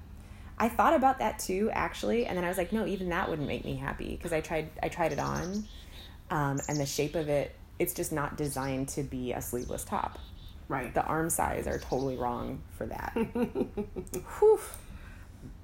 I 0.59 0.69
thought 0.69 0.95
about 0.95 1.19
that 1.19 1.39
too, 1.39 1.71
actually, 1.73 2.25
and 2.27 2.37
then 2.37 2.45
I 2.45 2.49
was 2.49 2.57
like, 2.57 2.73
no, 2.73 2.87
even 2.87 3.11
that 3.11 3.29
wouldn't 3.29 3.47
make 3.49 3.65
me 3.65 3.77
happy 3.77 4.11
because 4.17 4.33
I 4.33 4.41
tried 4.41 4.71
I 4.83 4.89
tried 4.89 5.13
it 5.13 5.19
on, 5.19 5.67
um, 6.31 6.59
and 6.69 6.79
the 6.81 6.87
shape 6.87 7.15
of 7.15 7.29
it, 7.29 7.55
it's 7.79 7.93
just 7.93 8.11
not 8.13 8.37
designed 8.39 8.89
to 8.91 9.03
be 9.03 9.33
a 9.33 9.43
sleeveless 9.43 9.85
top. 9.85 10.19
Right. 10.69 10.93
The 10.93 11.05
arm 11.05 11.31
size 11.31 11.67
are 11.67 11.79
totally 11.79 12.17
wrong 12.17 12.61
for 12.77 12.87
that. 12.87 13.13
Whew. 14.39 14.61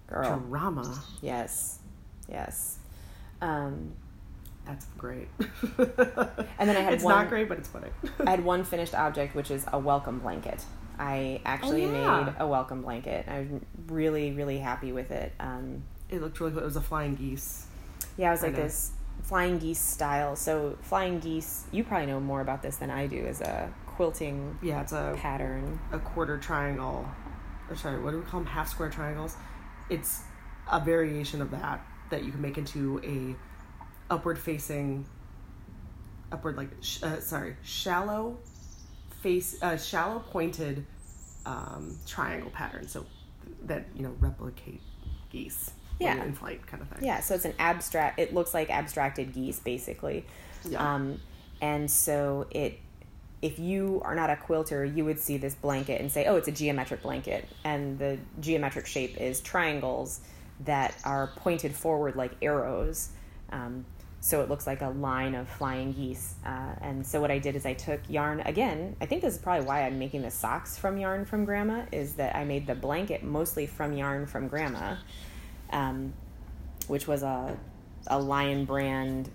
Girl. 0.06 0.38
Drama. 0.48 1.02
Yes. 1.20 1.78
Yes. 2.28 2.78
Um, 3.40 3.92
That's 4.64 4.86
great. 4.98 5.28
And 5.78 6.68
then 6.68 6.76
I 6.76 6.80
had 6.80 6.94
it's 6.94 7.02
one- 7.04 7.14
not 7.16 7.28
great, 7.28 7.48
but 7.48 7.58
it's 7.58 7.68
funny. 7.68 7.88
I 8.24 8.30
had 8.30 8.44
one 8.44 8.62
finished 8.64 8.94
object, 8.94 9.34
which 9.34 9.50
is 9.50 9.64
a 9.72 9.78
welcome 9.78 10.20
blanket. 10.20 10.64
I 10.98 11.40
actually 11.44 11.84
Oh, 11.86 11.92
yeah. 11.92 12.24
made 12.24 12.34
a 12.38 12.46
welcome 12.46 12.82
blanket. 12.82 13.26
I'm 13.28 13.64
really, 13.88 14.32
really 14.32 14.58
happy 14.58 14.92
with 14.92 15.10
it. 15.10 15.32
Um, 15.40 15.82
it 16.10 16.20
looked 16.20 16.38
really 16.38 16.52
cool. 16.52 16.60
It 16.62 16.66
was 16.66 16.76
a 16.76 16.80
flying 16.82 17.16
geese. 17.16 17.66
Yeah, 18.16 18.28
it 18.28 18.32
was 18.32 18.42
like 18.42 18.54
this 18.54 18.92
flying 19.22 19.58
geese 19.58 19.80
style. 19.80 20.36
So 20.36 20.76
flying 20.82 21.18
geese, 21.18 21.64
you 21.72 21.82
probably 21.82 22.06
know 22.06 22.20
more 22.20 22.40
about 22.42 22.62
this 22.62 22.76
than 22.76 22.90
I 22.90 23.06
do, 23.06 23.24
as 23.26 23.40
a 23.40 23.72
quilting 24.02 24.58
Yeah, 24.62 24.80
it's 24.82 24.92
a 24.92 25.14
pattern. 25.16 25.78
a 25.92 25.98
quarter 25.98 26.36
triangle. 26.38 27.08
Or 27.70 27.76
sorry, 27.76 28.02
what 28.02 28.10
do 28.10 28.18
we 28.18 28.24
call 28.24 28.40
them? 28.40 28.46
Half 28.48 28.68
square 28.68 28.90
triangles. 28.90 29.36
It's 29.88 30.22
a 30.70 30.80
variation 30.80 31.40
of 31.40 31.52
that 31.52 31.86
that 32.10 32.24
you 32.24 32.32
can 32.32 32.40
make 32.40 32.58
into 32.58 33.00
a 33.04 34.12
upward 34.12 34.38
facing, 34.38 35.06
upward 36.32 36.56
like 36.56 36.70
sh- 36.80 37.02
uh, 37.02 37.20
sorry, 37.20 37.56
shallow 37.62 38.38
face, 39.20 39.62
uh, 39.62 39.76
shallow 39.76 40.18
pointed 40.18 40.84
um, 41.46 41.96
triangle 42.06 42.50
pattern. 42.50 42.88
So 42.88 43.06
that 43.66 43.86
you 43.94 44.02
know 44.02 44.14
replicate 44.18 44.80
geese. 45.30 45.70
Yeah. 46.00 46.24
in 46.24 46.32
flight 46.32 46.66
kind 46.66 46.82
of 46.82 46.88
thing. 46.88 47.06
Yeah, 47.06 47.20
so 47.20 47.36
it's 47.36 47.44
an 47.44 47.54
abstract. 47.60 48.18
It 48.18 48.34
looks 48.34 48.52
like 48.52 48.70
abstracted 48.70 49.32
geese, 49.32 49.60
basically. 49.60 50.26
Yeah. 50.68 50.94
Um, 50.94 51.20
and 51.60 51.88
so 51.88 52.48
it, 52.50 52.80
if 53.42 53.58
you 53.58 54.00
are 54.04 54.14
not 54.14 54.30
a 54.30 54.36
quilter, 54.36 54.84
you 54.84 55.04
would 55.04 55.18
see 55.18 55.36
this 55.36 55.54
blanket 55.54 56.00
and 56.00 56.10
say, 56.10 56.26
"Oh, 56.26 56.36
it's 56.36 56.48
a 56.48 56.52
geometric 56.52 57.02
blanket," 57.02 57.46
and 57.64 57.98
the 57.98 58.18
geometric 58.40 58.86
shape 58.86 59.20
is 59.20 59.40
triangles 59.40 60.20
that 60.64 60.94
are 61.04 61.26
pointed 61.36 61.74
forward 61.74 62.14
like 62.14 62.32
arrows. 62.40 63.10
Um, 63.50 63.84
so 64.20 64.40
it 64.40 64.48
looks 64.48 64.68
like 64.68 64.82
a 64.82 64.88
line 64.88 65.34
of 65.34 65.48
flying 65.48 65.92
geese. 65.92 66.36
Uh, 66.46 66.74
and 66.80 67.04
so 67.04 67.20
what 67.20 67.32
I 67.32 67.40
did 67.40 67.56
is 67.56 67.66
I 67.66 67.74
took 67.74 68.00
yarn 68.08 68.40
again. 68.42 68.94
I 69.00 69.06
think 69.06 69.20
this 69.20 69.34
is 69.34 69.40
probably 69.40 69.66
why 69.66 69.82
I'm 69.82 69.98
making 69.98 70.22
the 70.22 70.30
socks 70.30 70.78
from 70.78 70.96
yarn 70.96 71.24
from 71.24 71.44
Grandma. 71.44 71.86
Is 71.90 72.14
that 72.14 72.36
I 72.36 72.44
made 72.44 72.68
the 72.68 72.76
blanket 72.76 73.24
mostly 73.24 73.66
from 73.66 73.92
yarn 73.92 74.26
from 74.26 74.46
Grandma, 74.46 74.94
um, 75.70 76.12
which 76.86 77.08
was 77.08 77.24
a 77.24 77.58
a 78.06 78.20
Lion 78.20 78.64
brand 78.64 79.30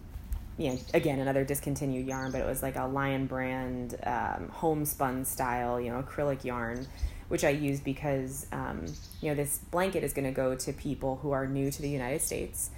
you 0.58 0.72
know, 0.72 0.80
again, 0.94 1.20
another 1.20 1.44
discontinued 1.44 2.08
yarn, 2.08 2.32
but 2.32 2.42
it 2.42 2.48
was 2.48 2.64
like 2.64 2.76
a 2.76 2.86
Lion 2.86 3.28
brand 3.28 3.96
um, 4.04 4.50
homespun 4.52 5.24
style, 5.26 5.80
you 5.80 5.92
know, 5.92 6.02
acrylic 6.02 6.44
yarn, 6.44 6.88
which 7.28 7.44
I 7.44 7.50
use 7.50 7.80
because, 7.80 8.48
um, 8.52 8.86
you 9.22 9.30
know, 9.30 9.36
this 9.36 9.60
blanket 9.72 10.04
is 10.04 10.14
going 10.14 10.26
to 10.26 10.32
go 10.32 10.56
to 10.56 10.74
people 10.74 11.18
who 11.18 11.32
are 11.32 11.46
new 11.46 11.70
to 11.70 11.82
the 11.82 11.90
United 11.90 12.22
States. 12.22 12.72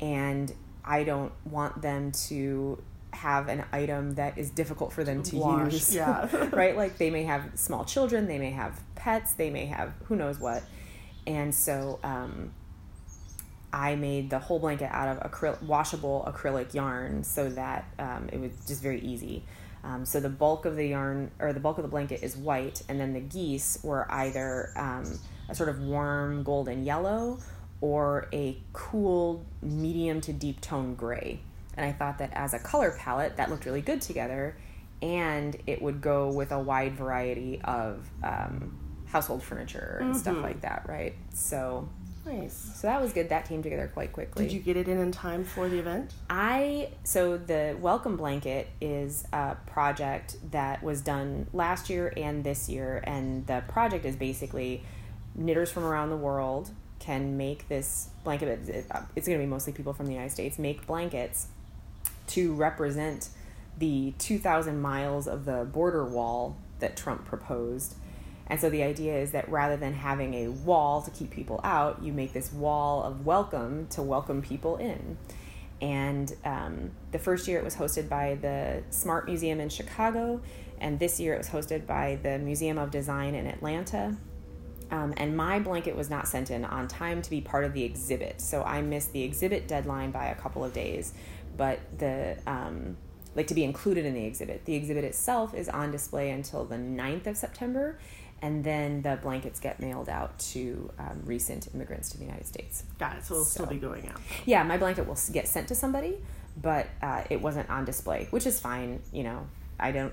And 0.00 0.52
I 0.84 1.04
don't 1.04 1.32
want 1.44 1.82
them 1.82 2.12
to 2.28 2.82
have 3.12 3.48
an 3.48 3.64
item 3.72 4.14
that 4.14 4.38
is 4.38 4.50
difficult 4.50 4.92
for 4.92 5.04
them 5.04 5.22
to 5.24 5.36
Wash, 5.36 5.72
use. 5.72 5.94
yeah. 5.94 6.28
right? 6.52 6.76
Like 6.76 6.98
they 6.98 7.10
may 7.10 7.24
have 7.24 7.50
small 7.54 7.84
children, 7.84 8.26
they 8.26 8.38
may 8.38 8.50
have 8.50 8.80
pets, 8.94 9.34
they 9.34 9.50
may 9.50 9.66
have 9.66 9.92
who 10.04 10.16
knows 10.16 10.38
what. 10.38 10.62
And 11.26 11.54
so 11.54 11.98
um, 12.02 12.52
I 13.72 13.96
made 13.96 14.30
the 14.30 14.38
whole 14.38 14.58
blanket 14.58 14.90
out 14.92 15.08
of 15.08 15.30
acryl- 15.30 15.60
washable 15.62 16.24
acrylic 16.26 16.74
yarn 16.74 17.22
so 17.24 17.48
that 17.50 17.84
um, 17.98 18.28
it 18.32 18.40
was 18.40 18.52
just 18.66 18.82
very 18.82 19.00
easy. 19.00 19.44
Um, 19.84 20.04
so 20.04 20.20
the 20.20 20.28
bulk 20.28 20.64
of 20.64 20.76
the 20.76 20.88
yarn 20.88 21.30
or 21.38 21.52
the 21.52 21.60
bulk 21.60 21.78
of 21.78 21.82
the 21.82 21.88
blanket 21.88 22.22
is 22.22 22.36
white, 22.36 22.82
and 22.88 22.98
then 22.98 23.12
the 23.12 23.20
geese 23.20 23.78
were 23.82 24.10
either 24.10 24.72
um, 24.76 25.18
a 25.48 25.54
sort 25.54 25.68
of 25.68 25.80
warm 25.80 26.42
golden 26.42 26.84
yellow 26.84 27.38
or 27.80 28.28
a 28.32 28.58
cool 28.72 29.44
medium 29.62 30.20
to 30.22 30.32
deep 30.32 30.60
tone 30.60 30.94
gray. 30.94 31.40
And 31.76 31.86
I 31.86 31.92
thought 31.92 32.18
that 32.18 32.32
as 32.32 32.54
a 32.54 32.58
color 32.58 32.96
palette, 32.98 33.36
that 33.36 33.50
looked 33.50 33.64
really 33.64 33.82
good 33.82 34.00
together, 34.00 34.56
and 35.00 35.56
it 35.66 35.80
would 35.80 36.00
go 36.00 36.32
with 36.32 36.50
a 36.50 36.58
wide 36.58 36.96
variety 36.96 37.60
of 37.62 38.08
um, 38.24 38.76
household 39.06 39.42
furniture 39.44 39.98
and 40.00 40.16
stuff 40.16 40.36
like 40.42 40.62
that, 40.62 40.86
right? 40.88 41.14
So 41.32 41.88
Nice. 42.28 42.72
so 42.76 42.86
that 42.86 43.00
was 43.00 43.12
good. 43.12 43.28
That 43.30 43.48
came 43.48 43.62
together 43.62 43.90
quite 43.92 44.12
quickly. 44.12 44.44
Did 44.44 44.52
you 44.52 44.60
get 44.60 44.76
it 44.76 44.88
in 44.88 44.98
in 44.98 45.12
time 45.12 45.44
for 45.44 45.68
the 45.68 45.78
event? 45.78 46.12
I 46.28 46.90
so 47.04 47.36
the 47.38 47.76
welcome 47.80 48.16
blanket 48.16 48.68
is 48.80 49.26
a 49.32 49.56
project 49.66 50.36
that 50.52 50.82
was 50.82 51.00
done 51.00 51.46
last 51.52 51.88
year 51.90 52.12
and 52.16 52.44
this 52.44 52.68
year, 52.68 53.02
and 53.04 53.46
the 53.46 53.62
project 53.68 54.04
is 54.04 54.16
basically 54.16 54.82
knitters 55.34 55.70
from 55.70 55.84
around 55.84 56.10
the 56.10 56.16
world 56.16 56.70
can 56.98 57.36
make 57.36 57.68
this 57.68 58.08
blanket. 58.24 58.68
it- 58.68 58.86
uh, 58.90 59.02
It's 59.14 59.26
going 59.26 59.38
to 59.38 59.44
be 59.44 59.48
mostly 59.48 59.72
people 59.72 59.92
from 59.92 60.06
the 60.06 60.12
United 60.12 60.32
States 60.32 60.58
make 60.58 60.86
blankets 60.86 61.46
to 62.28 62.52
represent 62.54 63.28
the 63.78 64.12
2,000 64.18 64.80
miles 64.82 65.28
of 65.28 65.44
the 65.44 65.64
border 65.64 66.04
wall 66.04 66.56
that 66.80 66.96
Trump 66.96 67.24
proposed. 67.24 67.94
And 68.50 68.58
so 68.58 68.70
the 68.70 68.82
idea 68.82 69.16
is 69.16 69.32
that 69.32 69.48
rather 69.48 69.76
than 69.76 69.92
having 69.92 70.34
a 70.34 70.48
wall 70.48 71.02
to 71.02 71.10
keep 71.10 71.30
people 71.30 71.60
out, 71.62 72.02
you 72.02 72.12
make 72.12 72.32
this 72.32 72.52
wall 72.52 73.02
of 73.02 73.26
welcome 73.26 73.86
to 73.88 74.02
welcome 74.02 74.40
people 74.40 74.76
in. 74.76 75.18
And 75.80 76.34
um, 76.44 76.90
the 77.12 77.18
first 77.18 77.46
year 77.46 77.58
it 77.58 77.64
was 77.64 77.76
hosted 77.76 78.08
by 78.08 78.36
the 78.40 78.82
Smart 78.90 79.26
Museum 79.26 79.60
in 79.60 79.68
Chicago, 79.68 80.40
and 80.80 80.98
this 80.98 81.20
year 81.20 81.34
it 81.34 81.38
was 81.38 81.48
hosted 81.48 81.86
by 81.86 82.18
the 82.22 82.38
Museum 82.38 82.78
of 82.78 82.90
Design 82.90 83.34
in 83.34 83.46
Atlanta. 83.46 84.16
Um, 84.90 85.12
and 85.18 85.36
my 85.36 85.60
blanket 85.60 85.94
was 85.94 86.08
not 86.08 86.26
sent 86.26 86.50
in 86.50 86.64
on 86.64 86.88
time 86.88 87.20
to 87.20 87.30
be 87.30 87.42
part 87.42 87.64
of 87.64 87.74
the 87.74 87.84
exhibit, 87.84 88.40
so 88.40 88.62
I 88.62 88.80
missed 88.80 89.12
the 89.12 89.22
exhibit 89.22 89.68
deadline 89.68 90.10
by 90.10 90.28
a 90.28 90.34
couple 90.34 90.64
of 90.64 90.72
days. 90.72 91.12
But 91.56 91.80
the 91.98 92.38
um, 92.46 92.96
like 93.38 93.46
to 93.46 93.54
be 93.54 93.64
included 93.64 94.04
in 94.04 94.14
the 94.14 94.24
exhibit. 94.24 94.64
The 94.64 94.74
exhibit 94.74 95.04
itself 95.04 95.54
is 95.54 95.68
on 95.68 95.92
display 95.92 96.30
until 96.30 96.64
the 96.64 96.76
9th 96.76 97.26
of 97.28 97.36
September, 97.36 97.98
and 98.40 98.62
then 98.64 99.02
the 99.02 99.18
blankets 99.20 99.58
get 99.58 99.80
mailed 99.80 100.08
out 100.08 100.38
to 100.38 100.90
um, 100.98 101.22
recent 101.24 101.68
immigrants 101.74 102.10
to 102.10 102.18
the 102.18 102.24
United 102.24 102.46
States. 102.46 102.84
Got 102.98 103.16
it. 103.16 103.24
So 103.24 103.34
it'll 103.34 103.44
still 103.44 103.66
be 103.66 103.78
going 103.78 104.08
out. 104.08 104.20
Yeah, 104.46 104.62
my 104.62 104.78
blanket 104.78 105.06
will 105.06 105.18
get 105.32 105.48
sent 105.48 105.68
to 105.68 105.74
somebody, 105.74 106.16
but 106.60 106.86
uh, 107.02 107.24
it 107.30 107.40
wasn't 107.40 107.68
on 107.68 107.84
display, 107.84 108.28
which 108.30 108.46
is 108.46 108.60
fine. 108.60 109.02
You 109.12 109.24
know, 109.24 109.46
I 109.78 109.92
don't. 109.92 110.12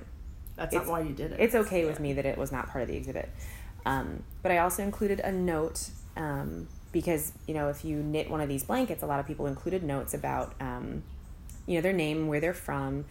That's 0.56 0.74
not 0.74 0.88
why 0.88 1.02
you 1.02 1.14
did 1.14 1.34
it. 1.34 1.40
It's 1.40 1.56
okay 1.56 1.86
with 1.86 2.00
me 2.00 2.14
that 2.14 2.26
it 2.26 2.38
was 2.38 2.52
not 2.52 2.70
part 2.70 2.82
of 2.82 2.88
the 2.88 2.96
exhibit. 2.96 3.30
Um, 3.86 4.24
but 4.42 4.52
I 4.52 4.60
also 4.60 4.84
included 4.84 5.20
a 5.20 5.32
note 5.32 5.90
um, 6.18 6.68
because 6.92 7.34
you 7.48 7.54
know 7.54 7.70
if 7.70 7.86
you 7.86 8.02
knit 8.02 8.30
one 8.30 8.42
of 8.42 8.50
these 8.50 8.64
blankets, 8.64 9.04
a 9.04 9.06
lot 9.06 9.20
of 9.20 9.28
people 9.28 9.46
included 9.46 9.84
notes 9.84 10.14
about 10.14 10.56
um, 10.60 11.04
you 11.68 11.76
know 11.76 11.82
their 11.82 11.94
name, 11.94 12.28
where 12.28 12.40
they're 12.40 12.54
from, 12.54 13.06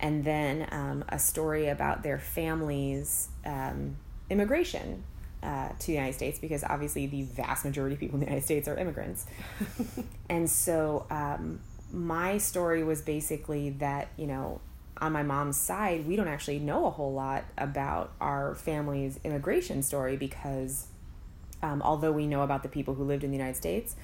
and 0.00 0.24
then 0.24 0.66
um, 0.72 1.04
a 1.08 1.18
story 1.18 1.68
about 1.68 2.02
their 2.02 2.18
families 2.18 3.28
um, 3.44 3.96
immigration 4.30 5.04
uh, 5.42 5.68
to 5.78 5.86
the 5.86 5.92
United 5.92 6.14
States 6.14 6.38
because 6.38 6.64
obviously 6.64 7.06
the 7.06 7.22
vast 7.22 7.64
majority 7.64 7.94
of 7.94 8.00
people 8.00 8.16
in 8.16 8.20
the 8.20 8.26
United 8.26 8.44
States 8.44 8.66
are 8.68 8.76
immigrants. 8.76 9.26
and 10.28 10.48
so 10.50 11.06
um, 11.10 11.60
my 11.92 12.38
story 12.38 12.82
was 12.82 13.02
basically 13.02 13.70
that, 13.70 14.08
you 14.16 14.26
know, 14.26 14.60
on 14.98 15.12
my 15.12 15.22
mom's 15.22 15.56
side, 15.56 16.06
we 16.06 16.16
don't 16.16 16.28
actually 16.28 16.58
know 16.58 16.86
a 16.86 16.90
whole 16.90 17.12
lot 17.12 17.44
about 17.58 18.12
our 18.20 18.54
family's 18.54 19.20
immigration 19.24 19.82
story 19.82 20.16
because 20.16 20.86
um, 21.62 21.82
although 21.82 22.12
we 22.12 22.26
know 22.26 22.42
about 22.42 22.62
the 22.62 22.68
people 22.68 22.94
who 22.94 23.04
lived 23.04 23.22
in 23.22 23.30
the 23.30 23.36
United 23.36 23.56
States, 23.56 23.94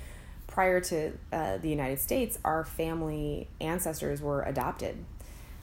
prior 0.47 0.81
to 0.81 1.13
uh, 1.33 1.57
the 1.59 1.69
United 1.69 1.99
States, 1.99 2.39
our 2.45 2.65
family 2.65 3.49
ancestors 3.61 4.21
were 4.21 4.43
adopted. 4.43 5.05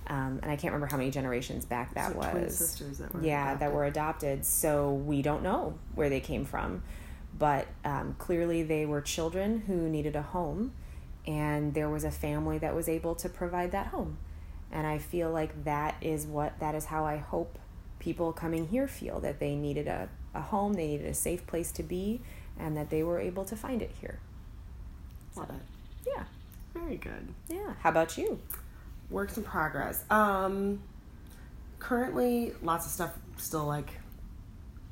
Um, 0.09 0.39
and 0.41 0.45
I 0.51 0.55
can't 0.55 0.73
remember 0.73 0.87
how 0.87 0.97
many 0.97 1.11
generations 1.11 1.65
back 1.65 1.93
that 1.93 2.13
So 2.13 2.17
was. 2.17 2.57
sisters 2.57 2.97
that 2.97 3.13
were 3.13 3.21
yeah 3.21 3.55
that 3.55 3.71
were 3.71 3.85
adopted. 3.85 4.45
So 4.45 4.91
we 4.93 5.21
don't 5.21 5.43
know 5.43 5.77
where 5.95 6.09
they 6.09 6.19
came 6.19 6.45
from. 6.45 6.81
But 7.37 7.67
um, 7.85 8.15
clearly 8.17 8.63
they 8.63 8.85
were 8.85 9.01
children 9.01 9.61
who 9.67 9.87
needed 9.87 10.15
a 10.15 10.21
home 10.23 10.73
and 11.27 11.73
there 11.73 11.89
was 11.89 12.03
a 12.03 12.11
family 12.11 12.57
that 12.57 12.73
was 12.73 12.89
able 12.89 13.13
to 13.15 13.29
provide 13.29 13.71
that 13.71 13.87
home. 13.87 14.17
And 14.71 14.85
i 14.85 14.97
feel 14.99 15.31
like 15.31 15.63
that 15.63 15.95
is 16.01 16.25
what 16.27 16.59
that 16.59 16.75
is 16.75 16.85
how 16.85 17.03
i 17.05 17.17
hope 17.17 17.57
people 17.99 18.31
coming 18.31 18.67
here 18.67 18.87
feel 18.87 19.19
that 19.19 19.39
they 19.39 19.55
needed 19.55 19.87
a, 19.87 20.07
a 20.35 20.41
home 20.41 20.73
they 20.73 20.87
needed 20.87 21.07
a 21.07 21.13
safe 21.13 21.45
place 21.47 21.71
to 21.71 21.81
be 21.83 22.21
and 22.57 22.77
that 22.77 22.89
they 22.89 23.01
were 23.03 23.19
able 23.19 23.43
to 23.45 23.55
find 23.55 23.81
it 23.81 23.91
here. 23.99 24.19
Love 25.35 25.49
it. 25.49 26.09
yeah. 26.15 26.23
Very 26.73 26.97
good. 26.97 27.33
yeah. 27.47 27.73
How 27.79 27.89
about 27.89 28.17
you 28.17 28.39
Works 29.09 29.37
in 29.37 29.43
progress. 29.43 30.03
Um, 30.09 30.81
currently, 31.79 32.53
lots 32.61 32.85
of 32.85 32.91
stuff 32.91 33.17
still 33.37 33.65
like 33.65 33.91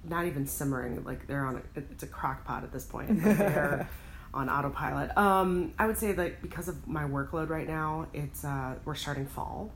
not 0.03 0.25
even 0.25 0.47
simmering. 0.47 1.03
Like 1.03 1.27
they're 1.27 1.45
on 1.45 1.61
a, 1.75 1.79
it's 1.79 2.03
a 2.03 2.07
crock 2.07 2.45
pot 2.45 2.63
at 2.63 2.71
this 2.71 2.85
point. 2.85 3.09
Like 3.23 3.37
they're 3.37 3.89
on 4.33 4.49
autopilot. 4.49 5.15
Um, 5.17 5.73
I 5.77 5.87
would 5.87 5.97
say 5.97 6.11
that 6.13 6.41
because 6.41 6.67
of 6.67 6.87
my 6.87 7.03
workload 7.03 7.49
right 7.49 7.67
now, 7.67 8.07
it's 8.13 8.43
uh, 8.43 8.75
we're 8.85 8.95
starting 8.95 9.25
fall. 9.25 9.71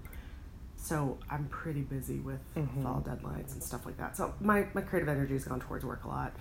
So 0.78 1.20
I'm 1.30 1.46
pretty 1.46 1.82
busy 1.82 2.20
with 2.20 2.40
fall 2.82 3.04
deadlines 3.06 3.54
and 3.54 3.62
stuff 3.62 3.86
like 3.86 3.98
that. 3.98 4.18
So 4.18 4.34
my, 4.42 4.66
my 4.74 4.82
creative 4.82 5.10
energy 5.10 5.34
has 5.34 5.46
gone 5.46 5.60
towards 5.60 5.86
work 5.86 6.06
a 6.06 6.08
lot. 6.08 6.34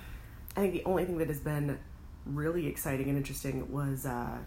I 0.57 0.61
think 0.61 0.73
the 0.73 0.85
only 0.87 1.05
thing 1.05 1.19
that 1.19 1.29
has 1.29 1.41
been 1.41 1.79
really 2.25 2.67
exciting 2.67 3.09
and 3.09 3.19
interesting 3.19 3.71
was 3.71 4.07
uh, 4.07 4.39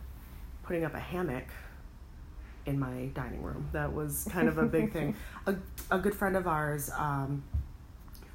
putting 0.64 0.84
up 0.84 0.96
a 0.96 1.00
hammock 1.00 1.46
in 2.66 2.80
my 2.80 3.10
dining 3.14 3.42
room. 3.42 3.68
That 3.74 3.94
was 3.94 4.28
kind 4.32 4.48
of 4.48 4.58
a 4.58 4.66
big 4.66 4.92
thing. 4.92 5.16
A, 5.48 5.56
a 5.92 6.00
good 6.00 6.16
friend 6.16 6.38
of 6.38 6.48
ours, 6.48 6.90
um, 6.98 7.44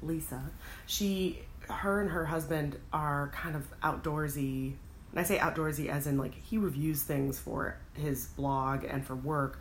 Lisa, 0.01 0.41
she, 0.85 1.39
her 1.69 2.01
and 2.01 2.09
her 2.09 2.25
husband 2.25 2.77
are 2.93 3.31
kind 3.33 3.55
of 3.55 3.65
outdoorsy. 3.81 4.73
And 5.11 5.19
I 5.19 5.23
say 5.23 5.37
outdoorsy 5.37 5.87
as 5.87 6.07
in 6.07 6.17
like 6.17 6.35
he 6.35 6.57
reviews 6.57 7.03
things 7.03 7.39
for 7.39 7.77
his 7.93 8.27
blog 8.27 8.83
and 8.83 9.05
for 9.05 9.15
work, 9.15 9.59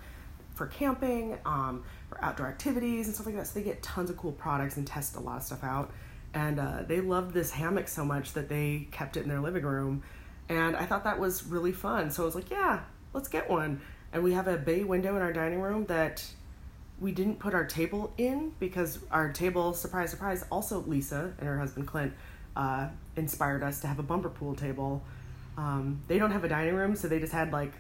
for 0.55 0.67
camping, 0.67 1.39
um, 1.47 1.85
for 2.09 2.23
outdoor 2.23 2.49
activities 2.49 3.07
and 3.07 3.15
stuff 3.15 3.27
like 3.27 3.37
that. 3.37 3.47
So 3.47 3.55
they 3.55 3.65
get 3.65 3.83
tons 3.83 4.11
of 4.11 4.17
cool 4.17 4.33
products 4.33 4.77
and 4.77 4.87
test 4.87 5.17
a 5.17 5.21
lot 5.21 5.39
of 5.39 5.43
stuff 5.43 5.65
out. 5.65 5.91
And 6.35 6.61
uh, 6.61 6.83
they 6.87 7.01
loved 7.01 7.33
this 7.33 7.51
hammock 7.51 7.89
so 7.89 8.05
much 8.05 8.35
that 8.35 8.49
they 8.49 8.89
kept 8.91 9.17
it 9.17 9.23
in 9.23 9.29
their 9.29 9.41
living 9.41 9.65
room. 9.65 10.03
And 10.51 10.77
I 10.77 10.85
thought 10.85 11.05
that 11.05 11.19
was 11.19 11.45
really 11.47 11.73
fun. 11.73 12.11
So 12.11 12.23
I 12.23 12.27
was 12.27 12.35
like, 12.35 12.51
yeah, 12.51 12.81
let's 13.13 13.29
get 13.29 13.49
one. 13.49 13.81
And 14.13 14.23
we 14.23 14.33
have 14.33 14.49
a 14.49 14.57
bay 14.57 14.85
window 14.85 15.17
in 15.17 15.23
our 15.23 15.33
dining 15.33 15.61
room 15.61 15.87
that 15.87 16.25
we 17.01 17.13
didn't 17.13 17.39
put 17.39 17.55
our 17.55 17.65
table 17.65 18.13
in 18.19 18.53
because 18.59 18.99
our 19.11 19.33
table, 19.33 19.73
surprise, 19.75 20.11
surprise, 20.11 20.45
also 20.51 20.81
Lisa 20.81 21.33
and 21.39 21.49
her 21.49 21.59
husband 21.59 21.87
Clint 21.87 22.13
uh, 22.57 22.89
inspired 23.17 23.63
us 23.63 23.81
to 23.81 23.87
have 23.87 23.99
a 23.99 24.03
bumper 24.03 24.29
pool 24.29 24.55
table. 24.55 25.03
Um, 25.57 26.01
they 26.09 26.19
don't 26.19 26.31
have 26.31 26.45
a 26.45 26.49
dining 26.49 26.75
room, 26.75 26.97
so 26.97 27.09
they 27.09 27.21
just 27.21 27.33
had 27.33 27.53
like 27.53 27.73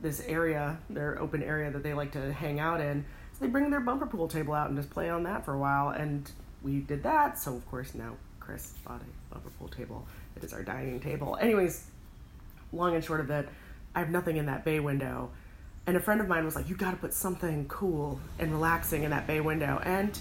this 0.00 0.20
area, 0.26 0.78
their 0.88 1.20
open 1.20 1.42
area 1.42 1.70
that 1.70 1.82
they 1.82 1.94
like 1.94 2.12
to 2.12 2.32
hang 2.32 2.60
out 2.60 2.80
in. 2.80 3.04
So 3.32 3.44
they 3.44 3.50
bring 3.50 3.70
their 3.70 3.80
bumper 3.80 4.06
pool 4.06 4.28
table 4.28 4.54
out 4.54 4.68
and 4.68 4.76
just 4.76 4.90
play 4.90 5.10
on 5.10 5.24
that 5.24 5.44
for 5.44 5.54
a 5.54 5.58
while. 5.58 5.90
And 5.90 6.30
we 6.62 6.80
did 6.80 7.02
that. 7.02 7.38
So, 7.38 7.54
of 7.54 7.66
course, 7.68 7.94
now 7.94 8.16
Chris 8.40 8.74
bought 8.84 9.00
a 9.00 9.34
bumper 9.34 9.50
pool 9.58 9.68
table. 9.68 10.06
It 10.36 10.44
is 10.44 10.52
our 10.52 10.62
dining 10.62 11.00
table. 11.00 11.36
Anyways, 11.40 11.86
long 12.72 12.94
and 12.94 13.02
short 13.02 13.20
of 13.20 13.30
it, 13.30 13.48
I 13.98 14.02
have 14.02 14.10
nothing 14.10 14.36
in 14.36 14.46
that 14.46 14.64
bay 14.64 14.78
window. 14.78 15.30
And 15.84 15.96
a 15.96 16.00
friend 16.00 16.20
of 16.20 16.28
mine 16.28 16.44
was 16.44 16.54
like, 16.54 16.68
You 16.68 16.76
got 16.76 16.92
to 16.92 16.96
put 16.96 17.12
something 17.12 17.66
cool 17.66 18.20
and 18.38 18.52
relaxing 18.52 19.02
in 19.02 19.10
that 19.10 19.26
bay 19.26 19.40
window. 19.40 19.80
And, 19.84 20.16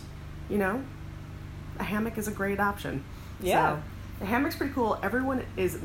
you 0.49 0.57
know, 0.57 0.83
a 1.77 1.83
hammock 1.83 2.17
is 2.17 2.27
a 2.27 2.31
great 2.31 2.59
option. 2.59 3.03
Yeah. 3.39 3.75
So, 3.75 3.83
the 4.21 4.25
hammock's 4.25 4.55
pretty 4.55 4.73
cool. 4.73 4.97
Everyone 5.03 5.45
is 5.57 5.77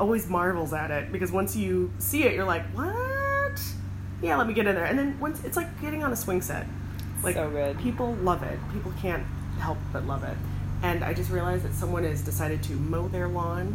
always 0.00 0.28
marvels 0.28 0.72
at 0.72 0.90
it 0.90 1.12
because 1.12 1.30
once 1.30 1.54
you 1.54 1.92
see 1.98 2.24
it, 2.24 2.34
you're 2.34 2.44
like, 2.44 2.64
What? 2.74 3.62
yeah, 4.20 4.36
let 4.36 4.48
me 4.48 4.52
get 4.52 4.66
in 4.66 4.74
there. 4.74 4.86
And 4.86 4.98
then 4.98 5.20
once 5.20 5.44
it's 5.44 5.56
like 5.56 5.80
getting 5.80 6.02
on 6.02 6.12
a 6.12 6.16
swing 6.16 6.42
set. 6.42 6.66
Like 7.22 7.36
So 7.36 7.48
good. 7.50 7.78
people 7.78 8.14
love 8.14 8.42
it. 8.42 8.58
People 8.72 8.92
can't 9.00 9.24
help 9.60 9.78
but 9.92 10.04
love 10.08 10.24
it. 10.24 10.36
And 10.82 11.04
I 11.04 11.14
just 11.14 11.30
realized 11.30 11.64
that 11.64 11.74
someone 11.74 12.02
has 12.02 12.20
decided 12.22 12.64
to 12.64 12.72
mow 12.72 13.06
their 13.06 13.28
lawn 13.28 13.66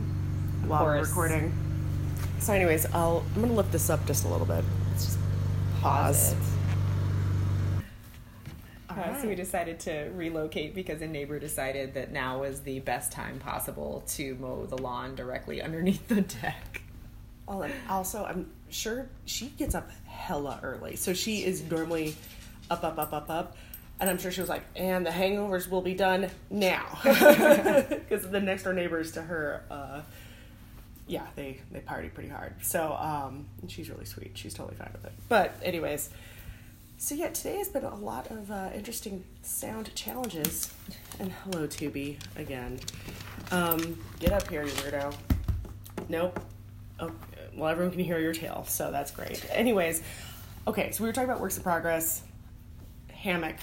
while 0.67 0.83
we're 0.83 0.99
recording. 0.99 1.53
So, 2.39 2.53
anyways, 2.53 2.85
I'll 2.93 3.23
I'm 3.35 3.41
gonna 3.41 3.53
lift 3.53 3.71
this 3.71 3.89
up 3.89 4.05
just 4.05 4.25
a 4.25 4.27
little 4.27 4.45
bit. 4.45 4.63
Let's 4.91 5.05
just 5.05 5.19
pause. 5.81 6.31
it. 6.33 6.37
All 8.89 8.97
Uh, 8.97 9.21
So 9.21 9.27
we 9.27 9.35
decided 9.35 9.79
to 9.81 10.09
relocate 10.15 10.73
because 10.73 11.01
a 11.01 11.07
neighbor 11.07 11.39
decided 11.39 11.93
that 11.95 12.11
now 12.11 12.39
was 12.41 12.61
the 12.61 12.79
best 12.79 13.11
time 13.11 13.39
possible 13.39 14.03
to 14.09 14.35
mow 14.35 14.65
the 14.65 14.77
lawn 14.77 15.15
directly 15.15 15.61
underneath 15.61 16.07
the 16.07 16.21
deck. 16.21 16.81
And 17.47 17.73
also, 17.89 18.25
I'm 18.25 18.49
sure 18.69 19.07
she 19.25 19.47
gets 19.49 19.73
up 19.75 19.89
hella 20.05 20.59
early. 20.63 20.95
So 20.95 21.13
she 21.13 21.43
is 21.45 21.63
normally 21.69 22.15
up, 22.69 22.83
up, 22.83 22.97
up, 22.97 23.13
up, 23.13 23.29
up. 23.29 23.57
And 23.99 24.09
I'm 24.09 24.17
sure 24.19 24.31
she 24.31 24.41
was 24.41 24.49
like, 24.49 24.63
and 24.75 25.05
the 25.05 25.09
hangovers 25.09 25.69
will 25.69 25.81
be 25.81 25.95
done 25.95 26.29
now. 26.49 26.85
Because 27.03 28.29
the 28.29 28.39
next 28.41 28.63
door 28.63 28.73
neighbors 28.73 29.11
to 29.13 29.21
her, 29.21 29.63
uh, 29.71 30.01
yeah, 31.07 31.25
they, 31.35 31.61
they 31.71 31.79
party 31.79 32.09
pretty 32.09 32.29
hard. 32.29 32.53
So 32.61 32.93
um, 32.99 33.45
she's 33.67 33.89
really 33.89 34.05
sweet. 34.05 34.31
She's 34.35 34.53
totally 34.53 34.75
fine 34.75 34.89
with 34.93 35.05
it. 35.05 35.13
But, 35.29 35.55
anyways, 35.63 36.09
so 36.97 37.15
yeah, 37.15 37.29
today 37.29 37.57
has 37.57 37.69
been 37.69 37.83
a 37.83 37.95
lot 37.95 38.29
of 38.31 38.51
uh, 38.51 38.69
interesting 38.75 39.23
sound 39.41 39.93
challenges. 39.95 40.73
And 41.19 41.31
hello, 41.31 41.67
Tubi, 41.67 42.17
again. 42.35 42.79
Um, 43.51 43.97
get 44.19 44.33
up 44.33 44.49
here, 44.49 44.63
you 44.63 44.71
weirdo. 44.71 45.15
Nope. 46.09 46.39
Oh, 46.99 47.11
well, 47.55 47.69
everyone 47.69 47.91
can 47.91 48.03
hear 48.03 48.19
your 48.19 48.33
tail, 48.33 48.65
so 48.67 48.91
that's 48.91 49.11
great. 49.11 49.45
Anyways, 49.51 50.01
okay, 50.67 50.91
so 50.91 51.03
we 51.03 51.09
were 51.09 51.13
talking 51.13 51.29
about 51.29 51.39
works 51.41 51.57
in 51.57 51.63
progress. 51.63 52.23
Hammock, 53.11 53.55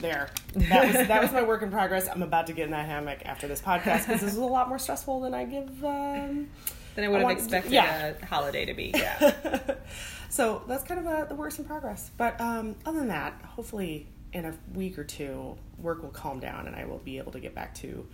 there. 0.00 0.30
That 0.54 0.86
was 0.86 1.08
that 1.08 1.22
was 1.22 1.32
my 1.32 1.42
work 1.42 1.62
in 1.62 1.70
progress. 1.70 2.08
I'm 2.08 2.22
about 2.22 2.46
to 2.48 2.52
get 2.52 2.66
in 2.66 2.70
that 2.72 2.86
hammock 2.86 3.20
after 3.24 3.46
this 3.46 3.60
podcast 3.60 4.06
because 4.06 4.20
this 4.20 4.32
is 4.32 4.38
a 4.38 4.44
lot 4.44 4.68
more 4.68 4.78
stressful 4.78 5.20
than 5.20 5.34
I 5.34 5.44
give. 5.44 5.84
Um, 5.84 6.48
Then 6.94 7.04
I 7.04 7.08
would 7.08 7.16
have 7.16 7.24
want- 7.24 7.38
expected 7.38 7.72
yeah. 7.72 8.14
a 8.20 8.26
holiday 8.26 8.64
to 8.66 8.74
be. 8.74 8.92
Yeah. 8.94 9.74
so 10.28 10.62
that's 10.68 10.84
kind 10.84 11.00
of 11.00 11.06
uh 11.06 11.24
the 11.24 11.34
works 11.34 11.58
in 11.58 11.64
progress. 11.64 12.10
But 12.16 12.40
um, 12.40 12.76
other 12.86 12.98
than 13.00 13.08
that, 13.08 13.40
hopefully 13.44 14.06
in 14.32 14.44
a 14.44 14.54
week 14.74 14.98
or 14.98 15.04
two, 15.04 15.56
work 15.78 16.02
will 16.02 16.10
calm 16.10 16.40
down 16.40 16.66
and 16.66 16.76
I 16.76 16.84
will 16.84 16.98
be 16.98 17.18
able 17.18 17.32
to 17.32 17.40
get 17.40 17.54
back 17.54 17.74
to 17.76 18.06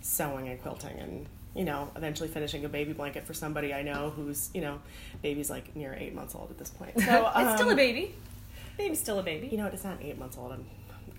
sewing 0.00 0.48
and 0.48 0.60
quilting 0.60 0.98
and 0.98 1.26
you 1.54 1.64
know 1.64 1.90
eventually 1.96 2.28
finishing 2.28 2.64
a 2.64 2.68
baby 2.68 2.92
blanket 2.92 3.26
for 3.26 3.34
somebody 3.34 3.74
I 3.74 3.82
know 3.82 4.10
who's 4.10 4.48
you 4.54 4.62
know 4.62 4.80
baby's 5.20 5.50
like 5.50 5.76
near 5.76 5.94
eight 5.98 6.14
months 6.14 6.34
old 6.34 6.50
at 6.50 6.58
this 6.58 6.70
point. 6.70 6.98
So 7.00 7.30
it's 7.36 7.54
still 7.54 7.68
a 7.68 7.72
um, 7.72 7.76
baby. 7.76 8.14
Baby's 8.76 9.00
still 9.00 9.18
a 9.18 9.22
baby. 9.22 9.48
You 9.48 9.58
know, 9.58 9.66
it's 9.66 9.84
not 9.84 9.98
eight 10.00 10.18
months 10.18 10.38
old. 10.38 10.52
I'm, 10.52 10.64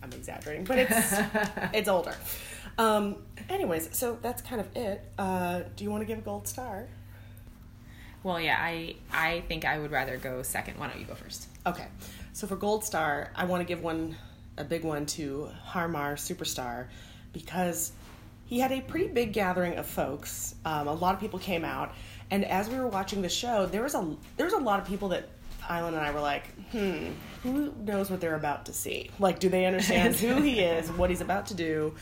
I'm 0.02 0.12
exaggerating, 0.14 0.64
but 0.64 0.80
it's 0.80 1.14
it's 1.74 1.90
older. 1.90 2.16
Um, 2.78 3.18
anyways, 3.50 3.96
so 3.96 4.18
that's 4.22 4.42
kind 4.42 4.62
of 4.62 4.76
it. 4.76 5.04
Uh, 5.18 5.62
do 5.76 5.84
you 5.84 5.92
want 5.92 6.02
to 6.02 6.06
give 6.06 6.18
a 6.18 6.22
gold 6.22 6.48
star? 6.48 6.88
Well, 8.24 8.40
yeah, 8.40 8.58
I 8.60 8.96
I 9.12 9.42
think 9.48 9.66
I 9.66 9.80
would 9.80 9.92
rather 9.92 10.18
go 10.18 10.42
second. 10.44 10.78
Why 10.78 10.88
don't 10.88 11.00
you 11.00 11.06
go 11.06 11.16
first? 11.16 11.48
Okay, 11.66 11.88
so 12.34 12.48
for 12.48 12.56
gold 12.56 12.84
star, 12.84 13.32
I 13.36 13.46
want 13.46 13.62
to 13.62 13.66
give 13.66 13.82
one 13.84 14.16
a 14.58 14.64
big 14.64 14.84
one 14.84 15.06
to 15.08 15.50
Harmar 15.64 16.16
Superstar 16.16 16.88
because 17.34 17.94
he 18.46 18.60
had 18.60 18.72
a 18.72 18.82
pretty 18.82 19.08
big 19.08 19.34
gathering 19.34 19.76
of 19.78 19.88
folks. 19.88 20.56
Um, 20.66 20.88
a 20.88 20.94
lot 20.94 21.16
of 21.16 21.22
people 21.22 21.40
came 21.40 21.66
out, 21.66 21.94
and 22.30 22.46
as 22.46 22.70
we 22.70 22.78
were 22.78 22.88
watching 22.88 23.22
the 23.22 23.30
show, 23.30 23.66
there 23.66 23.82
was 23.82 23.96
a 23.96 24.16
there 24.38 24.46
was 24.46 24.54
a 24.54 24.60
lot 24.60 24.80
of 24.80 24.88
people 24.88 25.10
that 25.10 25.30
Island 25.68 25.96
and 25.96 26.06
I 26.06 26.12
were 26.12 26.20
like, 26.20 26.48
hmm, 26.72 27.08
who 27.44 27.74
knows 27.84 28.10
what 28.10 28.22
they're 28.22 28.36
about 28.36 28.66
to 28.66 28.74
see? 28.74 29.10
Like, 29.20 29.40
do 29.40 29.50
they 29.50 29.66
understand 29.66 30.16
who 30.16 30.42
he 30.42 30.60
is, 30.62 30.92
what 30.92 31.10
he's 31.10 31.22
about 31.22 31.48
to 31.48 31.54
do? 31.54 31.96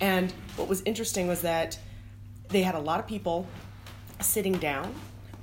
And 0.00 0.32
what 0.56 0.68
was 0.68 0.82
interesting 0.82 1.28
was 1.28 1.42
that 1.42 1.78
they 2.48 2.62
had 2.62 2.74
a 2.74 2.80
lot 2.80 3.00
of 3.00 3.06
people 3.06 3.46
sitting 4.20 4.54
down. 4.54 4.92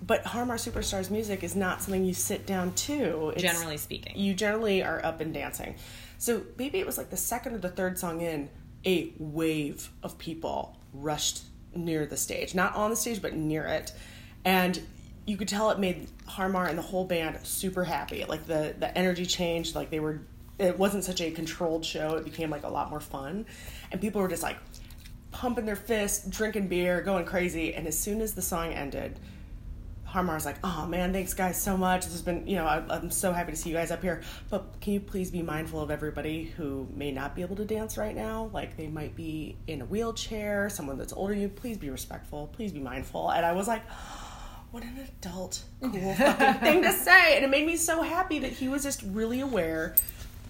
But 0.10 0.26
Harmar 0.26 0.57
Superstar's 0.57 1.12
music 1.12 1.43
is 1.43 1.55
not 1.55 1.84
something 1.84 2.03
you 2.03 2.16
sit 2.16 2.47
down 2.47 2.74
to. 2.74 3.30
It's, 3.30 3.43
Generally 3.43 3.78
speaking. 3.78 4.18
you 4.18 4.34
generally 4.34 4.82
are 4.82 5.05
up 5.05 5.22
and 5.22 5.32
dancing. 5.32 5.76
So 6.18 6.41
maybe 6.57 6.80
it 6.80 6.88
was 6.88 6.97
like 6.97 7.12
the 7.12 7.16
second 7.16 7.53
or 7.53 7.60
the 7.60 7.70
third 7.70 7.99
song 7.99 8.22
in, 8.22 8.49
a 8.88 9.14
wave 9.20 9.91
of 10.01 10.18
people 10.18 10.76
rushed 10.93 11.43
near 11.76 12.07
the 12.07 12.18
stage. 12.18 12.55
Not 12.55 12.76
on 12.76 12.89
the 12.89 12.95
stage, 12.95 13.22
but 13.22 13.36
near 13.36 13.66
it. 13.66 13.93
And 14.43 14.82
you 15.28 15.38
could 15.38 15.47
tell 15.47 15.70
it 15.70 15.78
made 15.78 16.07
Harmar 16.26 16.66
and 16.66 16.76
the 16.76 16.82
whole 16.82 17.05
band 17.05 17.38
super 17.45 17.84
happy. 17.84 18.26
Like 18.26 18.47
the, 18.47 18.74
the 18.80 18.97
energy 18.97 19.28
changed, 19.28 19.76
like 19.76 19.91
they 19.91 19.99
were 19.99 20.22
it 20.57 20.80
wasn't 20.80 21.03
such 21.03 21.22
a 21.22 21.30
controlled 21.30 21.86
show. 21.86 22.16
It 22.16 22.26
became 22.26 22.49
like 22.49 22.64
a 22.64 22.70
lot 22.70 22.89
more 22.89 22.99
fun. 22.99 23.45
And 23.91 24.01
people 24.01 24.22
were 24.22 24.28
just 24.28 24.41
like 24.41 24.57
pumping 25.30 25.68
their 25.68 25.76
fists, 25.76 26.28
drinking 26.28 26.68
beer, 26.68 26.99
going 27.03 27.26
crazy. 27.26 27.76
And 27.76 27.86
as 27.86 27.95
soon 27.95 28.22
as 28.22 28.34
the 28.34 28.41
song 28.41 28.74
ended, 28.74 29.20
Harmar's 30.10 30.45
like, 30.45 30.57
oh 30.64 30.88
man, 30.88 31.14
thanks 31.14 31.34
guys 31.34 31.62
so 31.62 31.78
much. 31.78 32.03
This 32.05 32.14
has 32.14 32.22
been, 32.22 32.47
you 32.47 32.55
know, 32.55 32.66
I, 32.66 32.84
I'm 32.89 33.12
so 33.12 33.32
happy 33.32 33.51
to 33.51 33.57
see 33.57 33.70
you 33.70 33.76
guys 33.76 33.91
up 33.91 34.01
here. 34.01 34.22
But 34.49 34.82
can 34.82 34.93
you 34.93 34.99
please 34.99 35.30
be 35.30 35.43
mindful 35.43 35.82
of 35.82 35.91
everybody 35.91 36.45
who 36.45 36.88
may 36.95 37.12
not 37.12 37.36
be 37.36 37.43
able 37.43 37.55
to 37.57 37.66
dance 37.66 37.97
right 37.97 38.16
now? 38.16 38.49
Like 38.51 38.76
they 38.76 38.88
might 38.88 39.16
be 39.16 39.57
in 39.68 39.82
a 39.82 39.86
wheelchair, 39.86 40.70
someone 40.70 40.97
that's 40.97 41.14
older 41.14 41.34
than 41.34 41.43
you. 41.43 41.49
Please 41.49 41.78
be 41.78 41.91
respectful. 41.91 42.47
Please 42.53 42.72
be 42.72 42.80
mindful. 42.80 43.30
And 43.30 43.45
I 43.45 43.51
was 43.51 43.68
like, 43.68 43.84
oh, 43.91 44.30
what 44.72 44.84
an 44.84 45.07
adult, 45.22 45.64
cool 45.82 46.14
fucking 46.16 46.53
thing 46.62 46.82
to 46.82 46.91
say. 46.91 47.36
And 47.36 47.45
it 47.45 47.49
made 47.49 47.68
me 47.68 47.76
so 47.78 48.01
happy 48.01 48.39
that 48.39 48.51
he 48.51 48.68
was 48.68 48.82
just 48.82 49.03
really 49.03 49.41
aware 49.41 49.95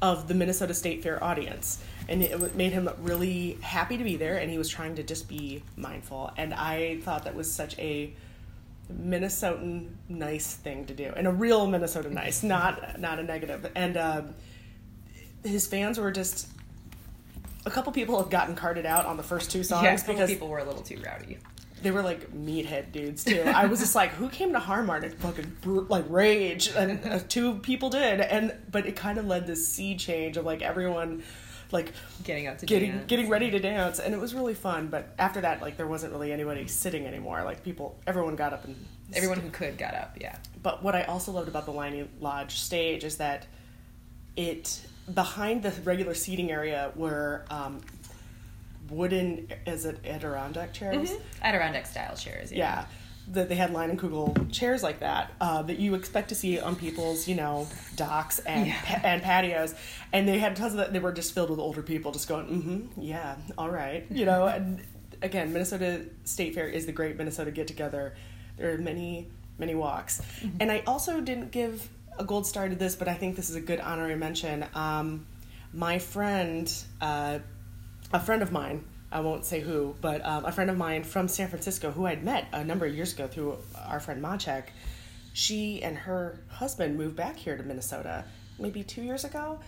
of 0.01 0.29
the 0.29 0.33
Minnesota 0.33 0.73
State 0.73 1.03
Fair 1.03 1.21
audience. 1.21 1.83
And 2.07 2.23
it 2.23 2.55
made 2.55 2.71
him 2.71 2.89
really 2.99 3.57
happy 3.61 3.97
to 3.97 4.03
be 4.03 4.15
there, 4.15 4.37
and 4.37 4.49
he 4.49 4.57
was 4.57 4.67
trying 4.69 4.95
to 4.95 5.03
just 5.03 5.27
be 5.27 5.61
mindful. 5.75 6.31
And 6.37 6.53
I 6.53 6.99
thought 7.01 7.25
that 7.25 7.35
was 7.35 7.51
such 7.51 7.77
a 7.77 8.13
Minnesotan 8.91 9.89
nice 10.07 10.55
thing 10.55 10.85
to 10.85 10.93
do, 10.93 11.13
and 11.15 11.27
a 11.27 11.31
real 11.31 11.67
Minnesota 11.67 12.09
nice, 12.09 12.43
not 12.43 12.99
not 12.99 13.19
a 13.19 13.23
negative. 13.23 13.69
And 13.75 13.97
um, 13.97 14.35
his 15.43 15.67
fans 15.67 15.99
were 15.99 16.11
just 16.11 16.47
a 17.65 17.71
couple 17.71 17.91
people 17.91 18.17
have 18.19 18.29
gotten 18.29 18.55
carted 18.55 18.85
out 18.85 19.05
on 19.05 19.17
the 19.17 19.23
first 19.23 19.51
two 19.51 19.63
songs 19.63 19.83
yeah, 19.83 20.07
because 20.07 20.29
people 20.29 20.47
were 20.47 20.59
a 20.59 20.63
little 20.63 20.81
too 20.81 20.99
rowdy. 21.05 21.37
they 21.83 21.91
were 21.91 22.01
like 22.01 22.31
meathead 22.33 22.91
dudes 22.91 23.23
too. 23.23 23.41
I 23.41 23.65
was 23.67 23.79
just 23.79 23.95
like, 23.95 24.11
who 24.11 24.29
came 24.29 24.53
to 24.53 24.59
Harmar 24.59 25.01
to 25.01 25.09
fucking 25.09 25.57
br- 25.61 25.81
like 25.81 26.05
rage? 26.09 26.69
And 26.75 27.05
uh, 27.05 27.19
two 27.27 27.55
people 27.59 27.89
did, 27.89 28.21
and 28.21 28.55
but 28.71 28.85
it 28.85 28.95
kind 28.95 29.17
of 29.17 29.25
led 29.27 29.45
this 29.47 29.67
sea 29.67 29.95
change 29.95 30.37
of 30.37 30.45
like 30.45 30.61
everyone 30.61 31.23
like 31.71 31.93
Getting 32.23 32.47
up 32.47 32.57
to 32.59 32.65
getting 32.65 32.91
dance. 32.91 33.05
getting 33.07 33.29
ready 33.29 33.51
to 33.51 33.59
dance, 33.59 33.99
and 33.99 34.13
it 34.13 34.19
was 34.19 34.33
really 34.33 34.53
fun. 34.55 34.87
But 34.87 35.13
after 35.19 35.41
that, 35.41 35.61
like 35.61 35.77
there 35.77 35.87
wasn't 35.87 36.13
really 36.13 36.31
anybody 36.31 36.67
sitting 36.67 37.05
anymore. 37.05 37.43
Like 37.43 37.63
people, 37.63 37.99
everyone 38.07 38.35
got 38.35 38.53
up 38.53 38.65
and 38.65 38.75
Everyone 39.13 39.39
who 39.39 39.49
could 39.49 39.77
got 39.77 39.95
up. 39.95 40.17
Yeah. 40.21 40.35
but 40.61 40.83
what 40.83 40.93
I 40.95 41.03
also 41.03 41.31
loved 41.31 41.47
about 41.47 41.65
the 41.65 41.71
Leinie 41.71 42.07
Lodge 42.19 42.59
stage 42.59 43.03
is 43.03 43.17
that 43.17 43.47
it 44.35 44.81
behind 45.13 45.63
the 45.63 45.71
regular 45.83 46.13
seating 46.13 46.51
area 46.51 46.91
were 46.95 47.43
um, 47.49 47.81
wooden 48.89 49.47
is 49.65 49.85
it 49.85 49.97
Adirondack 50.05 50.73
chairs? 50.73 51.11
Adirondack 51.41 51.85
style 51.87 52.15
chairs. 52.15 52.51
Yeah, 52.51 52.85
that 53.31 53.47
they 53.49 53.55
had 53.55 53.71
Leinenkugel 53.71 54.51
chairs 54.51 54.81
like 54.81 54.99
that 55.01 55.31
uh, 55.39 55.61
that 55.63 55.77
you 55.79 55.93
expect 55.95 56.29
to 56.29 56.35
see 56.35 56.59
on 56.59 56.75
people's 56.75 57.27
you 57.27 57.35
know 57.35 57.67
docks 57.95 58.39
and 58.39 58.67
Yeah. 58.67 58.81
pa- 58.83 59.01
and 59.03 59.21
patios, 59.21 59.75
and 60.13 60.27
they 60.27 60.39
had 60.39 60.55
tons 60.55 60.73
of 60.73 60.77
that. 60.79 60.93
They 60.93 60.99
were 60.99 61.11
just 61.13 61.33
filled 61.33 61.49
with 61.49 61.59
older 61.59 61.81
people, 61.83 62.11
just 62.11 62.27
going, 62.27 62.47
mm-hmm, 62.47 63.01
yeah, 63.01 63.35
all 63.57 63.69
right, 63.69 64.05
you 64.09 64.25
know. 64.25 64.47
And 64.47 64.81
again, 65.21 65.53
Minnesota 65.53 66.05
State 66.23 66.55
Fair 66.55 66.67
is 66.67 66.85
the 66.85 66.91
great 66.91 67.17
Minnesota 67.17 67.51
get 67.51 67.67
together. 67.67 68.15
There 68.57 68.73
are 68.73 68.77
many 68.77 69.27
many 69.57 69.75
walks, 69.75 70.21
and 70.59 70.71
I 70.71 70.83
also 70.87 71.21
didn't 71.21 71.51
give 71.51 71.87
a 72.17 72.23
gold 72.23 72.45
star 72.47 72.67
to 72.67 72.75
this, 72.75 72.95
but 72.95 73.07
I 73.07 73.13
think 73.13 73.35
this 73.35 73.49
is 73.49 73.55
a 73.55 73.61
good 73.61 73.79
honorary 73.79 74.15
mention. 74.15 74.65
Um, 74.73 75.25
my 75.73 75.99
friend, 75.99 76.73
uh, 76.99 77.39
a 78.11 78.19
friend 78.19 78.41
of 78.41 78.51
mine, 78.51 78.83
I 79.11 79.21
won't 79.21 79.45
say 79.45 79.59
who, 79.59 79.95
but 80.01 80.23
um, 80.25 80.45
a 80.45 80.51
friend 80.51 80.69
of 80.69 80.77
mine 80.77 81.03
from 81.03 81.27
San 81.27 81.47
Francisco 81.47 81.91
who 81.91 82.05
I'd 82.05 82.23
met 82.23 82.47
a 82.51 82.63
number 82.63 82.85
of 82.85 82.93
years 82.93 83.13
ago 83.13 83.27
through 83.27 83.57
our 83.87 83.99
friend 83.99 84.23
Machek, 84.23 84.65
she 85.33 85.81
and 85.81 85.97
her 85.97 86.39
husband 86.47 86.97
moved 86.97 87.15
back 87.15 87.35
here 87.35 87.57
to 87.57 87.63
Minnesota 87.63 88.25
maybe 88.59 88.83
two 88.83 89.01
years 89.01 89.23
ago, 89.23 89.59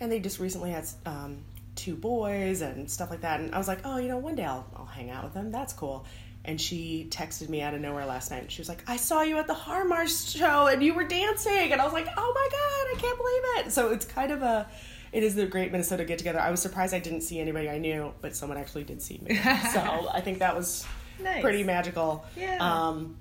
and 0.00 0.10
they 0.10 0.18
just 0.18 0.40
recently 0.40 0.70
had 0.70 0.86
um, 1.06 1.38
two 1.76 1.94
boys 1.94 2.62
and 2.62 2.90
stuff 2.90 3.10
like 3.10 3.20
that. 3.20 3.40
And 3.40 3.54
I 3.54 3.58
was 3.58 3.68
like, 3.68 3.80
oh, 3.84 3.98
you 3.98 4.08
know, 4.08 4.18
one 4.18 4.34
day 4.34 4.44
I'll, 4.44 4.66
I'll 4.76 4.86
hang 4.86 5.10
out 5.10 5.24
with 5.24 5.34
them. 5.34 5.52
That's 5.52 5.72
cool. 5.72 6.04
And 6.44 6.60
she 6.60 7.06
texted 7.10 7.48
me 7.48 7.60
out 7.60 7.74
of 7.74 7.80
nowhere 7.80 8.06
last 8.06 8.30
night. 8.30 8.50
She 8.50 8.60
was 8.60 8.68
like, 8.68 8.82
I 8.88 8.96
saw 8.96 9.22
you 9.22 9.36
at 9.38 9.46
the 9.46 9.54
Harmar 9.54 10.06
show 10.08 10.68
and 10.68 10.82
you 10.82 10.94
were 10.94 11.04
dancing. 11.04 11.72
And 11.72 11.80
I 11.80 11.84
was 11.84 11.92
like, 11.92 12.08
oh 12.16 12.32
my 12.34 12.48
God, 12.50 12.96
I 12.96 13.00
can't 13.00 13.18
believe 13.18 13.66
it. 13.66 13.72
So 13.72 13.90
it's 13.90 14.06
kind 14.06 14.32
of 14.32 14.42
a, 14.42 14.66
it 15.12 15.22
is 15.22 15.34
the 15.34 15.46
great 15.46 15.72
Minnesota 15.72 16.04
get 16.04 16.18
together. 16.18 16.40
I 16.40 16.50
was 16.50 16.60
surprised 16.62 16.94
I 16.94 16.98
didn't 17.00 17.22
see 17.22 17.40
anybody 17.40 17.68
I 17.68 17.78
knew, 17.78 18.12
but 18.20 18.36
someone 18.36 18.58
actually 18.58 18.84
did 18.84 19.02
see 19.02 19.18
me. 19.22 19.34
so 19.72 20.08
I 20.12 20.20
think 20.20 20.38
that 20.40 20.56
was 20.56 20.86
Nice. 21.22 21.42
pretty 21.42 21.64
magical. 21.64 22.24
Yeah. 22.36 22.58
Um, 22.60 23.16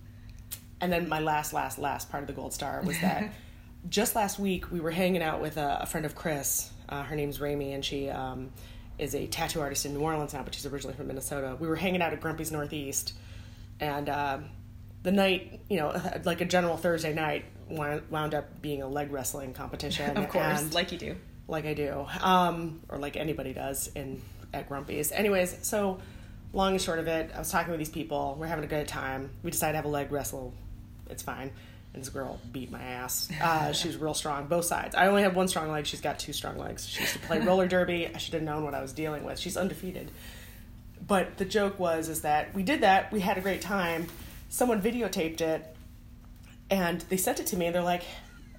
and 0.81 0.91
then 0.91 1.09
my 1.09 1.19
last, 1.19 1.51
last, 1.53 1.77
last 1.79 2.09
part 2.09 2.23
of 2.23 2.27
the 2.27 2.33
gold 2.33 2.53
star 2.53 2.81
was 2.83 2.99
that 3.01 3.33
just 3.89 4.15
last 4.15 4.39
week 4.39 4.71
we 4.71 4.79
were 4.79 4.91
hanging 4.91 5.21
out 5.21 5.41
with 5.41 5.57
a, 5.57 5.79
a 5.81 5.85
friend 5.85 6.05
of 6.05 6.15
Chris. 6.15 6.71
Uh, 6.87 7.03
her 7.03 7.15
name's 7.15 7.39
Rami, 7.41 7.73
and 7.73 7.83
she 7.83 8.09
um, 8.09 8.51
is 8.97 9.13
a 9.15 9.27
tattoo 9.27 9.61
artist 9.61 9.85
in 9.85 9.93
New 9.93 9.99
Orleans 10.01 10.33
now, 10.33 10.43
but 10.43 10.55
she's 10.55 10.65
originally 10.65 10.95
from 10.95 11.07
Minnesota. 11.07 11.55
We 11.59 11.67
were 11.67 11.75
hanging 11.75 12.01
out 12.01 12.13
at 12.13 12.21
Grumpy's 12.21 12.51
Northeast, 12.51 13.13
and 13.79 14.09
uh, 14.09 14.39
the 15.03 15.11
night, 15.11 15.61
you 15.69 15.77
know, 15.77 16.01
like 16.25 16.41
a 16.41 16.45
general 16.45 16.77
Thursday 16.77 17.13
night, 17.13 17.45
wound 17.69 18.03
wound 18.09 18.33
up 18.33 18.61
being 18.61 18.81
a 18.81 18.87
leg 18.87 19.11
wrestling 19.11 19.53
competition. 19.53 20.17
Of 20.17 20.29
course, 20.29 20.61
and- 20.61 20.73
like 20.73 20.91
you 20.91 20.97
do. 20.97 21.15
Like 21.49 21.65
I 21.65 21.73
do, 21.73 22.05
um, 22.21 22.81
or 22.89 22.97
like 22.97 23.17
anybody 23.17 23.53
does 23.53 23.87
in 23.95 24.21
at 24.53 24.67
Grumpy's. 24.67 25.11
Anyways, 25.11 25.57
so 25.63 25.99
long 26.53 26.73
and 26.73 26.81
short 26.81 26.99
of 26.99 27.07
it, 27.07 27.31
I 27.33 27.39
was 27.39 27.51
talking 27.51 27.71
with 27.71 27.79
these 27.79 27.89
people. 27.89 28.37
We're 28.39 28.47
having 28.47 28.63
a 28.63 28.67
good 28.67 28.87
time. 28.87 29.31
We 29.43 29.51
decided 29.51 29.73
to 29.73 29.77
have 29.77 29.85
a 29.85 29.89
leg 29.89 30.11
wrestle. 30.11 30.53
It's 31.09 31.23
fine. 31.23 31.51
And 31.93 32.03
this 32.03 32.09
girl 32.09 32.39
beat 32.51 32.71
my 32.71 32.81
ass. 32.81 33.29
Uh, 33.41 33.73
she 33.73 33.87
was 33.87 33.97
real 33.97 34.13
strong, 34.13 34.47
both 34.47 34.65
sides. 34.65 34.95
I 34.95 35.07
only 35.07 35.23
have 35.23 35.35
one 35.35 35.47
strong 35.47 35.71
leg. 35.71 35.85
She's 35.85 36.01
got 36.01 36.19
two 36.19 36.33
strong 36.33 36.57
legs. 36.57 36.87
She 36.87 37.01
used 37.01 37.13
to 37.13 37.19
play 37.19 37.39
roller 37.39 37.67
derby. 37.67 38.09
I 38.13 38.17
should 38.17 38.35
have 38.35 38.43
known 38.43 38.63
what 38.63 38.75
I 38.75 38.81
was 38.81 38.93
dealing 38.93 39.23
with. 39.23 39.39
She's 39.39 39.57
undefeated. 39.57 40.11
But 41.05 41.37
the 41.37 41.45
joke 41.45 41.79
was 41.79 42.09
is 42.09 42.21
that 42.21 42.53
we 42.53 42.61
did 42.61 42.81
that. 42.81 43.11
We 43.11 43.19
had 43.21 43.37
a 43.37 43.41
great 43.41 43.61
time. 43.61 44.07
Someone 44.49 44.81
videotaped 44.81 45.41
it, 45.41 45.75
and 46.69 47.01
they 47.01 47.17
sent 47.17 47.39
it 47.39 47.47
to 47.47 47.57
me. 47.57 47.67
And 47.67 47.75
they're 47.75 47.81
like, 47.81 48.03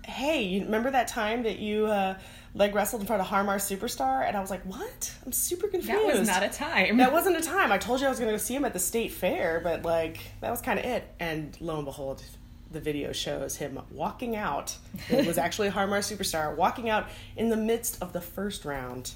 "Hey, 0.04 0.42
you 0.42 0.64
remember 0.64 0.90
that 0.90 1.06
time 1.06 1.44
that 1.44 1.58
you 1.60 1.86
uh, 1.86 2.18
leg 2.54 2.74
wrestled 2.74 3.02
in 3.02 3.06
front 3.06 3.22
of 3.22 3.28
Harmar 3.28 3.58
Superstar?" 3.58 4.26
And 4.26 4.36
I 4.36 4.40
was 4.40 4.50
like, 4.50 4.62
"What? 4.64 5.12
I'm 5.24 5.32
super 5.32 5.68
confused." 5.68 6.06
That 6.08 6.18
was 6.18 6.28
not 6.28 6.42
a 6.42 6.48
time. 6.48 6.96
That 6.98 7.12
wasn't 7.12 7.36
a 7.36 7.42
time. 7.42 7.72
I 7.72 7.78
told 7.78 8.00
you 8.00 8.06
I 8.06 8.10
was 8.10 8.18
going 8.18 8.30
to 8.30 8.34
go 8.34 8.38
see 8.38 8.54
him 8.54 8.64
at 8.64 8.72
the 8.72 8.78
state 8.78 9.12
fair, 9.12 9.60
but 9.62 9.84
like 9.84 10.18
that 10.40 10.50
was 10.50 10.60
kind 10.60 10.78
of 10.78 10.84
it. 10.84 11.04
And 11.18 11.56
lo 11.60 11.76
and 11.76 11.84
behold, 11.84 12.22
the 12.70 12.80
video 12.80 13.12
shows 13.12 13.56
him 13.56 13.80
walking 13.90 14.36
out. 14.36 14.76
It 15.08 15.26
was 15.26 15.38
actually 15.46 15.68
Harmar 15.68 16.00
superstar 16.00 16.54
walking 16.56 16.88
out 16.88 17.08
in 17.36 17.48
the 17.48 17.56
midst 17.56 18.02
of 18.02 18.12
the 18.12 18.20
first 18.20 18.64
round, 18.64 19.12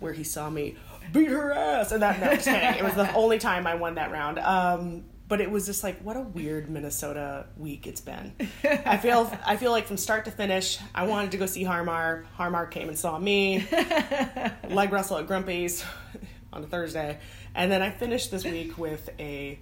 where 0.00 0.12
he 0.12 0.24
saw 0.24 0.50
me 0.50 0.76
beat 1.12 1.28
her 1.28 1.52
ass. 1.52 1.92
And 1.92 2.02
that 2.02 2.20
no. 2.20 2.30
It 2.30 2.84
was 2.84 2.94
the 2.94 3.12
only 3.14 3.38
time 3.38 3.66
I 3.66 3.74
won 3.74 3.94
that 3.94 4.10
round. 4.10 4.38
Um, 4.38 5.04
but 5.28 5.40
it 5.42 5.50
was 5.50 5.66
just 5.66 5.84
like 5.84 5.98
what 6.00 6.16
a 6.16 6.20
weird 6.22 6.68
Minnesota 6.70 7.46
week 7.56 7.86
it's 7.86 8.00
been. 8.00 8.32
I 8.64 8.96
feel 8.96 9.30
I 9.44 9.56
feel 9.56 9.70
like 9.70 9.86
from 9.86 9.96
start 9.98 10.24
to 10.24 10.30
finish, 10.30 10.78
I 10.94 11.04
wanted 11.06 11.30
to 11.32 11.36
go 11.36 11.46
see 11.46 11.64
Harmar. 11.64 12.24
Harmar 12.34 12.66
came 12.66 12.88
and 12.88 12.98
saw 12.98 13.18
me 13.18 13.66
leg 14.70 14.92
wrestle 14.92 15.18
at 15.18 15.26
Grumpy's 15.26 15.84
on 16.52 16.64
a 16.64 16.66
Thursday, 16.66 17.18
and 17.54 17.70
then 17.70 17.82
I 17.82 17.90
finished 17.90 18.30
this 18.30 18.44
week 18.44 18.78
with 18.78 19.10
a 19.18 19.58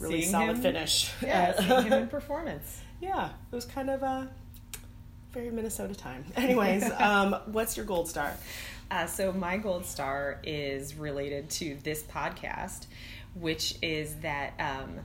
really 0.00 0.20
Seeing 0.20 0.32
solid 0.32 0.56
him- 0.56 0.62
finish. 0.62 1.10
Yeah, 1.22 1.56
seeing 1.58 1.84
him 1.86 1.92
in 1.94 2.08
performance. 2.18 2.80
yeah, 3.00 3.30
it 3.50 3.54
was 3.54 3.64
kind 3.64 3.88
of 3.90 4.02
a 4.02 4.28
very 5.32 5.50
Minnesota 5.50 5.94
time. 5.94 6.24
Anyways, 6.36 6.90
um, 6.98 7.36
what's 7.46 7.76
your 7.76 7.86
gold 7.86 8.08
star? 8.08 8.34
Uh, 8.90 9.06
so 9.06 9.32
my 9.32 9.56
gold 9.56 9.84
star 9.84 10.38
is 10.44 10.94
related 10.94 11.50
to 11.50 11.76
this 11.82 12.02
podcast, 12.04 12.86
which 13.40 13.76
is 13.82 14.14
that 14.16 14.54
um, 14.58 15.00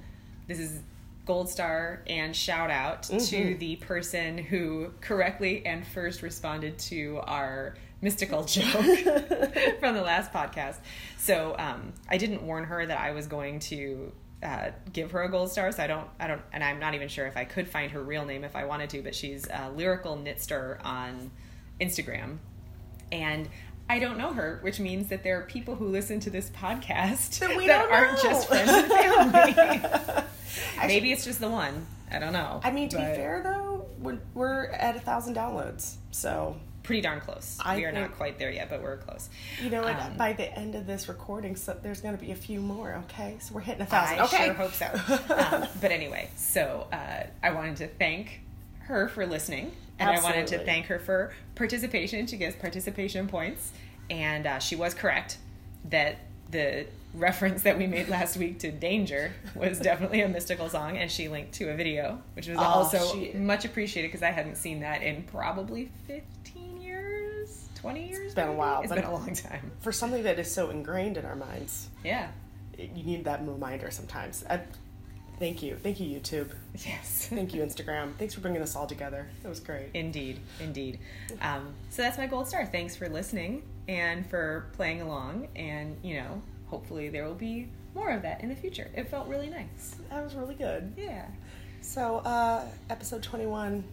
this 0.48 0.60
is 0.60 0.80
gold 1.26 1.50
star 1.50 2.02
and 2.08 2.36
shout 2.36 2.72
out 2.72 3.04
to 3.04 3.56
the 3.56 3.76
person 3.78 4.38
who 4.38 4.92
correctly 5.02 5.66
and 5.66 5.86
first 5.86 6.22
responded 6.22 6.78
to 6.80 7.20
our 7.24 7.76
Mystikal 8.02 8.48
joke 8.48 9.80
from 9.80 9.94
the 9.94 10.02
last 10.02 10.34
podcast. 10.34 10.78
So 11.18 11.56
um, 11.58 11.94
I 12.10 12.18
didn't 12.18 12.42
warn 12.42 12.64
her 12.66 12.86
that 12.86 13.00
I 13.00 13.12
was 13.12 13.28
going 13.28 13.60
to. 13.60 14.12
Uh, 14.44 14.72
give 14.92 15.12
her 15.12 15.22
a 15.22 15.30
gold 15.30 15.52
star, 15.52 15.72
so 15.72 15.84
I 15.84 15.86
don't, 15.86 16.08
I 16.20 16.26
don't, 16.26 16.42
and 16.52 16.64
I'm 16.64 16.80
not 16.80 16.96
even 16.96 17.10
sure 17.10 17.28
if 17.28 17.38
I 17.38 17.46
could 17.46 17.68
find 17.68 17.92
her 17.92 18.02
real 18.02 18.26
name 18.26 18.44
if 18.44 18.56
I 18.56 18.66
wanted 18.66 18.90
to, 18.90 19.04
but 19.04 19.14
she's 19.14 19.48
uh, 19.48 19.70
lyrical 19.76 20.18
knitster 20.18 20.84
on 20.84 21.30
Instagram, 21.80 22.40
and 23.12 23.48
I 23.90 24.00
don't 24.00 24.18
know 24.18 24.32
her, 24.34 24.60
which 24.62 24.80
means 24.80 25.10
that 25.10 25.24
there 25.24 25.38
are 25.40 25.44
people 25.44 25.76
who 25.76 25.88
listen 25.88 26.20
to 26.22 26.30
this 26.30 26.50
podcast 26.50 27.40
That 27.40 27.56
we 27.58 27.68
that 27.68 27.84
don't 27.84 27.92
aren't 27.92 28.24
know. 28.24 28.30
just 28.30 28.48
friends 28.48 28.70
and 28.72 28.88
family. 28.88 30.24
Maybe 30.88 31.12
it's 31.12 31.26
just 31.26 31.40
the 31.40 31.50
one. 31.50 31.86
I 32.12 32.20
don't 32.20 32.34
know. 32.34 32.62
I 32.64 32.72
mean, 32.72 32.90
to 32.90 32.98
be 32.98 33.04
fair 33.04 33.42
though, 33.44 33.86
we're, 34.00 34.20
we're 34.34 34.66
at 34.68 34.96
a 34.96 35.00
thousand 35.00 35.36
downloads, 35.36 35.96
so 36.12 36.56
pretty 36.84 37.02
darn 37.02 37.22
close. 37.22 37.58
I 37.64 37.78
we 37.78 37.86
are 37.86 37.92
not 37.92 38.16
quite 38.18 38.38
there 38.40 38.52
yet, 38.52 38.70
but 38.70 38.82
we're 38.82 38.98
close. 38.98 39.30
you 39.62 39.70
know 39.70 39.82
what? 39.84 39.98
Um, 39.98 40.18
by 40.18 40.34
the 40.34 40.52
end 40.58 40.76
of 40.76 40.86
this 40.88 41.08
recording, 41.08 41.56
so 41.56 41.78
there's 41.82 42.02
going 42.02 42.18
to 42.18 42.22
be 42.24 42.32
a 42.32 42.36
few 42.36 42.60
more. 42.60 42.96
Okay, 43.06 43.38
so 43.40 43.54
we're 43.54 43.62
hitting 43.62 43.82
a 43.82 43.86
thousand. 43.86 44.20
I 44.20 44.24
okay, 44.26 44.46
sure 44.48 44.54
hope 44.56 44.74
so. 44.74 44.86
um, 45.36 45.68
but 45.80 45.92
anyway, 45.92 46.30
so 46.36 46.88
uh, 46.92 47.24
I 47.44 47.52
wanted 47.52 47.78
to 47.78 47.88
thank 47.88 48.42
her 48.80 49.08
for 49.08 49.26
listening, 49.26 49.72
and 50.02 50.10
I 50.20 50.22
wanted 50.24 50.48
to 50.48 50.60
thank 50.60 50.88
her 50.88 51.00
for 51.00 51.34
participation. 51.56 52.28
She 52.28 52.38
gives 52.38 52.56
participation 52.56 53.28
points, 53.28 53.72
and 54.10 54.46
uh, 54.48 54.60
she 54.60 54.76
was 54.76 54.94
correct 54.94 55.38
that 55.90 56.18
the 56.50 56.86
reference 57.14 57.64
that 57.64 57.78
we 57.78 57.88
made 57.88 58.08
last 58.10 58.38
week 58.38 58.60
to 58.60 58.72
danger 58.72 59.34
was 59.56 59.80
definitely 59.80 60.22
a 60.22 60.30
Mystikal 60.30 60.70
song 60.70 60.98
and 60.98 61.12
she 61.12 61.28
linked 61.28 61.52
to 61.54 61.70
a 61.70 61.76
video 61.76 62.22
which 62.36 62.48
was 62.48 62.58
Oh, 62.58 62.62
also 62.62 63.00
she- 63.14 63.34
much 63.34 63.66
appreciated 63.66 64.08
because 64.08 64.24
i 64.24 64.30
hadn't 64.32 64.56
seen 64.56 64.80
that 64.80 65.02
in 65.04 65.24
probably 65.24 65.90
15 66.08 66.82
years 66.82 67.68
20 67.76 68.08
years 68.08 68.20
It's 68.28 68.34
been 68.34 68.46
a 68.46 68.48
maybe? 68.48 68.58
while, 68.60 68.80
it's 68.82 68.88
but- 68.90 68.96
been 68.96 69.04
a 69.04 69.14
long 69.14 69.34
time 69.34 69.72
for 69.82 69.92
something 69.92 70.24
that 70.24 70.40
is 70.40 70.50
so 70.50 70.70
ingrained 70.70 71.18
in 71.18 71.26
our 71.26 71.36
minds, 71.36 71.90
yeah 72.04 72.30
you 72.78 73.04
need 73.04 73.26
that 73.26 73.46
reminder 73.46 73.92
sometimes. 73.92 74.46
I, 74.50 74.62
thank 75.42 75.64
you, 75.64 75.76
thank 75.76 76.00
you, 76.00 76.20
YouTube. 76.20 76.52
yes 76.86 77.28
Thank 77.32 77.56
you, 77.56 77.64
Instagram. 77.64 78.14
Thanks 78.18 78.36
for 78.36 78.42
bringing 78.42 78.62
us 78.62 78.76
all 78.76 78.86
together. 78.86 79.28
It 79.44 79.48
was 79.48 79.60
great. 79.60 79.90
Indeed, 79.96 80.40
indeed. 80.60 81.00
Um, 81.42 81.74
so 81.90 82.04
that's 82.04 82.20
my 82.20 82.28
gold 82.28 82.48
star. 82.48 82.66
Thanks 82.68 82.96
for 82.96 83.10
listening 83.10 83.64
and 83.88 84.30
for 84.30 84.68
playing 84.74 85.02
along. 85.02 85.48
And, 85.56 85.98
you 86.04 86.18
know, 86.18 86.44
hopefully 86.68 87.10
there 87.10 87.26
will 87.26 87.34
be 87.34 87.68
more 87.96 88.12
of 88.12 88.22
that 88.22 88.42
in 88.42 88.50
the 88.50 88.56
future. 88.56 88.88
It 88.96 89.08
felt 89.10 89.28
really 89.28 89.50
nice. 89.50 89.96
That 90.12 90.24
was 90.24 90.36
really 90.36 90.54
good. 90.54 90.94
Yeah. 90.96 91.26
So, 91.82 92.18
uh, 92.18 92.68
episode 92.92 93.24
21. 93.24 93.84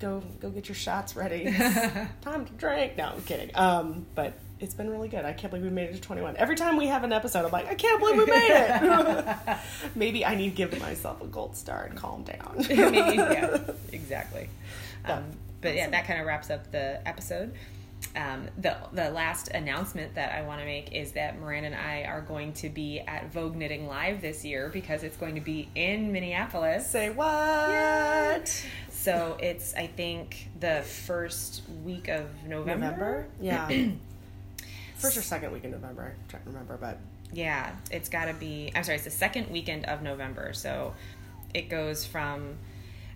Go 0.00 0.22
go 0.40 0.50
get 0.50 0.68
your 0.68 0.74
shots 0.74 1.16
ready. 1.16 1.44
Time 2.20 2.44
to 2.44 2.52
drink. 2.58 2.98
No, 2.98 3.04
I'm 3.14 3.22
kidding. 3.22 3.50
Um, 3.54 4.04
but 4.14 4.34
it's 4.62 4.74
been 4.74 4.88
really 4.88 5.08
good. 5.08 5.24
I 5.24 5.32
can't 5.32 5.50
believe 5.50 5.64
we 5.64 5.70
made 5.70 5.90
it 5.90 5.94
to 5.94 6.00
21. 6.00 6.36
Every 6.36 6.54
time 6.54 6.76
we 6.76 6.86
have 6.86 7.02
an 7.04 7.12
episode, 7.12 7.44
I'm 7.44 7.50
like, 7.50 7.66
I 7.66 7.74
can't 7.74 7.98
believe 8.00 8.16
we 8.16 8.26
made 8.26 8.50
it. 8.50 9.58
Maybe 9.94 10.24
I 10.24 10.36
need 10.36 10.50
to 10.50 10.56
give 10.56 10.78
myself 10.80 11.20
a 11.20 11.26
gold 11.26 11.56
star 11.56 11.84
and 11.84 11.96
calm 11.96 12.22
down. 12.22 12.64
Maybe, 12.68 12.76
yeah, 13.16 13.58
exactly. 13.92 14.48
Um, 15.04 15.24
but 15.60 15.74
yeah, 15.74 15.90
that 15.90 16.06
kind 16.06 16.20
of 16.20 16.26
wraps 16.26 16.48
up 16.48 16.70
the 16.70 17.06
episode. 17.06 17.54
Um, 18.16 18.48
the 18.58 18.76
the 18.92 19.10
last 19.10 19.48
announcement 19.48 20.16
that 20.16 20.32
I 20.32 20.42
want 20.42 20.60
to 20.60 20.66
make 20.66 20.92
is 20.92 21.12
that 21.12 21.38
Miranda 21.38 21.68
and 21.68 21.76
I 21.76 22.02
are 22.02 22.20
going 22.20 22.52
to 22.54 22.68
be 22.68 23.00
at 23.00 23.32
Vogue 23.32 23.56
Knitting 23.56 23.86
Live 23.86 24.20
this 24.20 24.44
year 24.44 24.70
because 24.72 25.02
it's 25.02 25.16
going 25.16 25.36
to 25.36 25.40
be 25.40 25.68
in 25.74 26.12
Minneapolis. 26.12 26.88
Say 26.88 27.10
what? 27.10 28.48
So 28.90 29.36
it's 29.40 29.74
I 29.74 29.86
think 29.86 30.48
the 30.58 30.82
first 30.82 31.62
week 31.84 32.08
of 32.08 32.26
November. 32.46 32.86
November? 32.86 33.28
Yeah. 33.40 33.92
First 35.02 35.16
or 35.16 35.22
second 35.22 35.52
week 35.52 35.64
in 35.64 35.70
November. 35.72 36.14
I'm 36.18 36.28
trying 36.28 36.42
remember, 36.46 36.78
but 36.80 36.98
Yeah, 37.32 37.74
it's 37.90 38.08
got 38.08 38.26
to 38.26 38.34
be. 38.34 38.72
I'm 38.74 38.84
sorry, 38.84 38.96
it's 38.96 39.04
the 39.04 39.10
second 39.10 39.50
weekend 39.50 39.84
of 39.86 40.02
November. 40.02 40.52
So 40.52 40.94
it 41.54 41.68
goes 41.68 42.04
from 42.06 42.56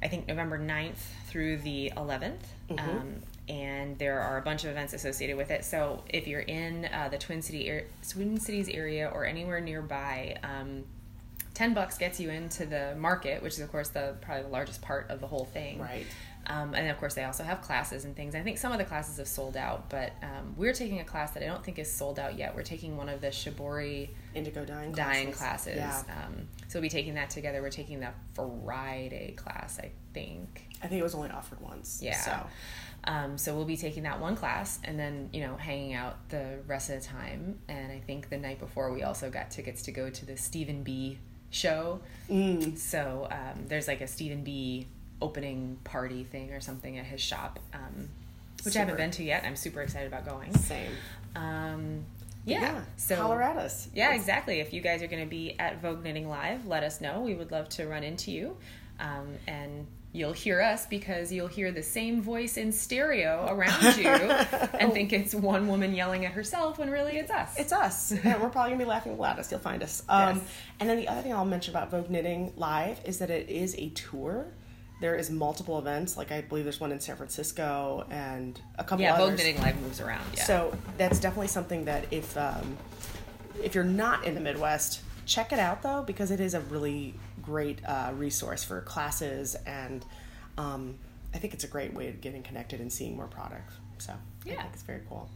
I 0.02 0.08
think 0.08 0.28
November 0.28 0.58
9th 0.58 0.98
through 1.28 1.58
the 1.58 1.92
11th. 1.96 2.34
Um, 2.78 3.14
and 3.48 3.96
there 3.98 4.20
are 4.20 4.38
a 4.38 4.42
bunch 4.42 4.64
of 4.64 4.70
events 4.70 4.92
associated 4.92 5.36
with 5.36 5.50
it. 5.50 5.64
So 5.64 6.02
if 6.08 6.26
you're 6.26 6.40
in 6.40 6.86
uh, 6.86 7.08
the 7.08 7.18
Twin 7.18 7.40
City 7.42 7.70
ar- 7.70 7.84
Twin 8.08 8.38
Cities 8.40 8.68
area 8.68 9.10
or 9.12 9.24
anywhere 9.24 9.60
nearby, 9.60 10.36
um, 10.42 10.84
ten 11.54 11.72
bucks 11.72 11.96
gets 11.96 12.18
you 12.20 12.28
into 12.28 12.66
the 12.66 12.94
market, 12.98 13.42
which 13.42 13.54
is 13.54 13.60
of 13.60 13.70
course 13.70 13.88
the 13.90 14.16
probably 14.20 14.42
the 14.42 14.48
largest 14.50 14.82
part 14.82 15.08
of 15.10 15.20
the 15.20 15.26
whole 15.28 15.44
thing. 15.44 15.80
Right. 15.80 16.06
Um, 16.48 16.74
and 16.74 16.88
of 16.88 16.98
course, 16.98 17.14
they 17.14 17.24
also 17.24 17.42
have 17.42 17.60
classes 17.60 18.04
and 18.04 18.14
things. 18.14 18.34
I 18.34 18.40
think 18.40 18.58
some 18.58 18.72
of 18.72 18.78
the 18.78 18.84
classes 18.84 19.16
have 19.18 19.26
sold 19.26 19.56
out, 19.56 19.90
but 19.90 20.12
um, 20.22 20.54
we're 20.56 20.72
taking 20.72 21.00
a 21.00 21.04
class 21.04 21.32
that 21.32 21.42
I 21.42 21.46
don't 21.46 21.64
think 21.64 21.78
is 21.78 21.90
sold 21.90 22.18
out 22.18 22.38
yet. 22.38 22.54
We're 22.54 22.62
taking 22.62 22.96
one 22.96 23.08
of 23.08 23.20
the 23.20 23.28
Shibori 23.28 24.10
indigo 24.34 24.64
dyeing 24.64 24.92
dyeing 24.92 25.32
classes. 25.32 25.76
Yeah. 25.76 26.02
Um, 26.08 26.48
so 26.68 26.78
we'll 26.78 26.82
be 26.82 26.88
taking 26.88 27.14
that 27.14 27.30
together. 27.30 27.62
We're 27.62 27.70
taking 27.70 28.00
that 28.00 28.14
Friday 28.34 29.32
class, 29.32 29.78
I 29.80 29.90
think. 30.14 30.62
I 30.82 30.86
think 30.86 31.00
it 31.00 31.02
was 31.02 31.14
only 31.14 31.30
offered 31.30 31.60
once. 31.60 32.00
Yeah. 32.02 32.20
So 32.20 32.46
Um, 33.04 33.38
so 33.38 33.54
we'll 33.54 33.64
be 33.64 33.76
taking 33.76 34.02
that 34.02 34.20
one 34.20 34.36
class 34.36 34.80
and 34.82 34.98
then, 34.98 35.30
you 35.32 35.40
know, 35.40 35.56
hanging 35.56 35.94
out 35.94 36.28
the 36.28 36.58
rest 36.66 36.90
of 36.90 37.00
the 37.00 37.06
time. 37.06 37.58
And 37.68 37.92
I 37.92 38.00
think 38.00 38.30
the 38.30 38.38
night 38.38 38.58
before 38.58 38.92
we 38.92 39.02
also 39.04 39.30
got 39.30 39.50
tickets 39.50 39.82
to 39.82 39.92
go 39.92 40.10
to 40.10 40.26
the 40.26 40.32
StevenBe 40.32 41.18
show. 41.50 42.00
Mm. 42.28 42.76
So 42.76 43.28
um, 43.30 43.66
there's 43.68 43.86
like 43.86 44.00
a 44.00 44.04
StevenBe 44.04 44.86
opening 45.20 45.78
party 45.84 46.24
thing 46.24 46.52
or 46.52 46.60
something 46.60 46.98
at 46.98 47.06
his 47.06 47.20
shop, 47.20 47.58
um, 47.72 48.08
which 48.64 48.76
I 48.76 48.80
haven't 48.80 48.96
been 48.96 49.10
to 49.12 49.22
yet. 49.24 49.44
I'm 49.44 49.56
super 49.56 49.82
excited 49.82 50.06
about 50.06 50.26
going. 50.26 50.52
same. 50.54 50.90
Um, 51.34 52.04
yeah. 52.44 52.82
So 52.96 53.16
holler 53.16 53.42
at 53.42 53.56
us. 53.56 53.88
yeah, 53.94 54.14
exactly. 54.14 54.60
If 54.60 54.72
you 54.72 54.80
guys 54.80 55.02
are 55.02 55.08
going 55.08 55.22
to 55.24 55.28
be 55.28 55.58
at 55.58 55.82
Vogue 55.82 56.02
Knitting 56.04 56.28
Live, 56.28 56.66
let 56.66 56.84
us 56.84 57.00
know. 57.00 57.20
We 57.20 57.34
would 57.34 57.50
love 57.50 57.68
to 57.70 57.86
run 57.86 58.04
into 58.04 58.30
you. 58.30 58.56
Um, 59.00 59.34
and 59.48 59.86
you'll 60.12 60.32
hear 60.32 60.62
us 60.62 60.86
because 60.86 61.30
you'll 61.30 61.48
hear 61.48 61.70
the 61.72 61.82
same 61.82 62.22
voice 62.22 62.56
in 62.56 62.72
stereo 62.72 63.46
around 63.50 63.82
you 63.98 64.06
and 64.06 64.92
think 64.92 65.12
it's 65.12 65.34
one 65.34 65.68
woman 65.68 65.94
yelling 65.94 66.24
at 66.24 66.32
herself 66.32 66.78
when 66.78 66.88
really 66.90 67.18
it's 67.18 67.30
us. 67.30 67.54
It's 67.58 67.72
us, 67.72 68.12
and 68.24 68.40
we're 68.40 68.48
probably 68.48 68.70
gonna 68.70 68.84
be 68.84 68.88
laughing 68.88 69.16
the 69.16 69.20
loudest. 69.20 69.50
You'll 69.50 69.60
find 69.60 69.82
us. 69.82 70.02
Um, 70.08 70.36
Yes. 70.36 70.48
And 70.80 70.88
then 70.88 70.96
the 70.98 71.08
other 71.08 71.22
thing 71.22 71.32
I'll 71.34 71.44
mention 71.44 71.74
about 71.74 71.90
Vogue 71.90 72.10
Knitting 72.10 72.52
Live 72.56 73.00
is 73.04 73.18
that 73.18 73.28
it 73.30 73.48
is 73.50 73.74
a 73.76 73.88
tour. 73.90 74.46
There 75.00 75.14
is 75.14 75.30
multiple 75.30 75.78
events. 75.78 76.16
Like 76.16 76.32
I 76.32 76.40
believe 76.40 76.64
there's 76.64 76.80
one 76.80 76.92
in 76.92 77.00
San 77.00 77.16
Francisco 77.16 78.06
and 78.10 78.58
a 78.78 78.84
couple 78.84 79.04
yeah, 79.04 79.14
others. 79.14 79.28
Vogue 79.30 79.38
Knitting 79.38 79.60
Live 79.60 79.80
moves 79.80 80.00
around. 80.00 80.24
Yeah. 80.34 80.44
So 80.44 80.76
that's 80.96 81.20
definitely 81.20 81.48
something 81.48 81.84
that 81.84 82.06
if 82.10 82.36
um, 82.36 82.76
if 83.62 83.74
you're 83.74 83.84
not 83.84 84.24
in 84.24 84.34
the 84.34 84.40
Midwest, 84.40 85.00
check 85.26 85.52
it 85.52 85.58
out 85.58 85.82
though 85.82 86.02
because 86.06 86.30
it 86.30 86.40
is 86.40 86.54
a 86.54 86.60
really 86.60 87.14
great 87.42 87.84
uh, 87.84 88.12
resource 88.14 88.64
for 88.64 88.80
classes 88.80 89.54
and 89.66 90.04
um, 90.58 90.96
I 91.34 91.38
think 91.38 91.52
it's 91.52 91.64
a 91.64 91.68
great 91.68 91.92
way 91.92 92.08
of 92.08 92.20
getting 92.20 92.42
connected 92.42 92.80
and 92.80 92.90
seeing 92.92 93.16
more 93.16 93.26
products. 93.26 93.74
So 93.98 94.12
I 94.12 94.16
Yeah. 94.48 94.62
think 94.62 94.72
it's 94.72 94.82
very 94.82 95.02
cool. 95.08 95.28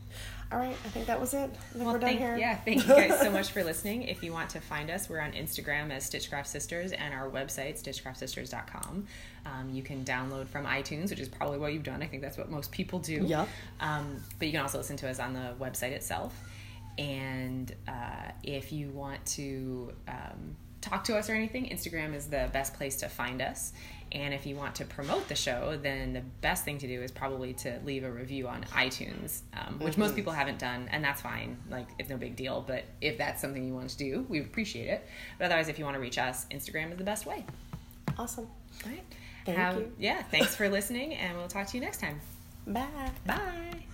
All 0.52 0.58
right, 0.58 0.76
I 0.84 0.88
think 0.88 1.06
that 1.06 1.20
was 1.20 1.32
it. 1.32 1.38
I 1.38 1.46
think 1.46 1.84
Well, 1.84 1.94
we're 1.94 2.00
done 2.00 2.08
thank, 2.08 2.18
here. 2.18 2.36
yeah, 2.36 2.56
thank 2.56 2.82
you 2.86 2.92
guys 2.92 3.20
so 3.20 3.30
much 3.38 3.52
for 3.52 3.62
listening. 3.62 4.02
If 4.02 4.24
you 4.24 4.32
want 4.32 4.50
to 4.50 4.60
find 4.60 4.90
us, 4.90 5.08
we're 5.08 5.20
on 5.20 5.30
Instagram 5.32 5.92
as 5.92 6.04
Stitchcraft 6.04 6.48
Sisters 6.48 6.90
and 6.90 7.14
our 7.14 7.30
website, 7.30 7.80
stitchcraftsisters.com. 7.80 9.06
Um, 9.46 9.70
you 9.70 9.82
can 9.84 10.04
download 10.04 10.48
from 10.48 10.66
iTunes, 10.66 11.10
which 11.10 11.20
is 11.20 11.28
probably 11.28 11.58
what 11.58 11.72
you've 11.72 11.84
done. 11.84 12.02
I 12.02 12.06
think 12.06 12.22
that's 12.22 12.36
what 12.36 12.50
most 12.50 12.72
people 12.72 12.98
do. 12.98 13.24
Yep. 13.24 13.48
Um, 13.78 14.22
but 14.40 14.46
you 14.46 14.52
can 14.52 14.62
also 14.62 14.78
listen 14.78 14.96
to 14.98 15.08
us 15.08 15.20
on 15.20 15.34
the 15.34 15.54
website 15.60 15.92
itself. 15.92 16.34
And 16.98 17.72
uh, 17.86 18.32
if 18.42 18.72
you 18.72 18.88
want 18.90 19.24
to 19.26 19.92
um, 20.08 20.56
talk 20.80 21.04
to 21.04 21.16
us 21.16 21.30
or 21.30 21.34
anything, 21.34 21.66
Instagram 21.66 22.14
is 22.14 22.26
the 22.26 22.50
best 22.52 22.74
place 22.74 22.96
to 22.96 23.08
find 23.08 23.40
us. 23.40 23.72
And 24.12 24.34
if 24.34 24.44
you 24.44 24.56
want 24.56 24.74
to 24.76 24.84
promote 24.84 25.28
the 25.28 25.36
show, 25.36 25.78
then 25.80 26.12
the 26.12 26.22
best 26.40 26.64
thing 26.64 26.78
to 26.78 26.86
do 26.88 27.00
is 27.00 27.12
probably 27.12 27.52
to 27.54 27.78
leave 27.84 28.02
a 28.02 28.10
review 28.10 28.48
on 28.48 28.64
iTunes, 28.72 29.42
um, 29.54 29.78
which 29.78 29.92
mm-hmm. 29.92 30.02
most 30.02 30.16
people 30.16 30.32
haven't 30.32 30.58
done, 30.58 30.88
and 30.90 31.04
that's 31.04 31.20
fine. 31.20 31.56
Like, 31.70 31.86
it's 31.98 32.10
no 32.10 32.16
big 32.16 32.34
deal. 32.34 32.64
But 32.66 32.84
if 33.00 33.18
that's 33.18 33.40
something 33.40 33.64
you 33.64 33.74
want 33.74 33.90
to 33.90 33.98
do, 33.98 34.26
we 34.28 34.40
appreciate 34.40 34.88
it. 34.88 35.06
But 35.38 35.46
otherwise, 35.46 35.68
if 35.68 35.78
you 35.78 35.84
want 35.84 35.94
to 35.94 36.00
reach 36.00 36.18
us, 36.18 36.46
Instagram 36.50 36.90
is 36.90 36.98
the 36.98 37.04
best 37.04 37.24
way. 37.24 37.44
Awesome. 38.18 38.48
All 38.84 38.90
right. 38.90 39.04
Thank 39.46 39.58
Have, 39.58 39.76
you. 39.76 39.92
Yeah. 39.98 40.22
Thanks 40.24 40.56
for 40.56 40.68
listening, 40.68 41.14
and 41.14 41.36
we'll 41.36 41.48
talk 41.48 41.68
to 41.68 41.76
you 41.76 41.82
next 41.82 42.00
time. 42.00 42.20
Bye. 42.66 42.86
Bye. 43.26 43.86